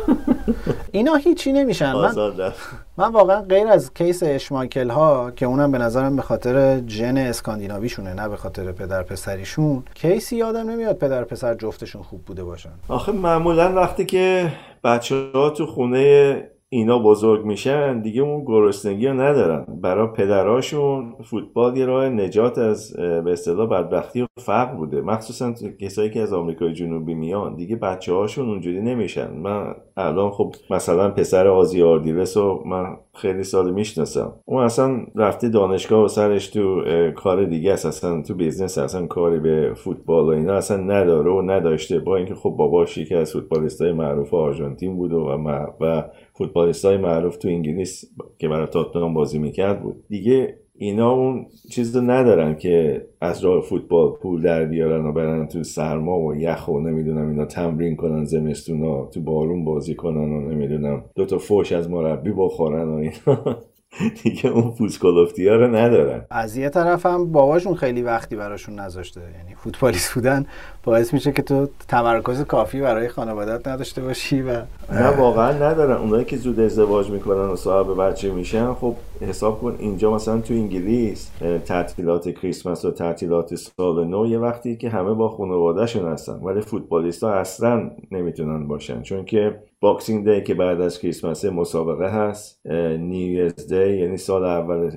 اینا 0.93 1.15
هیچی 1.15 1.53
نمیشن. 1.53 1.87
آزاد 1.93 2.41
رفت. 2.41 2.69
من 2.97 3.13
واقعا 3.13 3.41
غیر 3.43 3.69
از 3.69 3.95
کیس 3.95 4.23
اشمایکل 4.23 4.91
ها 4.91 5.31
که 5.31 5.47
اونم 5.47 5.73
به 5.73 5.79
نظرم 5.79 6.17
به 6.17 6.23
خاطر 6.23 6.81
جن 6.81 7.17
اسکاندیناویشونه 7.19 8.15
نه 8.15 8.29
به 8.29 8.37
خاطر 8.37 8.73
پدر 8.73 9.03
پسریشون 9.03 9.83
کیسی 9.95 10.37
یادم 10.37 10.71
نمیاد 10.71 10.97
پدر 10.99 11.25
پسر 11.25 11.55
جفتشون 11.55 12.03
خوب 12.03 12.25
بوده 12.25 12.45
باشن. 12.45 12.71
آخه 12.89 13.13
معمولا 13.13 13.73
وقتی 13.73 14.05
که 14.07 14.53
بچه 14.85 15.15
ها 15.35 15.51
تو 15.51 15.67
خونه 15.67 16.49
اینا 16.75 16.99
بزرگ 16.99 17.45
میشن 17.45 18.01
دیگه 18.01 18.23
اون 18.23 18.45
گرسنگی 18.45 19.07
رو 19.07 19.15
ندارن. 19.15 19.67
برای 19.83 20.09
پدراشون 20.17 21.15
فوتبال 21.25 21.77
یه 21.77 21.87
راه 21.87 22.09
نجات 22.09 22.59
از 22.59 22.97
به 22.97 23.33
اصطلاح 23.33 23.69
بدبختی 23.69 24.23
و 24.23 24.27
فقر 24.39 24.75
بوده. 24.75 25.01
مخصوصا 25.01 25.53
کسایی 25.81 26.11
که 26.11 26.21
از 26.21 26.33
آمریکای 26.33 26.73
جنوبی 26.73 27.15
میان. 27.15 27.55
دیگه 27.55 27.77
بچه 27.77 28.13
هاشون 28.13 28.49
اونجوری 28.49 28.81
نمیشن. 28.81 29.31
من 29.37 29.75
الان 29.97 30.31
خب 30.31 30.53
مثلا 30.71 31.11
پسر 31.11 31.47
اوزی 31.47 31.83
آردیلس 31.83 32.37
رو 32.37 32.63
من 32.67 32.97
خیلی 33.15 33.45
سال 33.45 33.71
می‌شناسم. 33.71 34.33
اون 34.45 34.63
اصلا 34.63 35.01
رفته 35.17 35.49
دانشگاه 35.49 36.05
و 36.05 36.09
سرش 36.09 36.49
تو 36.49 36.83
کار 37.17 37.45
دیگه 37.45 37.73
است. 37.73 37.87
اصلا 37.87 38.23
تو 38.23 38.35
business 38.35 38.79
اصلا 38.79 39.07
کاری 39.07 39.39
به 39.39 39.73
فوتبال 39.75 40.25
و 40.25 40.29
اینا 40.29 40.55
اصلا 40.55 40.77
نداره 40.77 41.31
و 41.31 41.43
نداشته. 41.43 41.99
با 41.99 42.17
اینکه 42.17 42.35
خب 42.35 42.51
باباش 42.51 42.99
یکی 42.99 43.15
از 43.15 43.33
فوتبالیستای 43.33 43.93
معروف 43.93 44.35
آرژانتین 44.35 44.97
بود 44.97 45.13
و, 45.13 45.39
و 45.81 46.03
فوتبالیست 46.33 46.85
های 46.85 46.97
معروف 46.97 47.37
تو 47.37 47.49
انگلیس 47.49 48.05
که 48.39 48.49
برای 48.49 48.67
تاتنهام 48.67 49.15
بازی 49.15 49.39
می‌کرد 49.39 49.83
بود. 49.83 50.05
دیگه 50.09 50.59
اینا 50.75 51.13
اون 51.13 51.47
چیز 51.71 51.97
رو 51.97 52.03
ندارن 52.03 52.57
که 52.57 53.07
از 53.21 53.45
راه 53.45 53.63
فوتبال 53.63 54.13
پول 54.13 54.43
در 54.43 54.65
بیارن 54.65 55.07
و 55.07 55.13
برن 55.13 55.49
تو 55.49 55.63
سرما 55.63 56.21
و 56.21 56.35
یخ 56.35 56.69
و 56.69 56.81
نمی‌دونم 56.81 57.29
اینا 57.29 57.45
تمرین 57.45 57.97
کنن 57.97 58.25
زمستونا 58.25 59.07
تو 59.07 59.21
بارون 59.21 59.65
بازی 59.65 59.95
کنن 59.95 60.33
و 60.33 60.51
نمی‌دونم 60.51 61.05
دوتا 61.15 61.39
فوش 61.39 61.73
از 61.73 61.91
مربی 61.91 62.33
بخورن 62.37 62.89
و 62.89 62.95
اینا. 62.95 63.57
دیگه 64.23 64.51
اون 64.51 64.71
فوتبالفتی 64.71 65.49
ها 65.49 65.55
رو 65.55 65.77
ندارن. 65.77 66.25
از 66.31 66.57
یه 66.57 66.69
طرف 66.69 67.07
هم 67.07 67.33
باباشون 67.33 67.75
خیلی 67.75 68.03
وقتی 68.03 68.37
براشون 68.37 68.79
نذاشته 68.79 69.21
یعنی 69.21 69.55
فوتبالیست 69.55 70.15
بودن 70.15 70.47
باعث 70.85 71.15
میشه 71.15 71.33
که 71.33 71.43
تو 71.43 71.69
تمرکز 71.89 72.43
کافی 72.43 72.81
برای 72.81 73.09
خانوادت 73.09 73.69
نداشته 73.69 74.03
باشی 74.03 74.43
و 74.43 74.63
نه 74.93 75.17
واقعا 75.19 75.53
ندارن. 75.53 75.97
اونایی 75.97 76.25
که 76.25 76.37
زود 76.37 76.61
ازدواج 76.61 77.11
می‌کنن 77.11 77.49
و 77.49 77.57
صاحب 77.57 78.03
بچه 78.03 78.33
میشن 78.33 78.75
خب 78.75 78.95
حساب 79.21 79.61
کن 79.61 79.77
اینجا 79.79 80.15
مثلا 80.15 80.41
تو 80.41 80.55
انگلیس 80.55 81.31
تعطیلات 81.65 82.29
کریسمس 82.29 82.85
و 82.85 82.91
تعطیلات 82.91 83.55
سال 83.55 84.05
نو 84.05 84.27
یه 84.27 84.39
وقتی 84.39 84.77
که 84.77 84.89
همه 84.89 85.15
با 85.15 85.29
خانوادهشون 85.29 86.09
هستن. 86.09 86.33
ولی 86.33 86.61
فوتبالیست 86.61 87.25
ها 87.25 87.33
اصلا 87.33 87.91
نمی‌تونن 88.11 88.69
باشن. 88.69 89.03
چون 89.03 89.25
که 89.25 89.59
Boxing 89.81 90.25
Day 90.25 90.43
که 90.43 90.55
بعد 90.55 90.81
از 90.81 90.99
کریسمس 90.99 91.45
مسابقه 91.45 92.09
هست 92.09 92.67
New 92.99 93.51
Day 93.69 93.97
یعنی 93.97 94.17
سال 94.17 94.45
اول 94.45 94.91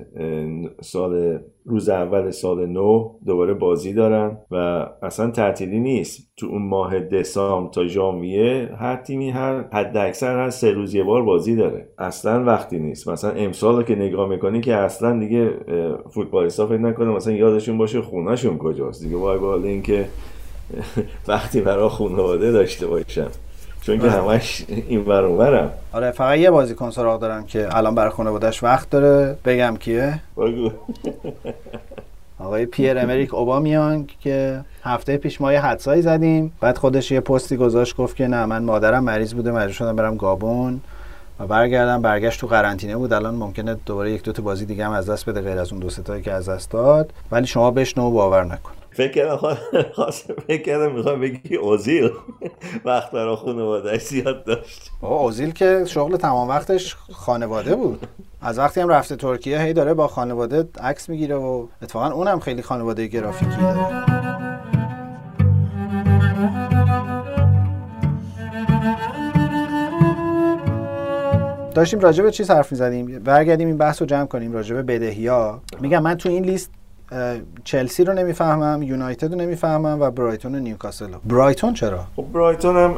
سال 0.82 1.38
روز 1.66 1.88
اول 1.88 2.30
سال 2.30 2.66
نو 2.66 3.10
دوباره 3.26 3.54
بازی 3.54 3.92
دارن 3.92 4.38
و 4.50 4.86
اصلا 5.02 5.30
تعطیلی 5.30 5.80
نیست. 5.80 6.32
تو 6.36 6.46
اون 6.46 6.62
ماه 6.62 7.00
دسامبر 7.00 7.70
تا 7.70 7.86
ژانویه 7.86 8.70
هر 8.78 8.96
تیمی 8.96 9.30
هر 9.30 9.64
حد 9.72 9.96
اکثر 9.96 10.38
هر 10.38 10.50
سه 10.50 10.70
روز 10.70 10.94
یه 10.94 11.02
بار 11.02 11.22
بازی 11.22 11.56
داره. 11.56 11.88
اصلا 11.98 12.44
وقتی 12.44 12.78
نیست. 12.78 13.08
مثلا 13.08 13.30
امسال 13.30 13.82
که 13.82 13.94
نگاه 13.94 14.28
می‌کنی 14.28 14.60
که 14.60 14.74
اصلا 14.74 15.18
دیگه 15.18 15.50
فوتبالیستا 16.10 16.66
فکر 16.66 16.78
نکنه 16.78 17.10
مثلا 17.10 17.32
یادشون 17.32 17.78
باشه 17.78 18.02
خونهشون 18.02 18.58
کجاست. 18.58 19.02
دیگه 19.02 19.16
وای 19.16 19.38
به 19.38 19.68
اینکه 19.68 20.08
وقتی 21.28 21.60
برای 21.60 21.88
خانواده 21.88 22.52
داشته 22.52 22.86
باشن. 22.86 23.28
چون 23.86 23.98
که 23.98 24.10
آره. 24.10 24.12
همش 24.12 24.64
این 24.68 25.04
برم 25.04 25.70
آره 25.92 26.10
فقط 26.10 26.38
یه 26.38 26.50
بازیکن 26.50 26.90
سراغ 26.90 27.20
دارم 27.20 27.46
که 27.46 27.76
الان 27.76 27.94
برای 27.94 28.10
خانوادهش 28.10 28.62
وقت 28.62 28.90
داره. 28.90 29.36
بگم 29.44 29.76
کیه؟ 29.76 30.20
بگو. 30.36 30.70
آقای 32.38 32.66
پیر 32.66 32.98
امریک 32.98 33.34
اوبامیانگ 33.34 34.16
که 34.20 34.60
هفته 34.82 35.16
پیش 35.16 35.40
ما 35.40 35.52
یه 35.52 35.60
حدسایی 35.60 36.02
زدیم. 36.02 36.52
بعد 36.60 36.78
خودش 36.78 37.10
یه 37.10 37.20
پستی 37.20 37.56
گذاشت 37.56 37.96
گفت 37.96 38.16
که 38.16 38.26
نه 38.26 38.46
من 38.46 38.62
مادرم 38.62 39.04
مریض 39.04 39.34
بوده 39.34 39.50
مجبور 39.52 39.72
شدم 39.72 39.96
برم 39.96 40.16
گابون. 40.16 40.80
و 41.40 41.46
برگردم 41.46 42.02
برگشت 42.02 42.40
تو 42.40 42.46
قرنطینه 42.46 42.96
بود. 42.96 43.12
الان 43.12 43.34
ممکنه 43.34 43.76
دوباره 43.86 44.12
یک 44.12 44.22
دو 44.22 44.32
تا 44.32 44.42
بازی 44.42 44.66
دیگه 44.66 44.86
هم 44.86 44.92
از 44.92 45.10
دست 45.10 45.28
بده 45.28 45.40
غیر 45.40 45.58
از 45.58 45.72
اون 45.72 45.80
دو 45.80 45.88
تایی 45.88 46.22
که 46.22 46.32
از 46.32 46.48
دست 46.48 46.70
داد. 46.70 47.12
ولی 47.32 47.46
شما 47.46 47.70
بشنو 47.70 48.10
باور 48.10 48.44
نکن. 48.44 48.72
فکر 48.96 49.12
کردم 49.12 49.56
خواست 49.92 50.32
فکر 50.46 50.62
کردم 50.62 50.92
می‌خوام 50.92 51.20
بگی 51.20 51.56
اوزیل. 51.56 52.10
وقت 52.84 53.10
برای 53.10 53.36
خانواده 53.36 53.98
زیاد 53.98 54.44
داشت. 54.44 54.90
اوزیل 55.00 55.50
که 55.50 55.84
شغل 55.86 56.16
تمام 56.16 56.48
وقتش 56.48 56.96
خانواده 57.12 57.76
بود. 57.76 58.06
از 58.40 58.58
وقتی 58.58 58.80
هم 58.80 58.88
رفته 58.88 59.16
ترکیه 59.16 59.60
هی 59.60 59.72
داره 59.72 59.94
با 59.94 60.08
خانواده 60.08 60.68
عکس 60.82 61.08
می‌گیره 61.08 61.34
و 61.34 61.66
اتفاقا 61.82 62.10
اونم 62.10 62.40
خیلی 62.40 62.62
خانواده 62.62 63.06
گرافیکی 63.06 63.56
داره. 63.60 64.04
داشتیم 71.74 72.00
راجع 72.00 72.22
به 72.22 72.30
چیز 72.30 72.50
حرف 72.50 72.72
می‌زدیم. 72.72 73.18
برگردیم 73.18 73.68
این 73.68 73.78
بحث 73.78 74.02
رو 74.02 74.06
جمع 74.06 74.26
کنیم 74.26 74.52
راجع 74.52 74.74
به 74.74 74.82
بدهی 74.82 75.30
میگم 75.80 76.02
من 76.02 76.14
تو 76.14 76.28
این 76.28 76.44
لیست 76.44 76.70
چلسی 77.64 78.04
رو 78.04 78.12
نمی‌فهمم 78.12 78.82
یونایتد 78.82 79.32
رو 79.32 79.38
نمی‌فهمم 79.38 79.98
و 80.00 80.10
برایتون 80.10 80.54
و 80.54 80.58
نیوکاسل 80.58 81.12
رو. 81.12 81.18
برایتون 81.24 81.74
چرا؟ 81.74 82.00
خب 82.16 82.24
برایتون 82.32 82.76
هم 82.76 82.96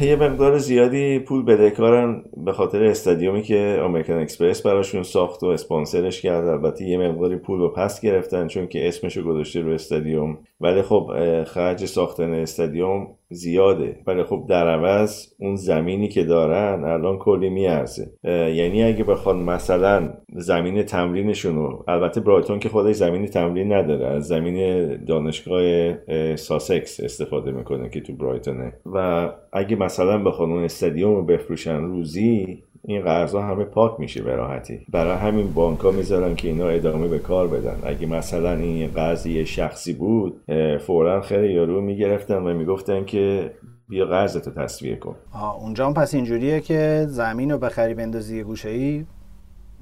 یه 0.00 0.16
مقدار 0.16 0.58
زیادی 0.58 1.18
پول 1.18 1.44
بدهکارن 1.44 2.22
به 2.44 2.52
خاطر 2.52 2.84
استادیومی 2.84 3.42
که 3.42 3.78
امریکن 3.84 4.12
اکسپرس 4.12 4.62
براشون 4.62 5.02
ساخت 5.02 5.42
و 5.42 5.46
اسپانسرش 5.46 6.22
کرد. 6.22 6.48
البته 6.48 6.84
یه 6.84 6.98
مقداری 6.98 7.36
پول 7.36 7.58
رو 7.58 7.68
پس 7.68 8.00
گرفتن 8.00 8.46
چون 8.46 8.66
که 8.66 8.88
اسمشو 8.88 9.22
گذاشته 9.22 9.60
رو 9.60 9.72
استادیوم. 9.72 10.38
ولی 10.60 10.82
خب 10.82 11.10
خرج 11.44 11.84
ساختن 11.84 12.34
استادیوم 12.34 13.06
زیاده. 13.32 13.96
ولی 14.06 14.22
خب 14.22 14.46
در 14.48 14.68
عوض 14.68 15.26
اون 15.40 15.56
زمینی 15.56 16.08
که 16.08 16.24
دارن 16.24 16.84
الان 16.84 17.18
کلی 17.18 17.50
میارزه. 17.50 18.12
یعنی 18.54 18.82
اگه 18.82 19.04
بخوان 19.04 19.36
مثلا 19.36 20.14
زمین 20.32 20.82
تمرینشون 20.82 21.56
رو 21.56 21.84
البته 21.88 22.20
برایتون 22.20 22.58
که 22.58 22.68
خودش 22.68 22.94
زمین 22.94 23.26
تمرین 23.26 23.72
نداره 23.72 24.06
از 24.06 24.26
زمین 24.26 24.86
دانشگاه 25.04 25.94
ساسکس 26.36 27.00
استفاده 27.00 27.52
می‌کنه 27.52 27.90
که 27.90 28.00
تو 28.00 28.12
برایتونه. 28.12 28.72
و 28.86 29.28
اگه 29.52 29.76
مثلا 29.76 30.24
بخوان 30.24 30.50
اون 30.50 30.64
استادیوم 30.64 31.14
رو 31.14 31.22
بفروشن 31.22 31.80
روزی 31.80 32.62
این 32.84 33.02
قرضا 33.02 33.42
همه 33.42 33.64
پاک 33.64 34.00
میشه 34.00 34.22
به 34.22 34.34
راحتی. 34.34 34.86
برای 34.92 35.16
همین 35.16 35.52
بانک 35.52 35.80
ها 35.80 35.90
می‌ذارن 35.90 36.34
که 36.34 36.48
اینا 36.48 36.68
ادامه 36.68 37.08
به 37.08 37.18
کار 37.18 37.48
بدن. 37.48 37.76
اگه 37.84 38.06
مثلا 38.06 38.52
این 38.52 38.88
قرضی 38.88 39.46
شخصی 39.46 39.92
بود 39.92 40.40
فورا 40.80 41.20
خیلی 41.20 41.52
یارو 41.52 41.80
می‌گرفتن 41.80 42.36
و 42.36 42.54
می‌گفتن 42.54 43.04
که 43.04 43.54
بیا 43.88 44.06
قرضتو 44.06 44.50
تصویه 44.50 44.96
کن. 44.96 45.14
آه 45.32 45.62
اونجا 45.62 45.86
هم 45.86 45.94
پس 45.94 46.14
اینجوریه 46.14 46.60
که 46.60 47.04
زمین 47.08 47.50
رو 47.50 47.58
بخری 47.58 47.94
بندازی 47.94 48.42
گوشه 48.42 48.68
ای 48.68 49.04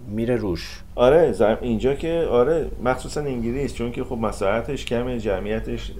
میره 0.08 0.36
روش. 0.36 0.82
آره 0.94 1.34
اینجا 1.60 1.94
که 1.94 2.28
آره 2.30 2.70
مخصوصا 2.84 3.20
انگلیس 3.20 3.74
چون 3.74 3.92
که 3.92 4.04
خب 4.04 4.16
مساحتش 4.16 4.84
کمه 4.84 5.18
جمعیتش 5.18 5.92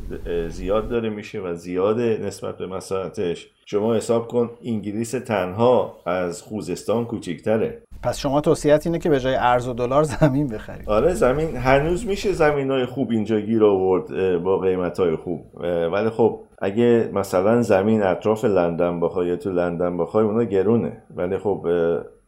زیاد 0.49 0.89
داره 0.89 1.09
میشه 1.09 1.41
و 1.41 1.55
زیاده 1.55 2.21
نسبت 2.23 2.59
به 2.59 2.67
مساحتش. 2.67 3.51
شما 3.67 3.95
حساب 3.95 4.29
کن 4.29 4.51
انگلیس 4.65 5.11
تنها 5.11 5.97
از 6.07 6.43
خوزستان 6.43 7.05
کوچیکتره 7.05 7.83
پس 8.03 8.19
شما 8.19 8.41
توصیت 8.41 8.87
اینه 8.87 8.99
که 8.99 9.11
به 9.11 9.21
جای 9.21 9.35
ارز 9.35 9.69
و 9.69 9.73
دلار 9.73 10.03
زمین 10.21 10.47
بخرید. 10.47 10.89
آره 10.89 11.15
زمین 11.15 11.57
هنوز 11.57 12.07
میشه 12.07 12.33
زمین 12.33 12.71
های 12.71 12.87
خوب 12.87 13.11
اینجا 13.11 13.41
گیر 13.41 13.65
آورد 13.65 14.39
با 14.43 14.59
قیمت 14.59 15.01
های 15.01 15.17
خوب 15.17 15.47
ولی 15.93 16.11
خب 16.11 16.41
اگه 16.59 17.11
مثلا 17.13 17.63
زمین 17.63 18.03
اطراف 18.03 18.45
لندن 18.45 19.01
بخوای 19.01 19.29
یا 19.29 19.37
تو 19.37 19.51
لندن 19.51 19.99
بخوای 19.99 20.25
اونا 20.25 20.45
گرونه. 20.45 21.03
ولی 21.17 21.39
خب 21.39 21.67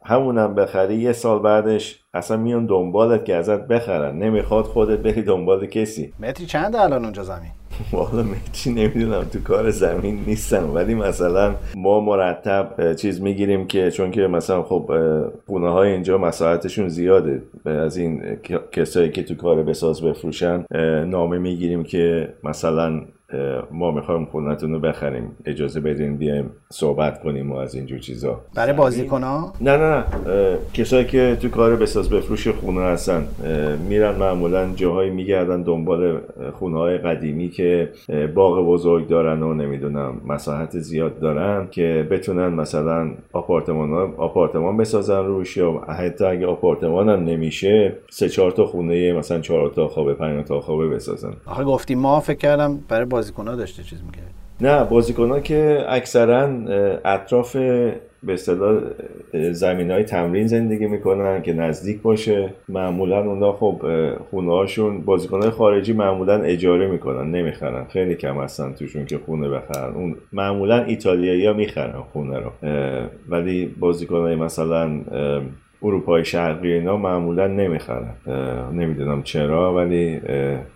همونم 0.05 0.55
بخری 0.55 0.95
یه 0.95 1.13
سال 1.13 1.39
بعدش 1.39 1.99
اصلا 2.13 2.37
میان 2.37 2.65
دنبالت 2.65 3.25
که 3.25 3.35
ازت 3.35 3.67
بخرن. 3.67 4.17
نمی‌خواد 4.17 4.65
خودت 4.65 4.99
بری 4.99 5.21
دنبال 5.21 5.65
کسی. 5.65 6.13
متری 6.19 6.45
چند 6.45 6.75
الان 6.75 7.03
اونجا 7.03 7.23
زمین؟ 7.23 7.51
والا 7.93 8.23
متری 8.23 8.73
نمی‌دونم 8.73 9.23
تو 9.23 9.39
کار 9.39 9.69
زمین 9.69 10.23
نیستم. 10.27 10.73
ولی 10.73 10.95
مثلا 10.95 11.55
ما 11.75 11.99
مرتب 11.99 12.93
چیز 12.93 13.21
می‌گیریم 13.21 13.67
که 13.67 13.91
چون 13.91 14.11
که 14.11 14.21
مثلا 14.21 14.63
خب 14.63 14.91
خونه 15.47 15.69
های 15.69 15.91
اینجا 15.91 16.17
مساحتشون 16.17 16.87
زیاده. 16.87 17.41
از 17.65 17.97
این 17.97 18.37
کسایی 18.71 19.11
که 19.11 19.23
تو 19.23 19.35
کار 19.35 19.63
بساز 19.63 20.01
بفروشن 20.01 20.65
نامه 21.05 21.37
می‌گیریم 21.37 21.83
که 21.83 22.33
مثلا 22.43 23.01
ما 23.71 23.91
می‌خوایم 23.91 24.25
خونتون 24.25 24.73
رو 24.73 24.79
بخریم. 24.79 25.31
اجازه 25.45 25.79
بدین 25.79 26.17
بیایم 26.17 26.49
صحبت 26.69 27.23
کنیم 27.23 27.51
و 27.51 27.55
از 27.55 27.75
اینجور 27.75 27.99
چیزا. 27.99 28.41
برای 28.55 28.73
بازیکن 28.73 29.23
ها؟ 29.23 29.53
نه 29.61 29.77
نه 29.77 29.95
نه. 29.95 30.03
کسایی 30.73 31.05
که 31.05 31.37
تو 31.41 31.49
کار 31.49 31.75
بساز 31.75 32.09
بفروش 32.09 32.47
خونه 32.47 32.81
هستن 32.81 33.27
میرن 33.89 34.15
معمولا 34.15 34.73
جاهایی 34.75 35.09
میگردن 35.09 35.61
دنبال 35.61 36.21
خونه 36.53 36.77
های 36.77 36.97
قدیمی 36.97 37.49
که 37.49 37.89
باغ 38.35 38.67
بزرگ 38.67 39.07
دارن 39.07 39.43
و 39.43 39.53
نمی‌دونم 39.53 40.21
مساحت 40.25 40.79
زیاد 40.79 41.19
دارن 41.19 41.67
که 41.71 42.07
بتونن 42.11 42.47
مثلا 42.47 43.11
آپارتمان 43.33 44.13
آپارتمان 44.17 44.77
بسازن 44.77 45.25
روش 45.25 45.57
یا 45.57 45.71
حتی 45.71 46.25
اگه 46.25 46.47
آپارتمان 46.47 47.09
هم 47.09 47.23
نمیشه 47.23 47.95
سه 48.09 48.29
چهار 48.29 48.51
تا 48.51 48.65
خونه 48.65 49.13
مثلا 49.13 49.39
چهار 49.39 49.69
تا 49.69 49.87
خوابه 49.87 50.13
پنج 50.13 50.47
تا 50.47 50.61
خوابه 50.61 50.87
بسازن. 50.87 51.33
آخه 51.45 51.63
گفتیم 51.63 51.99
ما 51.99 52.19
فکر 52.19 52.37
کردم 52.37 52.79
برای 52.89 53.05
بازیکن 53.23 53.47
ها 53.47 53.55
داشته 53.55 53.83
چیز 53.83 53.99
می‌کرد؟ 54.05 54.33
نه 54.61 54.83
بازیکن 54.83 55.29
ها 55.29 55.39
که 55.39 55.85
اکثرا 55.87 56.49
اطراف 57.05 57.55
به 57.55 58.33
اصطلاح 58.33 58.81
زمین 59.51 59.91
های 59.91 60.03
تمرین 60.03 60.47
زندگی 60.47 60.87
می‌کنن 60.87 61.41
که 61.41 61.53
نزدیک 61.53 62.01
باشه. 62.01 62.53
معمولا 62.69 63.19
اونا 63.19 63.51
خب 63.51 63.81
خونه 64.29 64.51
هاشون 64.51 65.01
بازیکن 65.01 65.41
های 65.41 65.49
خارجی 65.49 65.93
معمولا 65.93 66.41
اجاره 66.41 66.87
می‌کنن 66.87 67.31
نمی‌خرن. 67.31 67.85
خیلی 67.85 68.15
کم 68.15 68.41
هستن 68.41 68.73
توشون 68.73 69.05
که 69.05 69.17
خونه 69.17 69.49
بخرن. 69.49 69.93
اون 69.93 70.15
معمولا 70.33 70.83
ایتالیایی 70.83 71.45
ها 71.45 71.53
می‌خرن 71.53 72.01
خونه 72.13 72.39
رو. 72.39 72.51
ولی 73.29 73.65
بازیکن 73.65 74.21
های 74.21 74.35
مثلا 74.35 74.99
اروپای 75.83 76.25
شرقی 76.25 76.73
اینا 76.73 76.97
معمولا 76.97 77.47
نمی‌خرن. 77.47 78.13
نمی‌دونم 78.73 79.23
چرا 79.23 79.75
ولی 79.75 80.21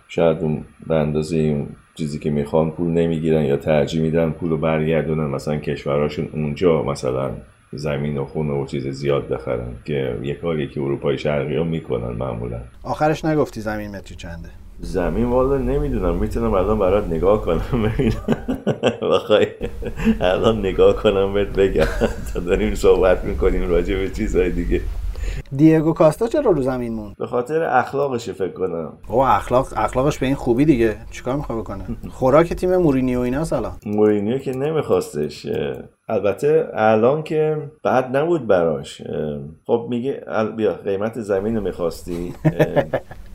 شاید 0.08 0.38
اون 0.40 0.64
به 0.86 0.94
اندازه 0.94 1.66
چیزی 1.98 2.18
که 2.18 2.30
می‌خوان 2.30 2.70
پول 2.70 2.88
نمی‌گیرن 2.88 3.42
یا 3.42 3.56
ترجیح 3.56 4.02
میدن 4.02 4.30
پول 4.30 4.50
رو 4.50 4.56
برگردونن 4.56 5.24
مثلا 5.26 5.56
کشورهاشون 5.56 6.28
اونجا 6.32 6.82
مثلا 6.82 7.30
زمین 7.72 8.18
و 8.18 8.24
خونه 8.24 8.52
و 8.52 8.66
چیز 8.66 8.86
زیاد 8.86 9.28
بخرن 9.28 9.68
که 9.84 10.18
یه 10.22 10.34
کاری 10.34 10.68
که 10.68 10.80
اروپای 10.80 11.18
شرقی 11.18 11.56
ها 11.56 11.64
می‌کنن 11.64 12.16
معمولا. 12.16 12.60
آخرش 12.82 13.24
نگفتی 13.24 13.60
زمین 13.60 13.96
متری 13.96 14.16
چنده؟ 14.16 14.48
زمین 14.80 15.24
والا 15.24 15.58
نمی‌دونم 15.58 16.14
می‌تونم 16.14 16.54
الان 16.54 16.78
برات 16.78 17.06
نگاه 17.06 17.42
کنم 17.42 17.82
ببینم 17.82 18.12
بخوای 19.12 19.46
الان 20.20 20.58
نگاه 20.58 20.96
کنم 20.96 21.34
بهت 21.34 21.48
بگم. 21.48 21.84
تا 22.34 22.40
داریم 22.40 22.74
صحبت 22.74 23.24
می‌کنیم 23.24 23.68
راجع 23.68 23.96
به 23.96 24.08
چیزهای 24.10 24.50
دیگه. 24.50 24.80
دیگو 25.56 25.92
کاستا 25.92 26.26
چرا 26.26 26.50
رو 26.50 26.62
زمین 26.62 26.92
موند؟ 26.92 27.16
به 27.18 27.26
خاطر 27.26 27.62
اخلاقش 27.62 28.30
فکر 28.30 28.52
کنم. 28.52 28.92
او 29.08 29.22
اخلاق 29.22 29.66
اخلاقش 29.76 30.18
به 30.18 30.26
این 30.26 30.34
خوبی 30.34 30.64
دیگه. 30.64 30.96
چیکار 31.10 31.36
می‌خواد 31.36 31.58
بکنه؟ 31.58 31.84
خوراک 32.10 32.52
تیم 32.52 32.76
مورینیو 32.76 33.20
اینا 33.20 33.44
سلام 33.44 33.72
مورینیو 33.86 34.38
که 34.38 34.52
نمیخواستش 34.52 35.46
البته 36.08 36.68
الان 36.74 37.22
که 37.22 37.56
بعد 37.84 38.16
نبود 38.16 38.46
براش 38.46 39.02
خب 39.66 39.86
میگه 39.90 40.24
بیا 40.56 40.74
قیمت 40.74 41.20
زمین 41.20 41.56
رو 41.56 41.62
می‌خواستی 41.62 42.34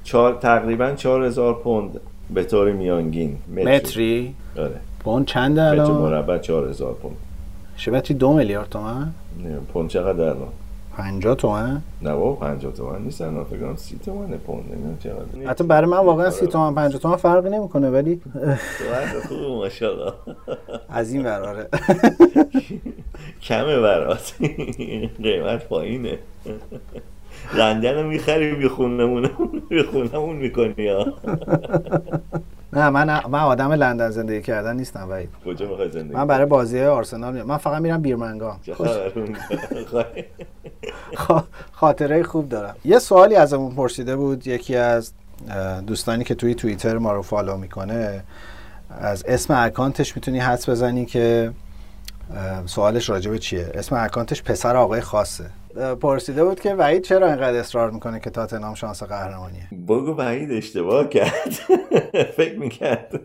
چار... 0.03 0.33
تقریبا 0.33 0.91
4000 0.91 1.53
پوند 1.53 1.99
به 2.33 2.43
طور 2.43 2.71
میانگین. 2.71 3.37
متری, 3.51 3.75
متری؟ 3.75 4.35
آره. 4.57 4.75
پوند 4.99 5.25
چند 5.25 5.59
الان؟ 5.59 5.91
متر 5.91 5.99
مربع 5.99 6.37
4000 6.37 6.93
پوند. 6.93 7.15
شبتی 7.75 8.13
دو 8.13 8.33
میلیارد 8.33 8.69
تومن؟ 8.69 9.13
نه 9.43 9.57
پوند 9.73 9.89
چقدر 9.89 10.23
الان؟ 10.23 10.47
50 10.97 11.35
تومن؟ 11.35 11.81
نه 12.01 12.13
بابا 12.15 12.33
50 12.35 12.73
تومن 12.73 13.01
نیستن 13.01 13.43
فکر 13.43 13.59
کنم 13.59 13.75
30 13.75 13.97
تومن 14.05 14.37
پوند 14.37 14.63
نمی‌دونم 14.71 14.97
چقدر. 14.97 15.49
حتی 15.49 15.63
برای 15.63 15.89
من 15.89 15.97
واقعا 15.97 16.29
30 16.29 16.47
تومن 16.47 16.75
50 16.75 17.01
تومن 17.01 17.15
فرقی 17.15 17.49
نمی‌کنه 17.49 17.89
ولی 17.89 18.21
خوب 19.27 19.39
ماشاءالله 19.63 20.13
از 20.89 21.13
این 21.13 21.23
براره 21.23 21.67
کمه 23.47 23.79
برات. 23.79 24.33
قیمت 25.23 25.67
پایینه. 25.67 26.19
لندن 27.53 27.93
رو 27.93 28.03
می‌خری 28.03 28.55
بی 28.55 28.67
خونمون 28.67 30.35
می‌کنی 30.35 30.87
ها 30.87 31.05
نه 32.73 32.89
من 32.89 33.21
من 33.29 33.39
آدم 33.39 33.71
لندن 33.71 34.09
زندگی 34.09 34.41
کردن 34.41 34.75
نیستم 34.75 35.09
وحید. 35.09 35.29
کجا 35.45 35.67
می‌خوای 35.67 35.89
زندگی 35.89 36.15
من 36.15 36.27
برای 36.27 36.45
بازی 36.45 36.81
آرسنال 36.81 37.33
میام 37.33 37.47
من 37.47 37.57
فقط 37.57 37.81
میرم 37.81 38.01
بیرمنگام 38.01 38.59
خاطره 41.71 42.23
خوب 42.23 42.49
دارم. 42.49 42.75
یه 42.85 42.99
سوالی 42.99 43.35
ازمون 43.35 43.75
پرسیده 43.75 44.15
بود. 44.15 44.47
یکی 44.47 44.75
از 44.75 45.11
دوستانی 45.87 46.23
که 46.23 46.35
توی 46.35 46.55
توییتر 46.55 46.97
ما 46.97 47.13
رو 47.13 47.21
follow 47.21 47.57
می‌کنه 47.57 48.23
از 49.01 49.23
اسم 49.27 49.53
اکانتش 49.57 50.15
می‌تونی 50.15 50.39
حدس 50.39 50.69
بزنی 50.69 51.05
که 51.05 51.51
سوالش 52.65 53.09
راجبه 53.09 53.39
چیه؟ 53.39 53.71
اسم 53.73 53.95
اکانتش 53.99 54.43
پسر 54.43 54.75
آقای 54.75 55.01
خاصه. 55.01 55.45
پرسیده 56.01 56.43
بود 56.45 56.59
که 56.59 56.75
وحید 56.75 57.03
چرا 57.03 57.27
اینقدر 57.27 57.59
اصرار 57.59 57.91
می‌کنه 57.91 58.19
که 58.19 58.29
تاتنهام 58.29 58.73
شانس 58.73 59.03
قهرمانیه؟ 59.03 59.67
بگو 59.87 60.15
وحید 60.17 60.51
اشتباه 60.51 61.09
کرد. 61.09 61.59
فکر 62.37 62.59
می‌کرد 62.59 63.19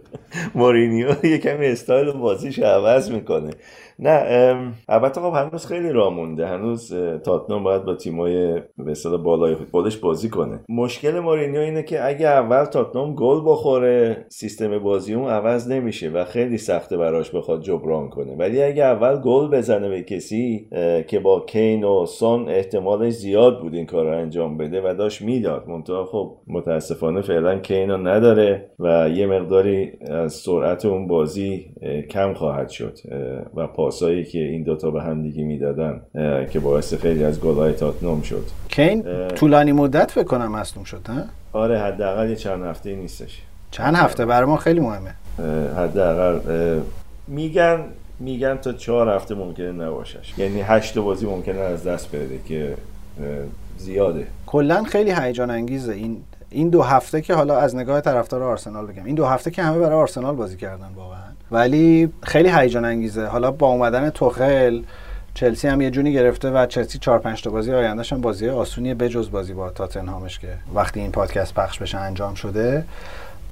مورینیو 0.54 1.26
یه 1.26 1.38
کمی 1.38 1.66
استایل 1.66 2.12
بازیش 2.12 2.58
عوض 2.58 3.10
می‌کنه. 3.10 3.50
نه 3.98 4.74
البته 4.88 5.20
خب 5.20 5.32
هنوز 5.34 5.66
خیلی 5.66 5.92
راه 5.92 6.14
مونده. 6.14 6.46
هنوز 6.46 6.94
تاتنام 7.24 7.64
باید 7.64 7.84
با 7.84 7.94
تیمای 7.94 8.52
به 8.78 8.90
اصطلاح 8.90 9.22
بالای 9.22 9.54
خودش 9.70 9.96
بازی 9.96 10.28
کنه. 10.28 10.60
مشکل 10.68 11.18
مورینیو 11.20 11.60
اینه 11.60 11.82
که 11.82 12.06
اگه 12.06 12.26
اول 12.26 12.64
تاتنام 12.64 13.14
گل 13.14 13.40
بخوره 13.44 14.26
سیستم 14.28 14.78
بازی 14.78 15.14
اون 15.14 15.28
عوض 15.28 15.70
نمیشه 15.70 16.08
و 16.08 16.24
خیلی 16.24 16.58
سخته 16.58 16.96
براش 16.96 17.30
بخواد 17.30 17.62
جبران 17.62 18.08
کنه. 18.08 18.36
ولی 18.36 18.62
اگه 18.62 18.84
اول 18.84 19.20
گل 19.20 19.48
بزنه 19.48 19.88
به 19.88 20.02
کسی 20.02 20.68
که 21.06 21.20
با 21.20 21.40
کین 21.40 21.84
و 21.84 22.06
سون 22.06 22.48
احتمالش 22.48 23.12
زیاد 23.12 23.60
بود 23.60 23.74
این 23.74 23.86
کار 23.86 24.06
رو 24.06 24.18
انجام 24.18 24.56
بده 24.56 24.80
و 24.84 24.94
داشت 24.94 25.22
می‌داد. 25.22 25.68
منتها 25.68 26.04
خب 26.04 26.36
متاسفانه 26.46 27.20
فعلا 27.20 27.58
کین 27.58 27.90
رو 27.90 27.96
نداره 27.96 28.70
و 28.78 29.08
یه 29.08 29.26
مقداری 29.26 29.92
از 30.10 30.32
سرعت 30.32 30.84
اون 30.84 31.06
بازی 31.06 31.66
کم 32.10 32.34
خواهد 32.34 32.68
شد 32.68 32.98
و 33.54 33.66
پاسایی 33.88 34.24
که 34.24 34.38
این 34.38 34.62
دوتا 34.62 34.90
به 34.90 35.02
هم 35.02 35.22
دیگه 35.22 35.44
می‌دادن 35.44 36.00
که 36.50 36.60
باعث 36.60 36.94
خیلی 36.94 37.24
از 37.24 37.40
گلای 37.40 37.72
تاتنوم 37.72 38.22
شد. 38.22 38.44
کین 38.68 39.28
طولانی 39.28 39.72
مدت 39.72 40.10
فکر 40.10 40.24
کنم 40.24 40.52
مصدوم 40.52 40.84
شد 40.84 41.06
ها 41.08 41.22
آره 41.52 41.78
حداقل 41.78 42.30
یه 42.30 42.36
چند 42.36 42.64
هفته 42.64 42.94
نیستش. 42.94 43.42
چند 43.70 43.94
هفته؟ 43.94 44.26
برای 44.26 44.48
ما 44.48 44.56
خیلی 44.56 44.80
مهمه. 44.80 45.14
حداقل 45.76 46.40
میگن 47.28 47.84
میگن 48.20 48.56
تا 48.56 48.72
چهار 48.72 49.08
هفته 49.08 49.34
ممکنه 49.34 49.72
نباشش. 49.72 50.38
یعنی 50.38 50.60
هشت 50.60 50.98
بازی 50.98 51.26
ممکنه 51.26 51.58
از 51.58 51.84
دست 51.84 52.16
بده 52.16 52.38
که 52.48 52.74
زیاده. 53.78 54.26
کلا 54.46 54.82
خیلی 54.82 55.12
هیجان 55.12 55.50
انگیزه 55.50 55.92
این 55.92 56.22
این 56.50 56.68
دو 56.68 56.82
هفته 56.82 57.20
که 57.20 57.34
حالا 57.34 57.58
از 57.58 57.76
نگاه 57.76 58.00
طرفدار 58.00 58.42
آرسنال 58.42 58.86
بگم. 58.86 59.04
این 59.04 59.14
دو 59.14 59.24
هفته 59.24 59.50
که 59.50 59.62
همه 59.62 59.78
برای 59.78 59.98
آرسنال 59.98 60.34
بازی 60.34 60.56
کردن 60.56 60.88
واقعا. 60.96 61.18
ولی 61.50 62.12
خیلی 62.22 62.48
هیجان 62.48 62.84
انگیزه. 62.84 63.26
حالا 63.26 63.50
با 63.50 63.66
اومدن 63.66 64.10
توخل 64.10 64.82
چلسی 65.34 65.68
هم 65.68 65.80
یه 65.80 65.90
جونی 65.90 66.12
گرفته 66.12 66.50
و 66.50 66.66
چلسی 66.66 66.98
4 66.98 67.18
5 67.18 67.42
تا 67.42 67.50
بازی 67.50 67.72
آیندهش 67.72 68.12
هم 68.12 68.20
بازی 68.20 68.48
آسونی 68.48 68.94
بجز 68.94 69.30
بازی 69.30 69.54
با 69.54 69.70
تاتنهامش 69.70 70.38
که 70.38 70.48
وقتی 70.74 71.00
این 71.00 71.12
پادکست 71.12 71.54
پخش 71.54 71.78
بشه 71.78 71.98
انجام 71.98 72.34
شده 72.34 72.84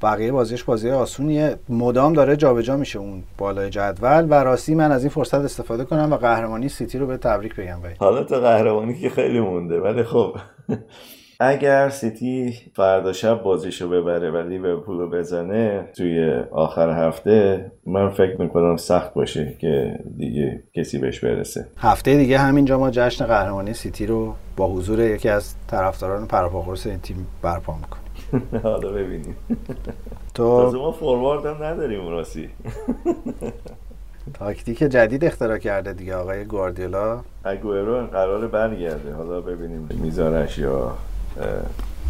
بقیه 0.03 0.32
بازیش 0.32 0.64
بازی 0.64 0.90
آسونیه. 0.90 1.57
مدام 1.68 2.12
داره 2.12 2.36
جابجا 2.36 2.76
میشه 2.76 2.99
اون 2.99 3.22
بالای 3.38 3.70
جدول 3.70 4.26
و 4.30 4.34
راستی 4.34 4.74
من 4.74 4.92
از 4.92 5.03
این 5.03 5.11
فرصت 5.11 5.34
استفاده 5.34 5.84
کنم 5.84 6.12
و 6.12 6.16
قهرمانی 6.16 6.68
سیتی 6.68 6.99
رو 6.99 7.07
به 7.07 7.16
تبریک 7.16 7.55
بگم. 7.57 7.82
ولی 7.82 7.94
حالا 7.99 8.24
تا 8.24 8.40
قهرمانی 8.40 9.01
که 9.01 9.11
خیلی 9.11 9.40
مونده 9.40 9.80
ولی 9.80 10.03
خب 10.03 10.36
اگر 11.41 11.89
سیتی 11.89 12.55
فردا 12.74 13.12
شب 13.12 13.43
بازیشو 13.43 13.89
ببره 13.89 14.30
و 14.30 14.37
لیورپول 14.37 14.99
رو 14.99 15.11
بزنه 15.11 15.89
توی 15.97 16.43
آخر 16.51 17.07
هفته 17.09 17.70
من 17.87 18.11
فکر 18.11 18.41
می‌کنم 18.41 18.76
سخت 18.76 19.14
باشه 19.14 19.57
که 19.61 19.99
دیگه 20.18 20.62
کسی 20.74 20.99
بهش 20.99 21.24
برسه. 21.24 21.66
هفته 21.78 22.16
دیگه 22.16 22.39
همینجا 22.39 22.78
ما 22.78 22.91
جشن 22.91 23.26
قهرمانی 23.26 23.74
سیتی 23.74 24.07
رو 24.07 24.34
با 24.57 24.68
حضور 24.68 25.01
یکی 25.01 25.28
از 25.28 25.55
طرفداران 25.66 26.26
پرپاقرص 26.26 26.87
این 26.87 26.99
تیم 27.01 27.26
برپا 27.43 27.74
می‌کنیم. 27.74 28.07
حالا 28.62 28.93
ببینیم. 28.93 29.37
تو 30.34 30.72
ما 30.72 30.93
فوروارد 30.93 31.47
هم 31.47 31.62
نداریم 31.64 32.09
راسی. 32.09 32.49
تاکتیک 34.39 34.78
جدید 34.78 35.24
اختراع 35.24 35.59
کرده 35.59 35.93
دیگه 35.93 36.14
آقای 36.16 36.45
گواردیولا. 36.45 37.20
اگوئرو 37.45 38.07
قرار 38.07 38.47
برگرده. 38.47 39.12
حالا 39.12 39.41
ببینیم 39.41 39.89
میذارش 40.03 40.59
یا 40.59 40.93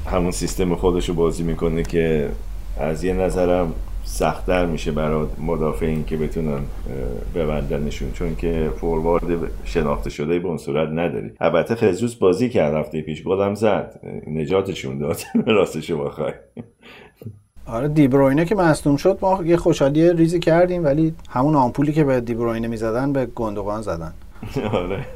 همون 0.06 0.30
سیستم 0.30 0.74
خودش 0.74 1.08
رو 1.08 1.14
بازی 1.14 1.42
می‌کنه 1.42 1.82
که 1.82 2.28
از 2.80 3.04
یه 3.04 3.12
نظرم 3.12 3.72
سختتر 4.04 4.66
میشه 4.66 4.92
برای 4.92 5.26
مدافعین 5.38 6.04
که 6.04 6.16
بتونن 6.16 6.60
ببندنشون 7.34 8.12
چون 8.12 8.36
که 8.36 8.70
فوروارد 8.80 9.50
شناخته 9.64 10.10
شده 10.10 10.38
به 10.38 10.48
اون 10.48 10.56
صورت 10.56 10.88
نداری. 10.88 11.30
البته 11.40 11.74
خزوس 11.74 12.14
بازی 12.14 12.48
کرد 12.48 12.74
هفته 12.74 13.00
پیش 13.00 13.22
گلم 13.22 13.54
زد. 13.54 14.00
نجاتشون 14.26 14.98
داد. 14.98 15.16
راستشو 15.46 16.04
بخوای. 16.04 16.32
آره 17.66 17.88
دیبروینه 17.88 18.44
که 18.44 18.54
مصدوم 18.54 18.96
شد 18.96 19.18
ما 19.22 19.42
یه 19.44 19.56
خوشحالی 19.56 20.12
ریزی 20.12 20.38
کردیم 20.38 20.84
ولی 20.84 21.14
همون 21.30 21.54
آمپولی 21.54 21.92
که 21.92 22.04
به 22.04 22.20
دیبروینه 22.20 22.68
می‌زدن 22.68 23.12
به 23.12 23.26
گندوقان 23.26 23.82
زدن. 23.82 24.12
آره. 24.72 25.06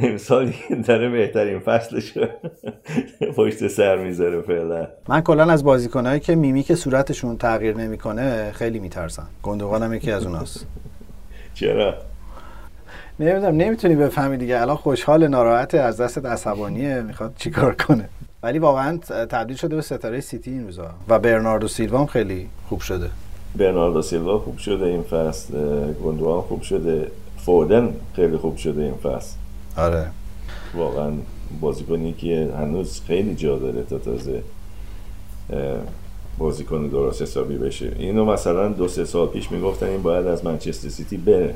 امسال 0.00 0.52
داره 0.86 1.08
بهترین 1.08 1.58
فصلش 1.58 2.18
پشت 3.36 3.68
سر 3.68 3.96
می‌ذاره 3.96 4.42
فعلا. 4.42 4.86
من 5.08 5.20
کلا 5.20 5.52
از 5.52 5.64
بازیکنایی 5.64 6.20
که 6.20 6.34
میمیک 6.34 6.74
صورتشون 6.74 7.36
تغییر 7.36 7.76
نمی‌کنه 7.76 8.52
خیلی 8.52 8.78
میترسم. 8.78 9.26
گندوقان 9.42 9.82
هم 9.82 9.94
یکی 9.94 10.10
از 10.10 10.26
اوناست. 10.26 10.66
چرا؟ 11.54 11.94
نمی‌دونم 13.20 13.56
نمی‌تونی 13.56 13.94
بفهمی 13.94 14.36
دیگه. 14.36 14.60
الان 14.60 14.76
خوشحال 14.76 15.28
ناراحت 15.28 15.74
از 15.74 16.00
دست 16.00 16.26
عصبانیه 16.26 17.00
می‌خواد 17.00 17.34
چیکار 17.36 17.74
کنه. 17.74 18.08
ولی 18.42 18.58
واقعا 18.58 18.98
تبدیل 19.30 19.56
شده 19.56 19.76
به 19.76 19.82
ستاره 19.82 20.20
سیتی 20.20 20.50
این 20.50 20.64
روزا. 20.64 20.90
و 21.08 21.18
برناردو 21.18 21.68
سیلوا 21.68 21.98
هم 21.98 22.06
خیلی 22.06 22.48
خوب 22.68 22.80
شده. 22.80 23.10
برناردو 23.56 24.02
سیلوا 24.02 24.38
خوب 24.38 24.58
شده 24.58 24.84
این 24.84 25.02
فصل. 25.02 25.54
گندوان 26.04 26.40
خوب 26.40 26.62
شده. 26.62 27.06
فودن 27.44 27.94
خیلی 28.16 28.36
خوب 28.36 28.56
شده 28.56 28.82
این 28.82 28.94
فصل. 28.94 29.36
آره. 29.76 30.06
واقعا 30.74 31.12
بازیکنی 31.60 32.12
که 32.12 32.50
هنوز 32.58 33.00
خیلی 33.06 33.34
جا 33.34 33.58
داره 33.58 33.82
تا 33.82 33.98
تازه 33.98 34.42
بازیکن 36.38 36.86
درست 36.86 37.22
حسابی 37.22 37.58
بشه. 37.58 37.92
اینو 37.98 38.24
مثلا 38.24 38.68
دو 38.68 38.88
سه 38.88 39.04
سال 39.04 39.26
پیش 39.26 39.52
می‌گفتن 39.52 39.86
این 39.86 40.02
باید 40.02 40.26
از 40.26 40.44
منچستر 40.44 40.88
سیتی 40.88 41.16
بره. 41.16 41.54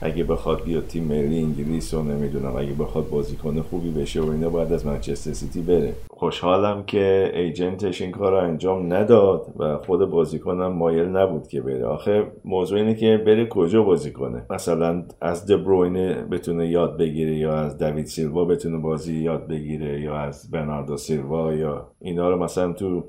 اگه 0.00 0.24
بخواد 0.24 0.64
بیاد 0.64 0.86
تیم 0.86 1.04
ملی 1.04 1.38
انگلیس 1.38 1.94
رو 1.94 2.02
نمی‌دونم 2.02 2.56
اگه 2.56 2.72
بخواد 2.72 3.08
بازیکن 3.08 3.62
خوبی 3.62 3.90
بشه 3.90 4.20
و 4.20 4.30
اینا 4.30 4.48
باید 4.48 4.72
از 4.72 4.86
منچستر 4.86 5.32
سیتی 5.32 5.62
بره. 5.62 5.92
خوشحالم 6.10 6.82
که 6.86 7.30
ایجنتش 7.34 8.02
این 8.02 8.10
کار 8.10 8.32
رو 8.32 8.38
انجام 8.38 8.92
نداد 8.92 9.46
و 9.58 9.76
خود 9.76 10.10
بازیکنم 10.10 10.66
مایل 10.66 11.08
نبود 11.08 11.48
که 11.48 11.60
بره. 11.60 11.84
آخه 11.84 12.26
موضوع 12.44 12.78
اینه 12.78 12.94
که 12.94 13.22
بره 13.26 13.46
کجا 13.46 13.82
بازی 13.82 14.12
کنه 14.12 14.42
مثلا 14.50 15.02
از 15.20 15.46
دبروینه 15.46 16.14
بتونه 16.14 16.68
یاد 16.68 16.98
بگیره 16.98 17.36
یا 17.36 17.54
از 17.54 17.78
دوید 17.78 18.06
سیلوا 18.06 18.44
بتونه 18.44 18.78
بازی 18.78 19.14
یاد 19.14 19.46
بگیره 19.46 20.00
یا 20.00 20.16
از 20.16 20.50
برناردو 20.50 20.96
سیلوا 20.96 21.54
یا 21.54 21.88
اینا 22.00 22.30
رو 22.30 22.44
مثلا 22.44 22.72
تو 22.72 23.04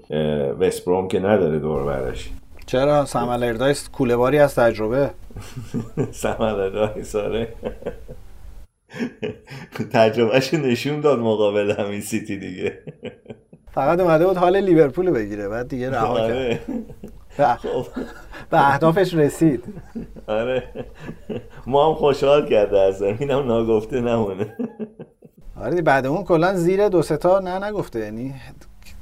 وست 0.60 0.86
بروم 0.86 1.08
که 1.08 1.20
نداره 1.20 1.60
دور 1.60 1.84
برش. 1.84 2.30
چرا؟ 2.66 3.06
سامال 3.06 3.44
اردایس 3.44 3.90
کوله 3.90 4.16
باری 4.16 4.38
از 4.38 4.56
تجربه. 4.56 5.12
سامال 6.12 6.60
اردایس 6.60 7.16
آره 7.16 7.54
تجربهش 9.92 10.54
نشون 10.54 11.02
داد 11.02 11.20
مقابل 11.20 11.72
همین 11.72 12.02
سیتی 12.02 12.38
دیگه. 12.38 12.80
فقط 13.72 14.00
اومده 14.00 14.28
بود 14.28 14.38
حال 14.38 14.58
لیورپول 14.58 15.12
بگیره 15.12 15.48
بعد 15.48 15.68
دیگه 15.68 15.92
رها 15.92 16.28
کرد. 16.28 16.60
به 18.50 18.70
اهدافش 18.72 19.14
رسید. 19.14 19.64
آره. 20.28 20.64
ما 21.68 21.88
هم 21.88 21.94
خوشحال 21.94 22.50
کرده 22.50 22.80
از 22.80 23.02
اینم 23.02 23.48
ناگفته 23.48 24.02
نمونه. 24.02 24.56
آره 25.62 25.82
بعد 25.82 26.06
اون 26.06 26.24
کلا 26.24 26.56
زیر 26.56 26.88
دو 26.88 27.02
ستا 27.02 27.40
نه 27.40 27.66
نگفته. 27.68 28.00
یعنی 28.00 28.36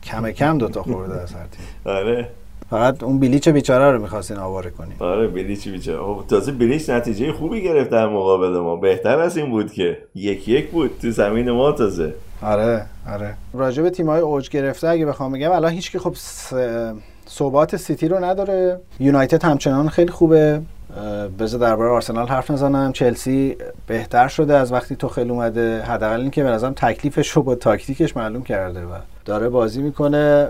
کم 0.03 0.31
کم 0.31 0.57
دوتا 0.57 0.83
خورده 0.83 1.21
از 1.21 1.33
هر 1.33 1.47
تیم. 1.47 1.65
آره. 1.85 2.29
فقط 2.69 3.03
اون 3.03 3.19
بلیچ 3.19 3.49
بیچاره 3.49 3.91
رو 3.91 4.01
می‌خواستین 4.01 4.37
آواره 4.37 4.69
کنیم 4.69 4.95
آره 4.99 5.27
بلیچ 5.27 5.67
بیچاره. 5.67 5.99
خب 5.99 6.27
تازه 6.27 6.51
بلیچ 6.51 6.89
نتیجه 6.89 7.31
خوبی 7.31 7.63
گرفت 7.63 7.89
در 7.89 8.07
مقابل 8.07 8.49
ما. 8.49 8.75
بهتر 8.75 9.19
از 9.19 9.37
این 9.37 9.49
بود 9.49 9.71
که 9.71 9.97
یک 10.15 10.47
یک 10.47 10.69
بود 10.69 10.91
تو 11.01 11.11
زمین 11.11 11.51
ما 11.51 11.71
تازه. 11.71 12.13
آره 12.41 12.85
آره. 13.13 13.33
راجع 13.53 13.83
به 13.83 13.89
تیم‌های 13.89 14.21
اوج 14.21 14.49
گرفته 14.49 14.87
اگه 14.87 15.05
بخوام 15.05 15.31
بگم 15.31 15.51
الان 15.51 15.71
هیچ 15.71 15.91
که 15.91 15.99
خب 15.99 16.15
ثبات 17.29 17.75
سیتی 17.75 18.07
رو 18.07 18.23
نداره. 18.23 18.79
یونایتد 18.99 19.43
همچنان 19.43 19.89
خیلی 19.89 20.11
خوبه. 20.11 20.61
بذار 21.39 21.59
درباره 21.59 21.89
آرسنال 21.89 22.27
حرف 22.27 22.51
نزنم. 22.51 22.91
چلسی 22.91 23.57
بهتر 23.87 24.27
شده 24.27 24.57
از 24.57 24.71
وقتی 24.71 24.95
تو 24.95 25.07
خیلی 25.07 25.29
اومده. 25.29 25.81
حداقل 25.81 26.21
اینکه 26.21 26.43
به 26.43 26.49
نظرم 26.49 26.73
تکلیفش 26.73 27.29
رو 27.29 27.41
با 27.41 27.55
تاکتیکش 27.55 28.17
معلوم 28.17 28.43
کرده 28.43 28.81
و 28.81 28.93
داره 29.25 29.49
بازی 29.49 29.81
می‌کنه. 29.81 30.47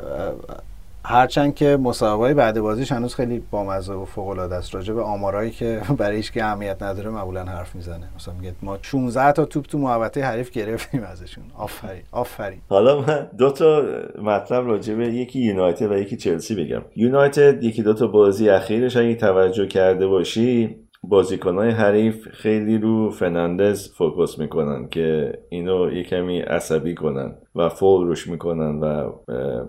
هرچند 1.09 1.55
که 1.55 1.77
مسابقه 1.77 2.33
بعد 2.33 2.59
بازیش 2.59 2.91
هنوز 2.91 3.15
خیلی 3.15 3.43
بامزه 3.51 3.93
و 3.93 4.05
فوق 4.05 4.27
العاده 4.27 4.55
است. 4.55 4.75
راجع 4.75 4.93
به 4.93 5.01
آمارایی 5.01 5.51
که 5.51 5.81
برای 5.97 6.17
هیچ 6.17 6.31
که 6.31 6.43
اهمیت 6.43 6.83
نداره 6.83 7.09
معمولا 7.09 7.43
حرف 7.43 7.75
می‌زنه. 7.75 8.09
مثلا 8.15 8.33
میگه 8.33 8.53
ما 8.61 8.77
16 8.81 9.31
تا 9.31 9.45
توپ 9.45 9.65
تو 9.65 9.77
محوطه 9.77 10.23
حریف 10.23 10.51
گرفتیم 10.51 11.03
ازشون. 11.03 11.43
آفرین 11.57 12.01
آفرین. 12.11 12.59
حالا 12.69 13.01
من 13.01 13.27
دو 13.37 13.51
تا 13.51 13.83
مطلب 14.21 14.67
راجع 14.67 14.93
به 14.93 15.07
یکی 15.07 15.39
یونایتد 15.39 15.91
و 15.91 15.97
یکی 15.97 16.17
چلسی 16.17 16.55
بگم. 16.55 16.81
یونایتد 16.95 17.63
یکی 17.63 17.83
دو 17.83 17.93
تا 17.93 18.07
بازی 18.07 18.49
اخیرش 18.49 18.97
اگه 18.97 19.15
توجه 19.15 19.67
کرده 19.67 20.07
باشی 20.07 20.75
بازیکنهای 21.03 21.69
حریف 21.69 22.27
خیلی 22.27 22.77
رو 22.77 23.09
فرناندز 23.09 23.89
focus 23.93 24.39
می‌کنن 24.39 24.87
که 24.87 25.33
اینو 25.49 25.93
یه 25.93 26.03
کمی 26.03 26.39
عصبی 26.39 26.95
کنن 26.95 27.35
و 27.55 27.69
فول 27.69 28.07
روش 28.07 28.27
می‌کنن 28.27 28.79
و 28.79 29.09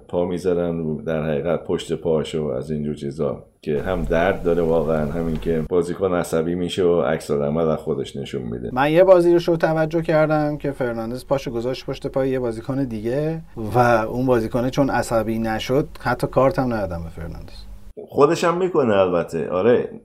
پا 0.09 0.25
می‌ذارن 0.25 0.97
در 0.97 1.25
حقیقت 1.25 1.65
پشت 1.65 1.93
پاشو 1.93 2.45
از 2.45 2.71
اینجور 2.71 2.95
چیزا 2.95 3.45
که 3.63 3.83
هم 3.83 4.03
درد 4.03 4.43
داره 4.43 4.63
واقعا 4.63 5.07
همین 5.07 5.37
که 5.37 5.65
بازیکن 5.69 6.15
عصبی 6.15 6.55
میشه 6.55 6.85
و 6.85 7.01
عکس 7.03 7.31
عمل 7.31 7.69
از 7.69 7.79
خودش 7.79 8.17
نشون 8.17 8.43
میده. 8.43 8.71
من 8.73 8.93
یه 8.93 9.05
بازی 9.05 9.33
روشو 9.33 9.57
توجه 9.57 10.03
کردم 10.03 10.57
که 10.57 10.71
فرناندز 10.71 11.27
پاشو 11.27 11.51
گذاشت 11.51 11.87
پشت 11.87 12.07
پای 12.07 12.29
یه 12.29 12.39
بازیکن 12.39 12.85
دیگه 12.85 13.41
و 13.75 13.79
اون 13.79 14.27
بازیکنه 14.27 14.71
چون 14.71 14.91
عصبی 14.91 15.39
نشد 15.39 15.89
حتی 16.01 16.27
کارت 16.27 16.59
هم 16.59 16.73
ندادم 16.73 17.03
به 17.03 17.11
فرناندز. 17.11 17.68
خودش 18.09 18.45
هم 18.45 18.59
می‌کنه 18.59 18.97
البته. 18.97 19.49
آره. 19.49 20.01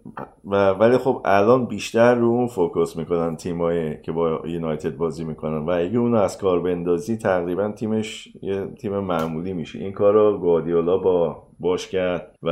و 0.46 0.70
ولی 0.70 0.98
خب 0.98 1.22
الان 1.26 1.66
بیشتر 1.66 2.16
رو 2.16 2.28
اون 2.28 2.48
فوکس 2.48 2.98
می‌کنن 2.98 3.36
تیمایی 3.36 4.02
که 4.02 4.12
با 4.12 4.42
یونایتد 4.46 4.98
بازی 4.98 5.24
می‌کنن. 5.24 5.58
و 5.58 5.70
اگه 5.70 5.98
اون 5.98 6.16
از 6.16 6.38
کار 6.38 6.60
بندازی 6.60 7.18
تقریبا 7.18 7.72
تیمش 7.72 8.28
یه 8.42 8.66
تیم 8.82 9.00
معمولی 9.00 9.54
میشه. 9.54 9.80
این 9.80 9.92
کار 9.92 10.14
رو 10.14 10.38
گوادیولا 10.38 10.98
با 10.98 11.48
باش 11.60 11.88
کرد 11.88 12.36
و 12.44 12.50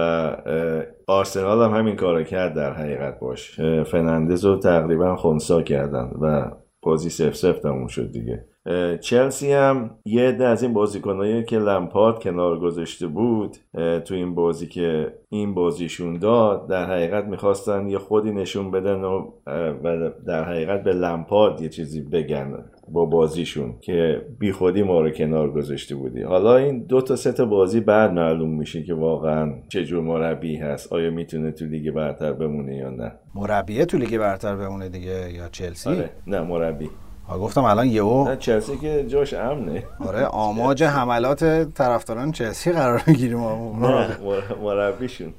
آرسنال 1.08 1.62
هم 1.62 1.78
همین 1.78 1.96
کار 1.96 2.24
کرد 2.24 2.54
در 2.54 2.74
حقیقت 2.74 3.20
باش. 3.20 3.60
فنندز 3.86 4.46
رو 4.46 4.58
تقریبا 4.58 5.16
خونسا 5.16 5.62
کردن 5.62 6.12
و 6.22 6.52
بازی 6.82 7.10
سف 7.10 7.36
سف 7.36 7.60
تموم 7.60 7.88
شد 7.88 8.12
دیگه. 8.12 8.46
چلسی 9.02 9.52
هم 9.52 9.90
یه 10.06 10.28
عده 10.28 10.48
از 10.48 10.64
این 10.64 10.74
بازیکنایی 10.74 11.44
که 11.44 11.60
لمپارد 11.60 12.20
کنار 12.20 12.60
گذاشته 12.60 13.08
بود 13.08 13.58
تو 14.06 14.14
این 14.14 14.36
بازی 14.36 14.68
که 14.68 15.14
این 15.30 15.54
بازیشون 15.54 16.20
داد 16.20 16.68
در 16.70 16.86
حقیقت 16.86 17.26
می‌خواستن 17.26 17.88
یه 17.88 17.98
خودی 17.98 18.32
نشون 18.32 18.72
بدن 18.72 19.04
و 19.04 19.32
در 20.28 20.44
حقیقت 20.44 20.84
به 20.84 20.94
لمپارد 20.94 21.62
یه 21.62 21.70
چیزی 21.70 22.02
بگن 22.02 22.66
با 22.92 23.06
بازیشون 23.06 23.76
که 23.82 24.26
بی 24.40 24.52
خودی 24.52 24.84
ما 24.84 25.02
رو 25.02 25.10
کنار 25.10 25.52
گذاشته 25.52 25.96
بودی. 25.96 26.22
حالا 26.22 26.58
این 26.58 26.84
دو 26.84 27.02
تا 27.02 27.16
سه 27.16 27.32
تا 27.32 27.46
بازی 27.46 27.80
بعد 27.80 28.12
معلوم 28.12 28.58
میشه 28.58 28.84
که 28.84 28.94
واقعا 28.94 29.54
چه 29.70 29.86
جور 29.86 30.04
مربی 30.04 30.56
هست. 30.56 30.94
آیا 30.94 31.12
می‌تونه 31.12 31.52
تو 31.52 31.66
لیگ 31.66 31.92
برتر 31.92 32.34
بمونه 32.34 32.76
یا 32.76 32.90
نه؟ 32.90 33.12
مربیه 33.36 33.86
تو 33.86 33.98
لیگ 33.98 34.18
برتر 34.18 34.56
بمونه 34.56 34.90
دیگه 34.90 35.34
یا 35.34 35.48
چلسی؟ 35.52 35.90
آره. 35.90 36.10
نه 36.28 36.42
مربی. 36.42 36.90
گفتم 37.30 37.64
الان 37.64 37.88
یهو 37.88 38.30
نه 38.30 38.36
چلسی 38.36 38.78
که 38.78 39.06
جاش 39.08 39.34
امنه. 39.34 39.84
آره 40.08 40.26
آماج 40.26 40.84
حملات 40.84 41.44
طرفداران 41.74 42.32
چلسی 42.32 42.72
قرار 42.72 43.04
می‌گیریم 43.08 43.40
نه 43.40 44.08
مربیشون. 44.64 45.34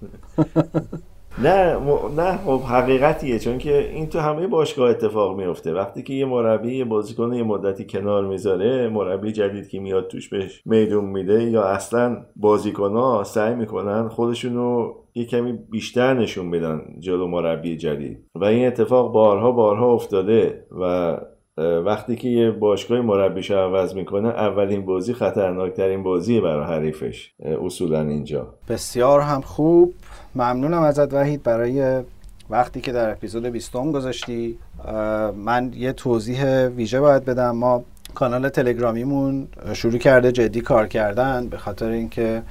نه 1.43 1.79
نه 2.17 2.39
خب 2.45 2.61
حقیقتیه 2.61 3.39
چون 3.39 3.59
که 3.59 3.89
این 3.89 4.09
تو 4.09 4.19
همه 4.19 4.47
باشگاه 4.47 4.91
اتفاق 4.91 5.37
میفته. 5.37 5.73
وقتی 5.73 6.03
که 6.03 6.13
یه 6.15 6.25
مربی 6.25 6.77
یه 6.77 6.85
بازیکن 6.85 7.33
یه 7.33 7.43
مدتی 7.43 7.87
کنار 7.87 8.27
می‌ذاره 8.27 8.89
مربی 8.89 9.33
جدید 9.33 9.69
که 9.69 9.81
میاد 9.81 10.09
توش 10.09 10.29
بهش 10.29 10.63
میدون 10.65 11.05
میده 11.05 11.43
یا 11.43 11.65
اصلا 11.65 12.17
بازیکن 12.37 13.23
سعی 13.25 13.55
می‌کنن 13.55 14.09
خودشونو 14.09 14.93
یه 15.15 15.25
کمی 15.25 15.53
بیشتر 15.53 16.15
نشون 16.15 16.51
بدن 16.51 16.83
جلو 16.99 17.27
مربی 17.27 17.77
جدید. 17.77 18.25
و 18.35 18.45
این 18.45 18.67
اتفاق 18.67 19.13
بارها 19.13 19.53
بارها 19.53 19.93
افتاده 19.93 20.67
و 20.81 21.17
وقتی 21.59 22.17
که 22.17 22.29
یه 22.29 22.51
باشگاه 22.51 23.01
مربیش 23.01 23.51
عوض 23.51 23.95
می‌کنه 23.95 24.29
اولین 24.29 24.85
بازی 24.85 25.15
خطرناکترین 25.15 26.03
بازیه 26.03 26.41
برای 26.41 26.65
حریفش 26.65 27.33
اصولا 27.65 28.01
اینجا. 28.01 28.55
بسیار 28.69 29.21
هم 29.21 29.41
خوب. 29.41 29.95
ممنونم 30.35 30.83
ازت 30.83 31.15
وحید 31.15 31.43
برای 31.43 32.03
وقتی 32.51 32.81
که 32.81 32.93
در 32.93 33.11
اپیزود 33.11 33.47
20 33.47 33.73
گذاشتی. 33.73 34.59
من 35.37 35.73
یه 35.77 35.93
توضیح 35.93 36.67
ویژه 36.67 37.01
باید 37.01 37.25
بدم. 37.25 37.51
ما 37.51 37.85
کانال 38.15 38.49
تلگرامیمون 38.49 39.49
شروع 39.73 39.99
کرده 39.99 40.33
جدی 40.33 40.61
کار 40.61 40.87
کردن 40.87 41.49
به 41.49 41.57
خاطر 41.57 41.89
اینکه 41.89 42.43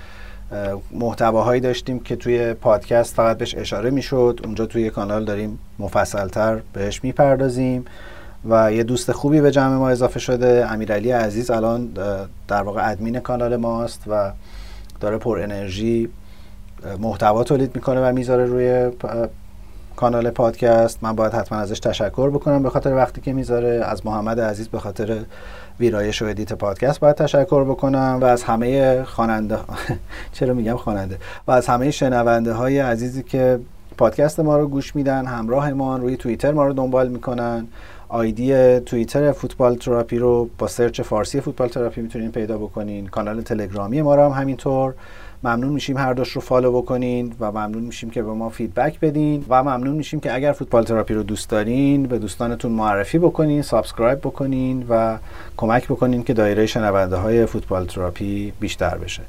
محتواهایی 0.92 1.62
داشتیم 1.62 2.00
که 2.00 2.16
توی 2.16 2.54
پادکست 2.54 3.16
فقط 3.16 3.38
بهش 3.38 3.56
اشاره 3.56 3.90
می‌شد. 3.90 4.40
اونجا 4.44 4.66
توی 4.66 4.90
کانال 4.90 5.26
داریم 5.26 5.60
مفصلتر 5.80 6.62
بهش 6.74 7.04
می‌پردازیم. 7.04 7.86
و 8.50 8.74
یه 8.74 8.84
دوست 8.84 9.12
خوبی 9.12 9.42
به 9.42 9.52
جمع 9.52 9.76
ما 9.76 9.90
اضافه 9.90 10.20
شده 10.20 10.68
امیرعلی 10.70 11.12
عزیز. 11.12 11.52
الان 11.52 11.90
در 12.48 12.62
واقع 12.64 12.92
ادمین 12.92 13.20
کانال 13.20 13.56
ماست 13.56 14.04
و 14.08 14.32
داره 15.00 15.18
پر 15.18 15.40
انرژی 15.40 16.10
محتوا 17.00 17.44
تولید 17.44 17.76
می‌کنه 17.76 18.10
و 18.10 18.14
می‌ذاره 18.14 18.46
روی 18.46 18.92
کانال 19.96 20.30
پادکست. 20.30 21.00
من 21.02 21.16
باید 21.16 21.34
حتما 21.34 21.58
ازش 21.58 21.80
تشکر 21.80 22.30
بکنم 22.30 22.64
به 22.64 22.70
خاطر 22.70 22.96
وقتی 22.96 23.22
که 23.22 23.34
می‌ذاره. 23.34 23.86
از 23.86 24.06
محمد 24.06 24.40
عزیز 24.40 24.68
به 24.68 24.80
خاطر 24.80 25.20
ویرایش 25.80 26.22
و 26.22 26.26
ادیت 26.26 26.54
پادکست 26.54 27.00
باید 27.00 27.16
تشکر 27.16 27.64
بکنم 27.64 28.20
و 28.22 28.26
از 28.26 28.44
همه 28.44 29.04
خواننده 29.04 29.58
چرا 30.34 30.54
میگم 30.54 30.76
خواننده؟ 30.76 31.18
و 31.48 31.52
از 31.52 31.68
همه 31.68 31.92
شنونده 31.92 32.54
های 32.54 32.80
عزیزی 32.80 33.24
که 33.24 33.60
پادکست 33.98 34.40
ما 34.40 34.58
رو 34.58 34.68
گوش 34.68 34.96
میدن 34.96 35.26
همراه 35.26 35.74
ما 35.74 35.98
روی 35.98 36.18
توییتر 36.18 36.52
ما 36.52 36.66
رو 36.66 36.74
دنبال 36.74 37.08
می‌کنن. 37.08 37.68
آیدی 38.12 38.80
توییتر 38.80 39.32
فوتبال 39.32 39.76
تراپی 39.76 40.20
رو 40.20 40.50
با 40.58 40.68
search 40.68 41.02
فارسی 41.02 41.42
فوتبال 41.42 41.68
تراپی 41.68 42.02
می‌تونین 42.02 42.32
پیدا 42.32 42.58
بکنین. 42.58 43.08
کانال 43.08 43.42
تلگرامی 43.42 44.02
ما 44.02 44.16
رو 44.16 44.22
هم 44.30 44.42
همینطور. 44.42 44.94
ممنون 45.44 45.74
میشیم 45.74 45.98
هر 45.98 46.14
دوش 46.14 46.30
رو 46.30 46.42
follow 46.42 46.82
بکنین 46.82 47.34
و 47.40 47.52
ممنون 47.52 47.84
میشیم 47.84 48.10
که 48.10 48.24
به 48.24 48.32
ما 48.32 48.50
feedback 48.50 49.00
بدین 49.00 49.46
و 49.50 49.64
ممنون 49.64 49.96
میشیم 49.96 50.20
که 50.20 50.36
اگر 50.36 50.52
فوتبال 50.52 50.84
تراپی 50.84 51.14
رو 51.14 51.24
دوست 51.24 51.50
دارین 51.50 52.04
به 52.04 52.20
دوستانتون 52.20 52.72
معرفی 52.72 53.20
بکنین 53.20 53.62
subscribe 53.62 54.20
بکنین 54.20 54.86
و 54.90 55.18
کمک 55.58 55.86
بکنین 55.86 56.24
که 56.24 56.34
دایره 56.34 56.66
شنونده 56.66 57.16
های 57.16 57.46
فوتبال 57.46 57.86
تراپی 57.86 58.54
بیشتر 58.60 58.98
بشه. 58.98 59.22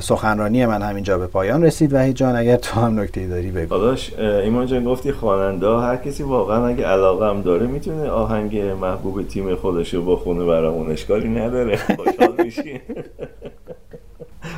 سخنرانی 0.00 0.66
من 0.66 0.82
همینجا 0.82 1.18
به 1.18 1.26
پایان 1.26 1.64
رسید. 1.64 1.94
وحید 1.94 2.16
جان 2.16 2.36
اگر 2.36 2.56
تو 2.56 2.80
هم 2.80 3.00
نکته 3.00 3.26
داری 3.26 3.50
بگو. 3.50 3.66
داداش 3.66 4.14
ایمان 4.18 4.66
جان 4.66 4.84
گفتی 4.84 5.12
خواننده 5.12 5.68
هر 5.68 5.96
کسی 5.96 6.22
واقعا 6.22 6.66
اگه 6.66 6.86
علاقه 6.86 7.28
هم 7.28 7.42
داره 7.42 7.66
می‌تونه 7.66 8.10
آهنگ 8.10 8.58
محبوب 8.58 9.28
تیم 9.28 9.54
خودش 9.54 9.94
رو 9.94 10.16
بخونه 10.16 10.44
برامون 10.44 10.90
اشکالی 10.90 11.28
نداره. 11.28 11.76
خوشحال 11.76 12.34
میشی؟ 12.44 12.80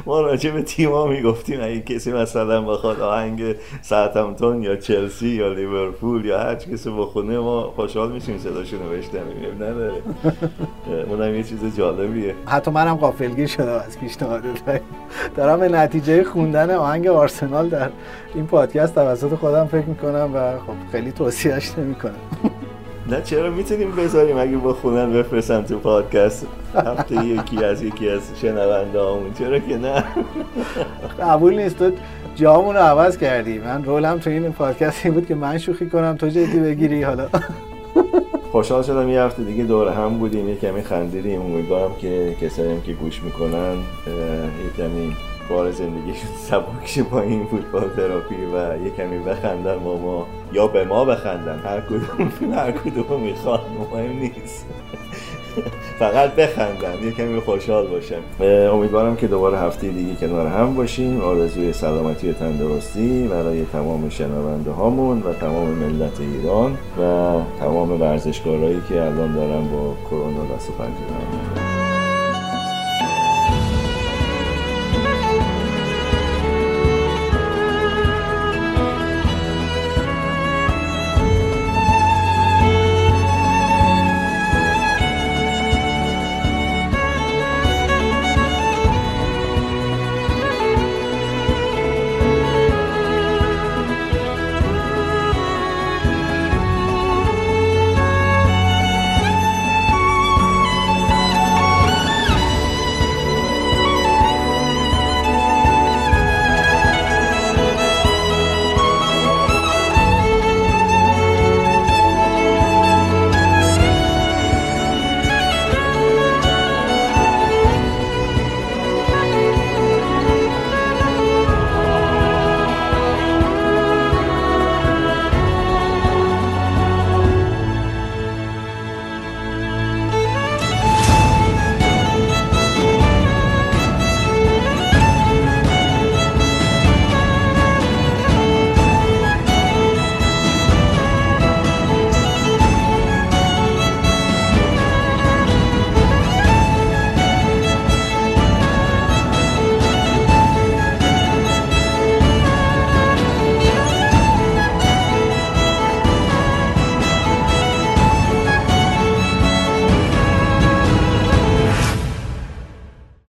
ما 0.07 0.21
راجع 0.21 0.51
به 0.51 0.63
تیما 0.63 1.07
می‌گفتیم 1.07 1.61
اگه 1.63 1.81
کسی 1.81 2.13
مثلا 2.13 2.63
بخواد 2.63 3.01
آهنگ 3.01 3.55
ساعتمتون 3.83 4.63
یا 4.63 4.77
چلسی 4.77 5.29
یا 5.29 5.53
لیورپول 5.53 6.25
یا 6.25 6.39
هر 6.39 6.55
کسی 6.55 6.91
بخونه 6.91 7.39
ما 7.39 7.73
خوشحال 7.77 8.13
میشیم 8.13 8.39
صداشون 8.39 8.79
رو 8.79 8.89
بشنویم 8.91 9.55
نداره. 9.55 10.03
اونم 11.09 11.35
یه 11.35 11.43
چیز 11.43 11.77
جالبیه. 11.77 12.35
حتی 12.47 12.71
منم 12.71 12.97
غافلگیر 12.97 13.47
شدم 13.47 13.83
از 13.87 13.99
پیشنهادت 14.01 14.81
دارم 15.37 15.61
به 15.61 15.69
نتیجه 15.69 16.25
خوندن 16.25 16.71
آهنگ 16.71 17.07
آرسنال 17.07 17.69
در 17.69 17.91
این 18.35 18.47
پادکست 18.47 18.95
توسط 18.95 19.35
خودم 19.35 19.67
فکر 19.67 19.87
می‌کنم 19.87 20.31
و 20.35 20.59
خب 20.59 20.93
خیلی 20.93 21.13
توصیهش 21.13 21.79
نمی‌کنم. 21.79 22.15
نه 23.11 23.23
چرا 23.23 23.51
می‌تونیم 23.51 23.91
بذاریم 23.97 24.39
اگه 24.39 24.57
با 24.57 24.73
خونن 24.73 25.13
بفرستن 25.13 25.63
تو 25.63 25.79
پادکست؟ 25.79 26.47
هفته 26.75 27.25
یکی 27.25 27.65
از 27.65 27.83
یکی 27.83 28.09
از 28.09 28.21
شنونده 28.43 29.01
همون 29.01 29.35
چرا 29.39 29.59
که 29.59 29.77
نه؟ 29.77 30.05
قبول 31.21 31.59
نیست. 31.59 31.79
تو 31.79 31.91
جامون 32.35 32.75
رو 32.75 32.81
عوض 32.81 33.19
کردی. 33.19 33.59
من 33.59 33.85
رولم 33.85 34.19
تو 34.19 34.31
این 34.31 34.53
پادکست 34.53 35.07
این 35.07 35.15
بود 35.15 35.27
که 35.27 35.35
من 35.35 35.59
شوخی 35.59 35.89
کنم 35.89 36.17
تو 36.17 36.29
جدی 36.29 36.61
بگیری. 36.61 37.03
حالا. 37.03 37.29
خوشحال 38.53 38.83
شدم 38.83 39.09
یه 39.09 39.21
هفته 39.21 39.43
دیگه 39.43 39.65
دور 39.65 39.89
هم 39.89 40.19
بودیم. 40.19 40.49
یه 40.49 40.57
کمی 40.57 40.83
خندیدیم. 40.83 41.41
امیدوارم 41.41 41.95
که 42.01 42.37
کسایی 42.41 42.81
که 42.87 42.93
گوش 42.93 43.23
می‌کنن 43.23 43.75
یه 44.07 44.71
کمی 44.77 45.17
بار 45.51 45.71
زندگیشون 45.71 46.31
سبک 46.51 46.99
با 47.11 47.21
این 47.21 47.47
فوتبال 47.47 47.89
تراپی 47.97 48.35
و 48.35 48.85
یه 48.85 48.91
کمی 48.91 49.19
بخندن 49.19 49.79
با 49.79 49.99
ما. 49.99 50.27
یا 50.53 50.67
به 50.67 50.85
ما 50.85 51.05
بخندن. 51.05 51.59
هر 51.65 51.81
کدوم 51.81 52.55
هر 52.55 52.73
کدوم 52.73 53.21
می‌خواد 53.21 53.61
مهم 53.79 54.19
نیست. 54.19 54.67
فقط 56.01 56.35
بخندن. 56.35 57.05
یه 57.05 57.13
کمی 57.13 57.41
خوشحال 57.41 57.87
باشن. 57.87 58.47
امیدوارم 58.73 59.17
که 59.17 59.27
دوباره 59.27 59.59
هفته 59.59 59.89
دیگه 59.89 60.15
کنار 60.15 60.47
هم 60.47 60.75
باشیم. 60.75 61.21
آرزوی 61.21 61.73
سلامتی 61.73 62.31
و 62.31 62.33
تندرستی 62.33 63.29
برای 63.29 63.65
تمام 63.65 64.09
شنونده 64.09 64.71
هامون 64.71 65.23
و 65.23 65.33
تمام 65.33 65.69
ملت 65.69 66.21
ایران 66.21 66.73
و 66.73 67.33
تمام 67.61 68.01
ورزشکارهایی 68.01 68.81
که 68.89 69.03
الان 69.03 69.35
دارن 69.35 69.69
با 69.69 69.95
کرونا 70.11 70.55
دست 70.57 70.71
و 70.71 70.73
پنجه 70.73 71.70